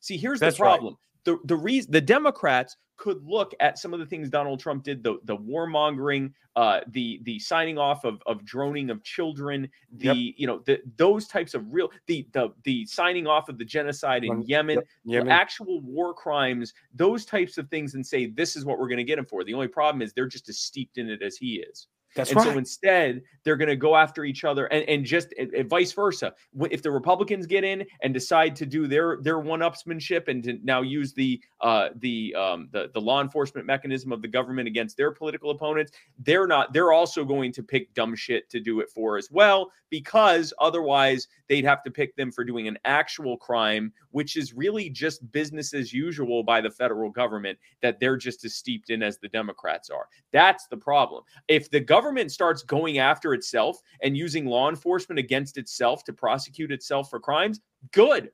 [0.00, 0.94] See here's That's the problem.
[0.94, 1.38] Right.
[1.40, 5.02] the the reason the democrats could look at some of the things Donald Trump did,
[5.02, 10.34] the the warmongering, uh, the the signing off of of droning of children, the yep.
[10.36, 14.22] you know the those types of real the the the signing off of the genocide
[14.22, 14.86] in Yemen, yep.
[15.04, 15.32] Yemen.
[15.32, 19.04] actual war crimes, those types of things, and say this is what we're going to
[19.04, 19.42] get him for.
[19.42, 21.88] The only problem is they're just as steeped in it as he is.
[22.14, 22.52] That's and right.
[22.52, 25.92] so instead, they're going to go after each other, and, and just and, and vice
[25.92, 26.34] versa.
[26.70, 30.82] If the Republicans get in and decide to do their their one-upsmanship and to now
[30.82, 35.10] use the uh, the um, the the law enforcement mechanism of the government against their
[35.10, 36.72] political opponents, they're not.
[36.72, 41.28] They're also going to pick dumb shit to do it for as well, because otherwise
[41.48, 45.74] they'd have to pick them for doing an actual crime, which is really just business
[45.74, 49.90] as usual by the federal government that they're just as steeped in as the Democrats
[49.90, 50.08] are.
[50.30, 51.24] That's the problem.
[51.48, 56.72] If the government starts going after itself and using law enforcement against itself to prosecute
[56.72, 57.60] itself for crimes,
[57.92, 58.30] good.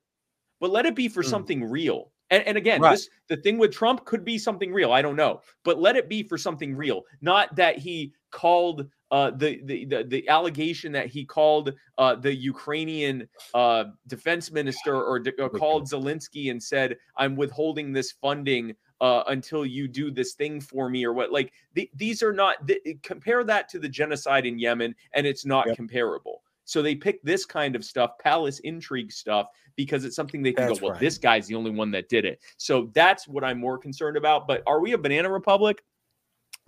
[0.61, 1.29] But let it be for mm.
[1.29, 2.13] something real.
[2.31, 2.93] And, and again, right.
[2.93, 4.93] this the thing with Trump could be something real.
[4.93, 9.31] I don't know, but let it be for something real, not that he called uh,
[9.31, 15.25] the, the, the the allegation that he called uh, the Ukrainian uh, defense minister or,
[15.39, 20.61] or called Zelensky and said, "I'm withholding this funding uh, until you do this thing
[20.61, 21.33] for me," or what?
[21.33, 22.67] Like the, these are not.
[22.67, 25.77] The, compare that to the genocide in Yemen, and it's not yep.
[25.77, 26.43] comparable.
[26.65, 30.67] So they pick this kind of stuff, palace intrigue stuff, because it's something they can
[30.67, 31.01] that's go, well, right.
[31.01, 32.41] this guy's the only one that did it.
[32.59, 34.47] So that's what I'm more concerned about.
[34.47, 35.83] But are we a banana republic?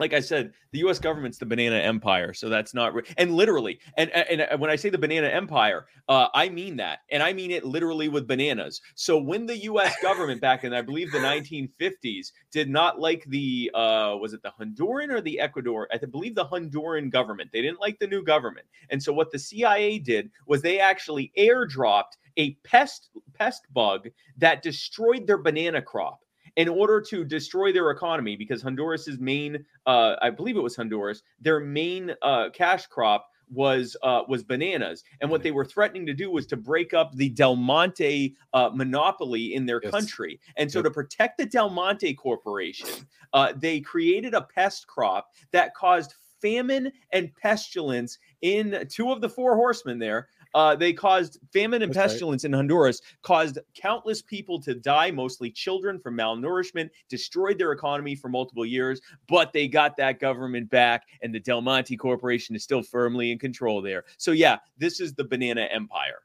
[0.00, 0.98] Like I said, the U.S.
[0.98, 4.76] government's the banana empire, so that's not re- and literally, and, and and when I
[4.76, 8.80] say the banana empire, uh, I mean that, and I mean it literally with bananas.
[8.94, 9.94] So when the U.S.
[10.02, 14.52] government back in I believe the 1950s did not like the uh, was it the
[14.58, 15.86] Honduran or the Ecuador?
[15.92, 17.50] I believe the Honduran government.
[17.52, 21.30] They didn't like the new government, and so what the CIA did was they actually
[21.38, 24.08] airdropped a pest pest bug
[24.38, 26.20] that destroyed their banana crop
[26.60, 31.22] in order to destroy their economy because Honduras's main, uh, I believe it was Honduras,
[31.40, 36.12] their main uh, cash crop was uh, was bananas, and what they were threatening to
[36.12, 39.90] do was to break up the Del Monte uh, monopoly in their yes.
[39.90, 40.38] country.
[40.58, 40.84] And so, yep.
[40.84, 46.92] to protect the Del Monte Corporation, uh, they created a pest crop that caused famine
[47.12, 52.12] and pestilence in two of the four horsemen there uh, they caused famine and That's
[52.12, 52.48] pestilence right.
[52.48, 58.28] in Honduras, caused countless people to die, mostly children, from malnourishment, destroyed their economy for
[58.28, 59.00] multiple years.
[59.28, 63.38] But they got that government back, and the Del Monte Corporation is still firmly in
[63.38, 64.04] control there.
[64.16, 66.20] So yeah, this is the banana empire.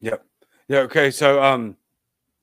[0.00, 0.24] Yep.
[0.68, 0.78] Yeah.
[0.80, 1.10] Okay.
[1.10, 1.76] So um,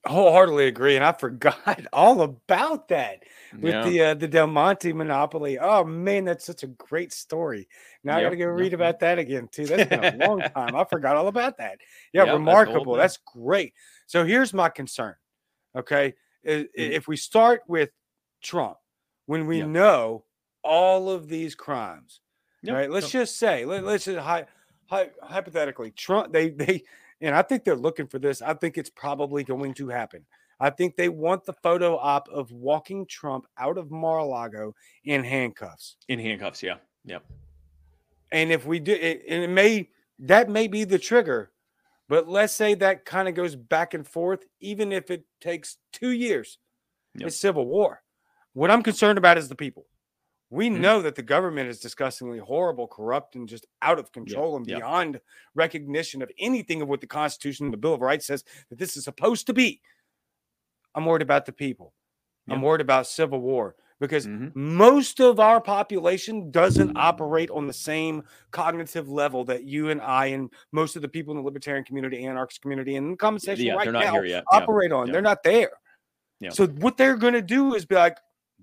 [0.05, 3.23] wholeheartedly agree, and I forgot all about that
[3.59, 3.83] with yeah.
[3.83, 5.59] the uh, the Del Monte monopoly.
[5.59, 7.67] Oh man, that's such a great story.
[8.03, 8.19] Now yep.
[8.19, 8.73] I got to go read yep.
[8.73, 9.65] about that again too.
[9.65, 10.75] That's been a long time.
[10.75, 11.79] I forgot all about that.
[12.13, 12.95] Yeah, yep, remarkable.
[12.95, 13.73] That's, that's, great.
[14.07, 15.15] So here's my concern.
[15.75, 16.13] Okay,
[16.45, 16.63] mm-hmm.
[16.75, 17.89] if we start with
[18.41, 18.77] Trump,
[19.25, 20.25] when we know
[20.63, 22.19] all of these crimes,
[22.67, 22.89] right?
[22.89, 24.45] Let's just say, let, us just hi,
[24.87, 26.83] hi, hypothetically, Trump they they
[27.21, 28.41] and I think they're looking for this.
[28.41, 30.25] I think it's probably going to happen.
[30.59, 34.75] I think they want the photo op of walking Trump out of Mar-a-Lago
[35.05, 35.97] in handcuffs.
[36.07, 36.75] In handcuffs, yeah.
[37.05, 37.25] Yep.
[38.31, 39.89] And if we do it, and it may
[40.19, 41.51] that may be the trigger,
[42.07, 46.11] but let's say that kind of goes back and forth, even if it takes two
[46.11, 46.59] years.
[47.15, 47.27] Yep.
[47.27, 48.03] It's civil war.
[48.53, 49.85] What I'm concerned about is the people.
[50.51, 50.81] We mm-hmm.
[50.81, 55.21] know that the government is disgustingly horrible, corrupt, and just out of control and beyond
[55.55, 58.97] recognition of anything of what the Constitution and the Bill of Rights says that this
[58.97, 59.81] is supposed to be.
[60.93, 61.93] I'm worried about the people.
[62.49, 64.49] I'm worried about civil war because mm-hmm.
[64.53, 70.25] most of our population doesn't operate on the same cognitive level that you and I
[70.27, 73.75] and most of the people in the libertarian community, anarchist community, and the conversation yeah,
[73.75, 74.21] right now
[74.51, 75.11] operate on.
[75.11, 75.71] They're not there.
[76.49, 78.17] So what they're going to do is be like,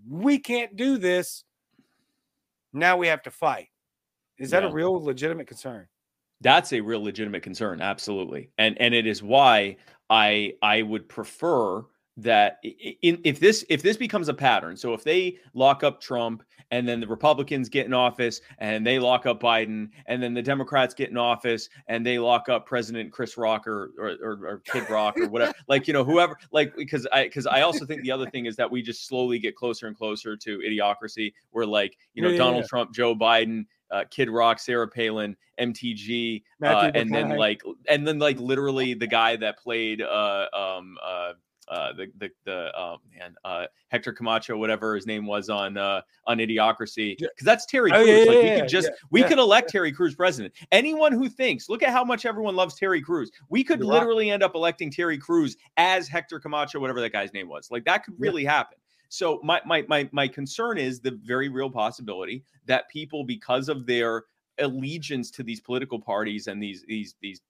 [0.06, 1.44] we can't do this
[2.72, 3.68] now we have to fight.
[4.38, 5.88] Is that a real legitimate concern?
[6.40, 8.50] That's a real legitimate concern, absolutely.
[8.58, 9.76] And and it is why
[10.08, 11.82] I I would prefer
[12.18, 12.58] that
[13.02, 16.42] in, if this if this becomes a pattern so if they lock up trump
[16.72, 20.42] and then the republicans get in office and they lock up biden and then the
[20.42, 24.62] democrats get in office and they lock up president chris rock or or, or, or
[24.64, 28.02] kid rock or whatever like you know whoever like because i because i also think
[28.02, 31.66] the other thing is that we just slowly get closer and closer to idiocracy where
[31.66, 32.68] like you know yeah, donald yeah.
[32.68, 38.18] trump joe biden uh, Kid Rock, Sarah Palin, MTG, uh, and then like, and then
[38.18, 40.98] like literally the guy that played uh, um,
[41.70, 46.00] uh, the the the um, man uh, Hector Camacho, whatever his name was on uh,
[46.26, 48.08] on Idiocracy, because that's Terry Crews.
[48.08, 50.54] Oh, yeah, like yeah, we could just yeah, we could elect Terry Crews president.
[50.72, 53.30] Anyone who thinks, look at how much everyone loves Terry Crews.
[53.48, 54.34] We could You're literally right.
[54.34, 57.70] end up electing Terry Crews as Hector Camacho, whatever that guy's name was.
[57.70, 58.78] Like that could really happen.
[59.08, 63.86] So my my my my concern is the very real possibility that people, because of
[63.86, 64.24] their
[64.58, 67.40] allegiance to these political parties and these these these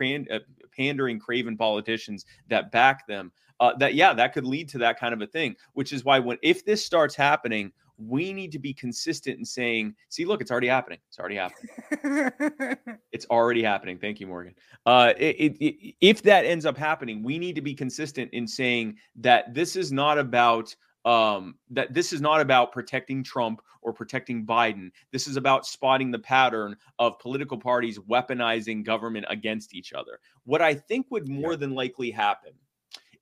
[0.00, 0.38] uh,
[0.76, 5.12] pandering, craven politicians that back them, uh, that yeah, that could lead to that kind
[5.12, 5.56] of a thing.
[5.72, 9.94] Which is why when if this starts happening, we need to be consistent in saying,
[10.08, 10.98] see, look, it's already happening.
[11.08, 12.98] It's already happening.
[13.12, 13.98] it's already happening.
[13.98, 14.54] Thank you, Morgan.
[14.86, 18.96] Uh, it, it, if that ends up happening, we need to be consistent in saying
[19.16, 20.74] that this is not about
[21.04, 24.90] um, that this is not about protecting Trump or protecting Biden.
[25.10, 30.20] This is about spotting the pattern of political parties weaponizing government against each other.
[30.44, 32.52] What I think would more than likely happen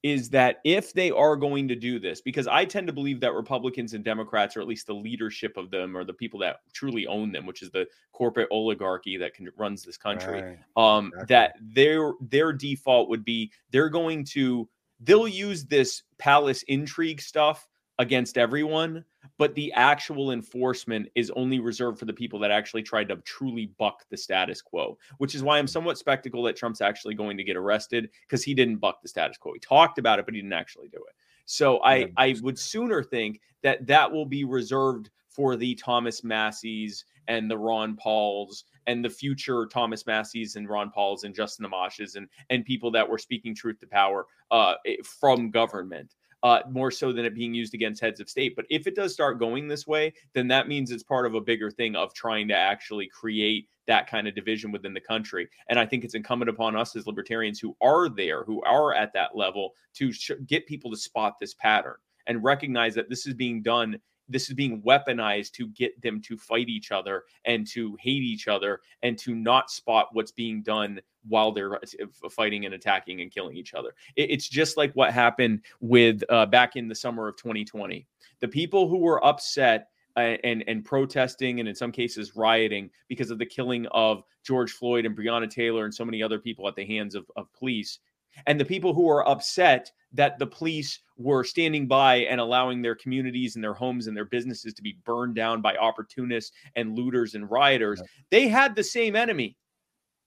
[0.02, 3.34] is that if they are going to do this, because I tend to believe that
[3.34, 7.06] Republicans and Democrats, or at least the leadership of them, or the people that truly
[7.06, 10.58] own them, which is the corporate oligarchy that can, runs this country, right.
[10.76, 11.26] um, exactly.
[11.28, 14.68] that their their default would be they're going to
[15.00, 17.68] they'll use this palace intrigue stuff
[17.98, 19.04] against everyone,
[19.38, 23.66] but the actual enforcement is only reserved for the people that actually tried to truly
[23.78, 27.44] buck the status quo, which is why I'm somewhat skeptical that Trump's actually going to
[27.44, 29.52] get arrested because he didn't buck the status quo.
[29.54, 31.14] He talked about it, but he didn't actually do it.
[31.46, 37.04] So I, I would sooner think that that will be reserved for the Thomas Massie's
[37.28, 42.16] and the Ron Pauls and the future Thomas Massie's and Ron Pauls and Justin Amash's
[42.16, 44.74] and and people that were speaking truth to power uh,
[45.04, 48.54] from government uh, more so than it being used against heads of state.
[48.56, 51.40] But if it does start going this way, then that means it's part of a
[51.40, 55.48] bigger thing of trying to actually create that kind of division within the country.
[55.68, 59.12] And I think it's incumbent upon us as libertarians who are there, who are at
[59.14, 61.96] that level, to sh- get people to spot this pattern
[62.26, 63.98] and recognize that this is being done
[64.28, 68.48] this is being weaponized to get them to fight each other and to hate each
[68.48, 73.32] other and to not spot what's being done while they're uh, fighting and attacking and
[73.32, 73.94] killing each other.
[74.16, 78.06] It's just like what happened with uh, back in the summer of 2020.
[78.40, 83.30] The people who were upset uh, and and protesting and in some cases rioting because
[83.30, 86.74] of the killing of George Floyd and Breonna Taylor and so many other people at
[86.74, 87.98] the hands of, of police
[88.46, 92.94] and the people who are upset that the police were standing by and allowing their
[92.94, 97.34] communities and their homes and their businesses to be burned down by opportunists and looters
[97.34, 97.98] and rioters.
[98.00, 98.08] Yep.
[98.30, 99.56] They had the same enemy.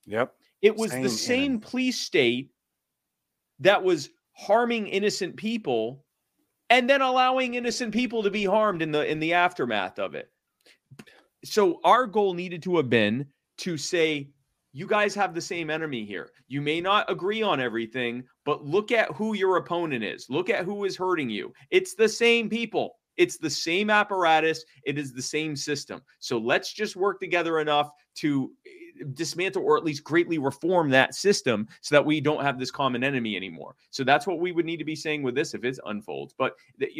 [0.06, 0.34] Yep.
[0.61, 1.60] It was same the same enemy.
[1.60, 2.52] police state
[3.60, 6.03] that was harming innocent people
[6.69, 10.31] and then allowing innocent people to be harmed in the in the aftermath of it.
[11.44, 13.26] So our goal needed to have been
[13.60, 14.30] to say
[14.72, 16.32] you guys have the same enemy here.
[16.48, 20.28] You may not agree on everything, but look at who your opponent is.
[20.30, 21.54] Look at who is hurting you.
[21.72, 22.96] It's the same people.
[23.18, 24.64] It's the same apparatus.
[24.86, 26.02] It is the same system.
[26.20, 31.16] So let's just work together enough to eh, dismantle or at least greatly reform that
[31.16, 33.76] system so that we don't have this common enemy anymore.
[33.91, 36.34] So that's what we would need to be saying with this if it unfolds.
[36.38, 36.54] But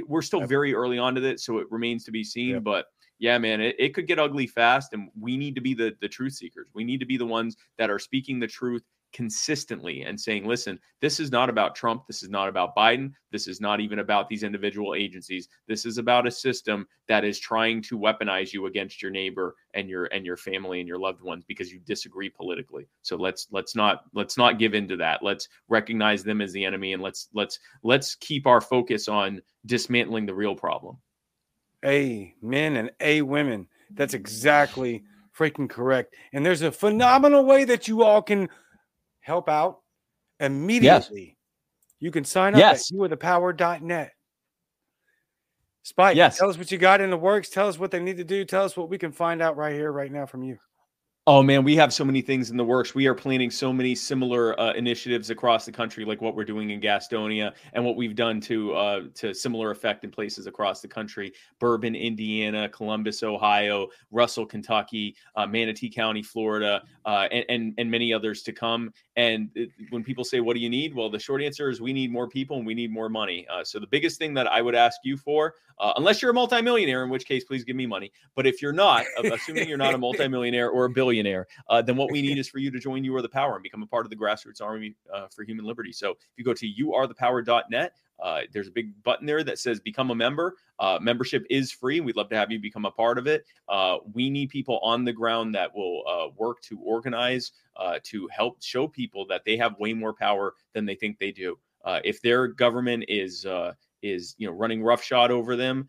[0.08, 2.60] we're still very early on to it, so it remains to be seen.
[2.62, 2.88] But
[3.20, 4.94] yeah, man, it, it could get ugly fast.
[4.94, 6.70] And we need to be the, the truth seekers.
[6.74, 10.80] We need to be the ones that are speaking the truth consistently and saying, listen,
[11.02, 12.06] this is not about Trump.
[12.08, 13.12] This is not about Biden.
[13.32, 15.48] This is not even about these individual agencies.
[15.68, 19.90] This is about a system that is trying to weaponize you against your neighbor and
[19.90, 22.88] your and your family and your loved ones because you disagree politically.
[23.02, 25.24] So let's let's not let's not give in to that.
[25.24, 30.26] Let's recognize them as the enemy and let's let's let's keep our focus on dismantling
[30.26, 30.98] the real problem.
[31.86, 33.68] A men and A women.
[33.92, 35.04] That's exactly mm.
[35.38, 36.16] freaking correct.
[36.34, 38.50] And there's a phenomenal way that you all can
[39.22, 39.80] help out
[40.40, 41.22] immediately.
[41.22, 41.36] Yes.
[42.00, 42.92] You can sign up yes.
[42.92, 44.14] at youarethepower.net.
[45.84, 46.38] Spike, yes.
[46.38, 47.50] tell us what you got in the works.
[47.50, 48.46] Tell us what they need to do.
[48.46, 50.58] Tell us what we can find out right here, right now from you.
[51.32, 52.96] Oh man, we have so many things in the works.
[52.96, 56.72] We are planning so many similar uh, initiatives across the country, like what we're doing
[56.72, 60.88] in Gastonia and what we've done to uh, to similar effect in places across the
[60.88, 67.92] country: Bourbon, Indiana, Columbus, Ohio, Russell, Kentucky, uh, Manatee County, Florida, uh, and, and, and
[67.92, 68.92] many others to come.
[69.20, 71.94] And it, when people say, "What do you need?" Well, the short answer is we
[71.94, 73.46] need more people and we need more money.
[73.52, 76.34] Uh, so the biggest thing that I would ask you for, uh, unless you're a
[76.34, 78.12] multimillionaire, in which case please give me money.
[78.36, 81.96] But if you're not, assuming you're not a multimillionaire or a billionaire billionaire, uh, then
[81.96, 83.88] what we need is for you to join You Are the Power and become a
[83.88, 85.92] part of the grassroots army uh, for human liberty.
[85.92, 90.12] So if you go to youarethepower.net, uh, there's a big button there that says become
[90.12, 90.56] a member.
[90.80, 92.00] Uh, membership is free.
[92.00, 93.46] We'd love to have you become a part of it.
[93.68, 98.28] Uh, we need people on the ground that will uh, work to organize, uh, to
[98.32, 101.58] help show people that they have way more power than they think they do.
[101.84, 103.46] Uh, if their government is
[104.02, 105.88] is you know running roughshod over them,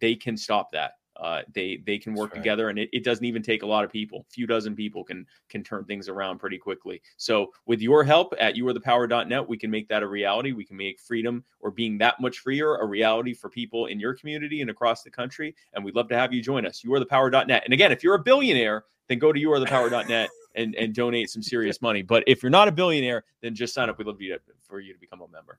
[0.00, 0.94] they can stop that.
[1.16, 2.42] Uh, they they can work right.
[2.42, 4.26] together, and it, it doesn't even take a lot of people.
[4.28, 7.00] A few dozen people can can turn things around pretty quickly.
[7.16, 10.52] So with your help at youarethepower.net, we can make that a reality.
[10.52, 14.14] We can make freedom or being that much freer a reality for people in your
[14.14, 15.54] community and across the country.
[15.72, 16.82] And we'd love to have you join us.
[16.82, 17.62] Youarethepower.net.
[17.64, 21.80] And again, if you're a billionaire, then go to youarethepower.net and and donate some serious
[21.80, 22.02] money.
[22.02, 23.98] But if you're not a billionaire, then just sign up.
[23.98, 25.58] We'd love you to, for you to become a member.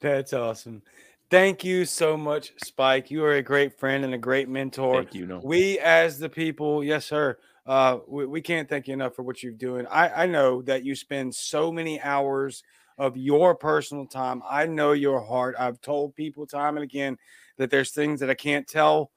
[0.00, 0.82] That's awesome.
[1.34, 3.10] Thank you so much, Spike.
[3.10, 5.02] You are a great friend and a great mentor.
[5.02, 5.26] Thank you.
[5.26, 5.40] No.
[5.42, 7.38] We, as the people, yes, sir.
[7.66, 9.84] Uh, we, we can't thank you enough for what you're doing.
[9.88, 12.62] I, I know that you spend so many hours
[12.98, 14.44] of your personal time.
[14.48, 15.56] I know your heart.
[15.58, 17.18] I've told people time and again
[17.56, 19.10] that there's things that I can't tell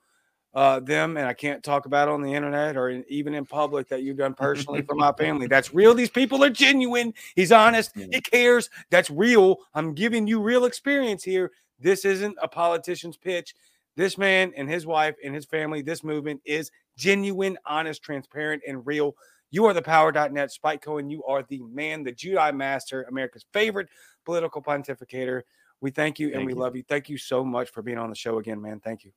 [0.55, 3.89] uh, them and I can't talk about on the internet or in, even in public
[3.89, 5.45] that you've done personally for my family.
[5.51, 5.93] That's real.
[5.93, 7.13] These people are genuine.
[7.35, 7.91] He's honest.
[7.95, 8.71] He cares.
[8.89, 9.57] That's real.
[9.75, 11.51] I'm giving you real experience here.
[11.79, 13.53] This isn't a politician's pitch.
[13.95, 18.85] This man and his wife and his family, this movement is genuine, honest, transparent, and
[18.85, 19.15] real.
[19.49, 20.51] You are the power.net.
[20.51, 23.87] Spike Cohen, you are the man, the Jedi master, America's favorite
[24.25, 25.41] political pontificator.
[25.81, 26.59] We thank you and Thank we you.
[26.59, 26.83] love you.
[26.87, 28.79] Thank you so much for being on the show again, man.
[28.79, 29.11] Thank you.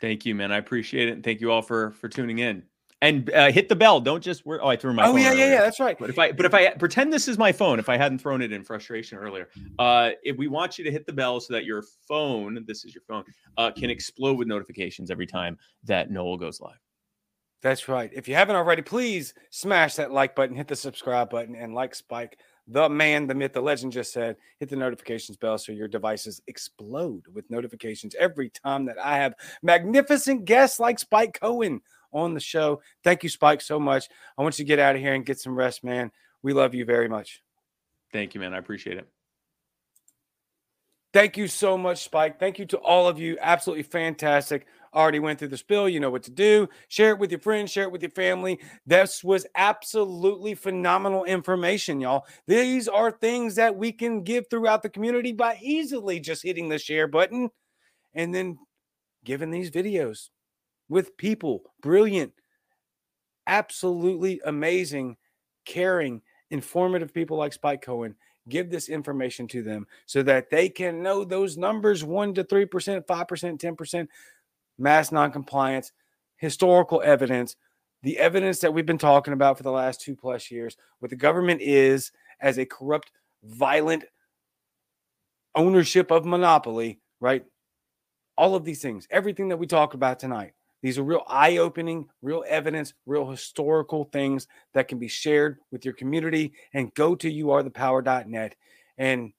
[0.00, 0.52] Thank you, man.
[0.52, 2.64] I appreciate it, and thank you all for for tuning in.
[3.04, 4.00] And uh, hit the bell.
[4.00, 4.46] Don't just.
[4.46, 5.06] Wear, oh, I threw my.
[5.06, 5.60] oh, yeah, yeah, yeah.
[5.60, 5.98] That's right.
[5.98, 8.40] But if I but if I pretend this is my phone, if I hadn't thrown
[8.40, 11.66] it in frustration earlier, uh, if we want you to hit the bell so that
[11.66, 13.22] your phone, this is your phone,
[13.58, 16.78] uh, can explode with notifications every time that Noel goes live.
[17.60, 18.10] That's right.
[18.14, 21.94] If you haven't already, please smash that like button, hit the subscribe button, and like
[21.94, 25.88] Spike, the man, the myth, the legend just said, hit the notifications bell so your
[25.88, 31.82] devices explode with notifications every time that I have magnificent guests like Spike Cohen
[32.14, 32.80] on the show.
[33.02, 34.08] Thank you, Spike, so much.
[34.38, 36.10] I want you to get out of here and get some rest, man.
[36.42, 37.42] We love you very much.
[38.12, 38.54] Thank you, man.
[38.54, 39.08] I appreciate it.
[41.12, 42.40] Thank you so much, Spike.
[42.40, 43.38] Thank you to all of you.
[43.40, 44.66] Absolutely fantastic.
[44.92, 45.88] Already went through the spill.
[45.88, 46.68] You know what to do.
[46.88, 48.60] Share it with your friends, share it with your family.
[48.84, 52.26] This was absolutely phenomenal information, y'all.
[52.48, 56.78] These are things that we can give throughout the community by easily just hitting the
[56.78, 57.48] share button
[58.12, 58.58] and then
[59.24, 60.30] giving these videos
[60.94, 62.32] with people, brilliant,
[63.48, 65.16] absolutely amazing,
[65.64, 66.22] caring,
[66.52, 68.14] informative people like Spike Cohen
[68.48, 72.68] give this information to them so that they can know those numbers 1 to 3%,
[73.04, 74.08] 5%, 10%,
[74.78, 75.90] mass noncompliance,
[76.36, 77.56] historical evidence,
[78.04, 81.16] the evidence that we've been talking about for the last two plus years, what the
[81.16, 83.10] government is as a corrupt,
[83.42, 84.04] violent
[85.56, 87.44] ownership of monopoly, right?
[88.38, 90.52] All of these things, everything that we talked about tonight.
[90.84, 95.86] These are real eye opening, real evidence, real historical things that can be shared with
[95.86, 96.52] your community.
[96.74, 98.54] And go to youarethepower.net
[98.98, 99.32] and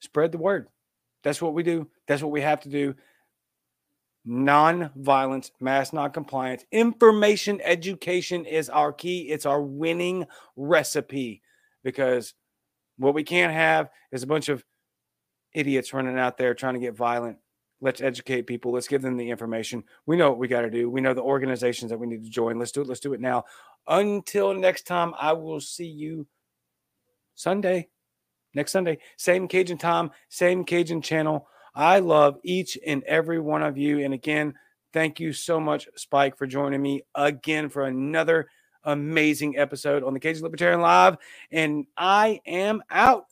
[0.00, 0.68] spread the word.
[1.24, 1.88] That's what we do.
[2.06, 2.94] That's what we have to do.
[4.26, 9.30] Non-violence, mass non-compliance, information education is our key.
[9.30, 10.26] It's our winning
[10.56, 11.40] recipe
[11.82, 12.34] because
[12.98, 14.62] what we can't have is a bunch of
[15.54, 17.38] idiots running out there trying to get violent.
[17.82, 18.72] Let's educate people.
[18.72, 19.82] Let's give them the information.
[20.06, 20.88] We know what we got to do.
[20.88, 22.58] We know the organizations that we need to join.
[22.58, 22.86] Let's do it.
[22.86, 23.44] Let's do it now.
[23.88, 26.28] Until next time, I will see you
[27.34, 27.88] Sunday,
[28.54, 28.98] next Sunday.
[29.16, 31.48] Same Cajun time, same Cajun channel.
[31.74, 34.04] I love each and every one of you.
[34.04, 34.54] And again,
[34.92, 38.48] thank you so much, Spike, for joining me again for another
[38.84, 41.16] amazing episode on the Cajun Libertarian Live.
[41.50, 43.26] And I am out.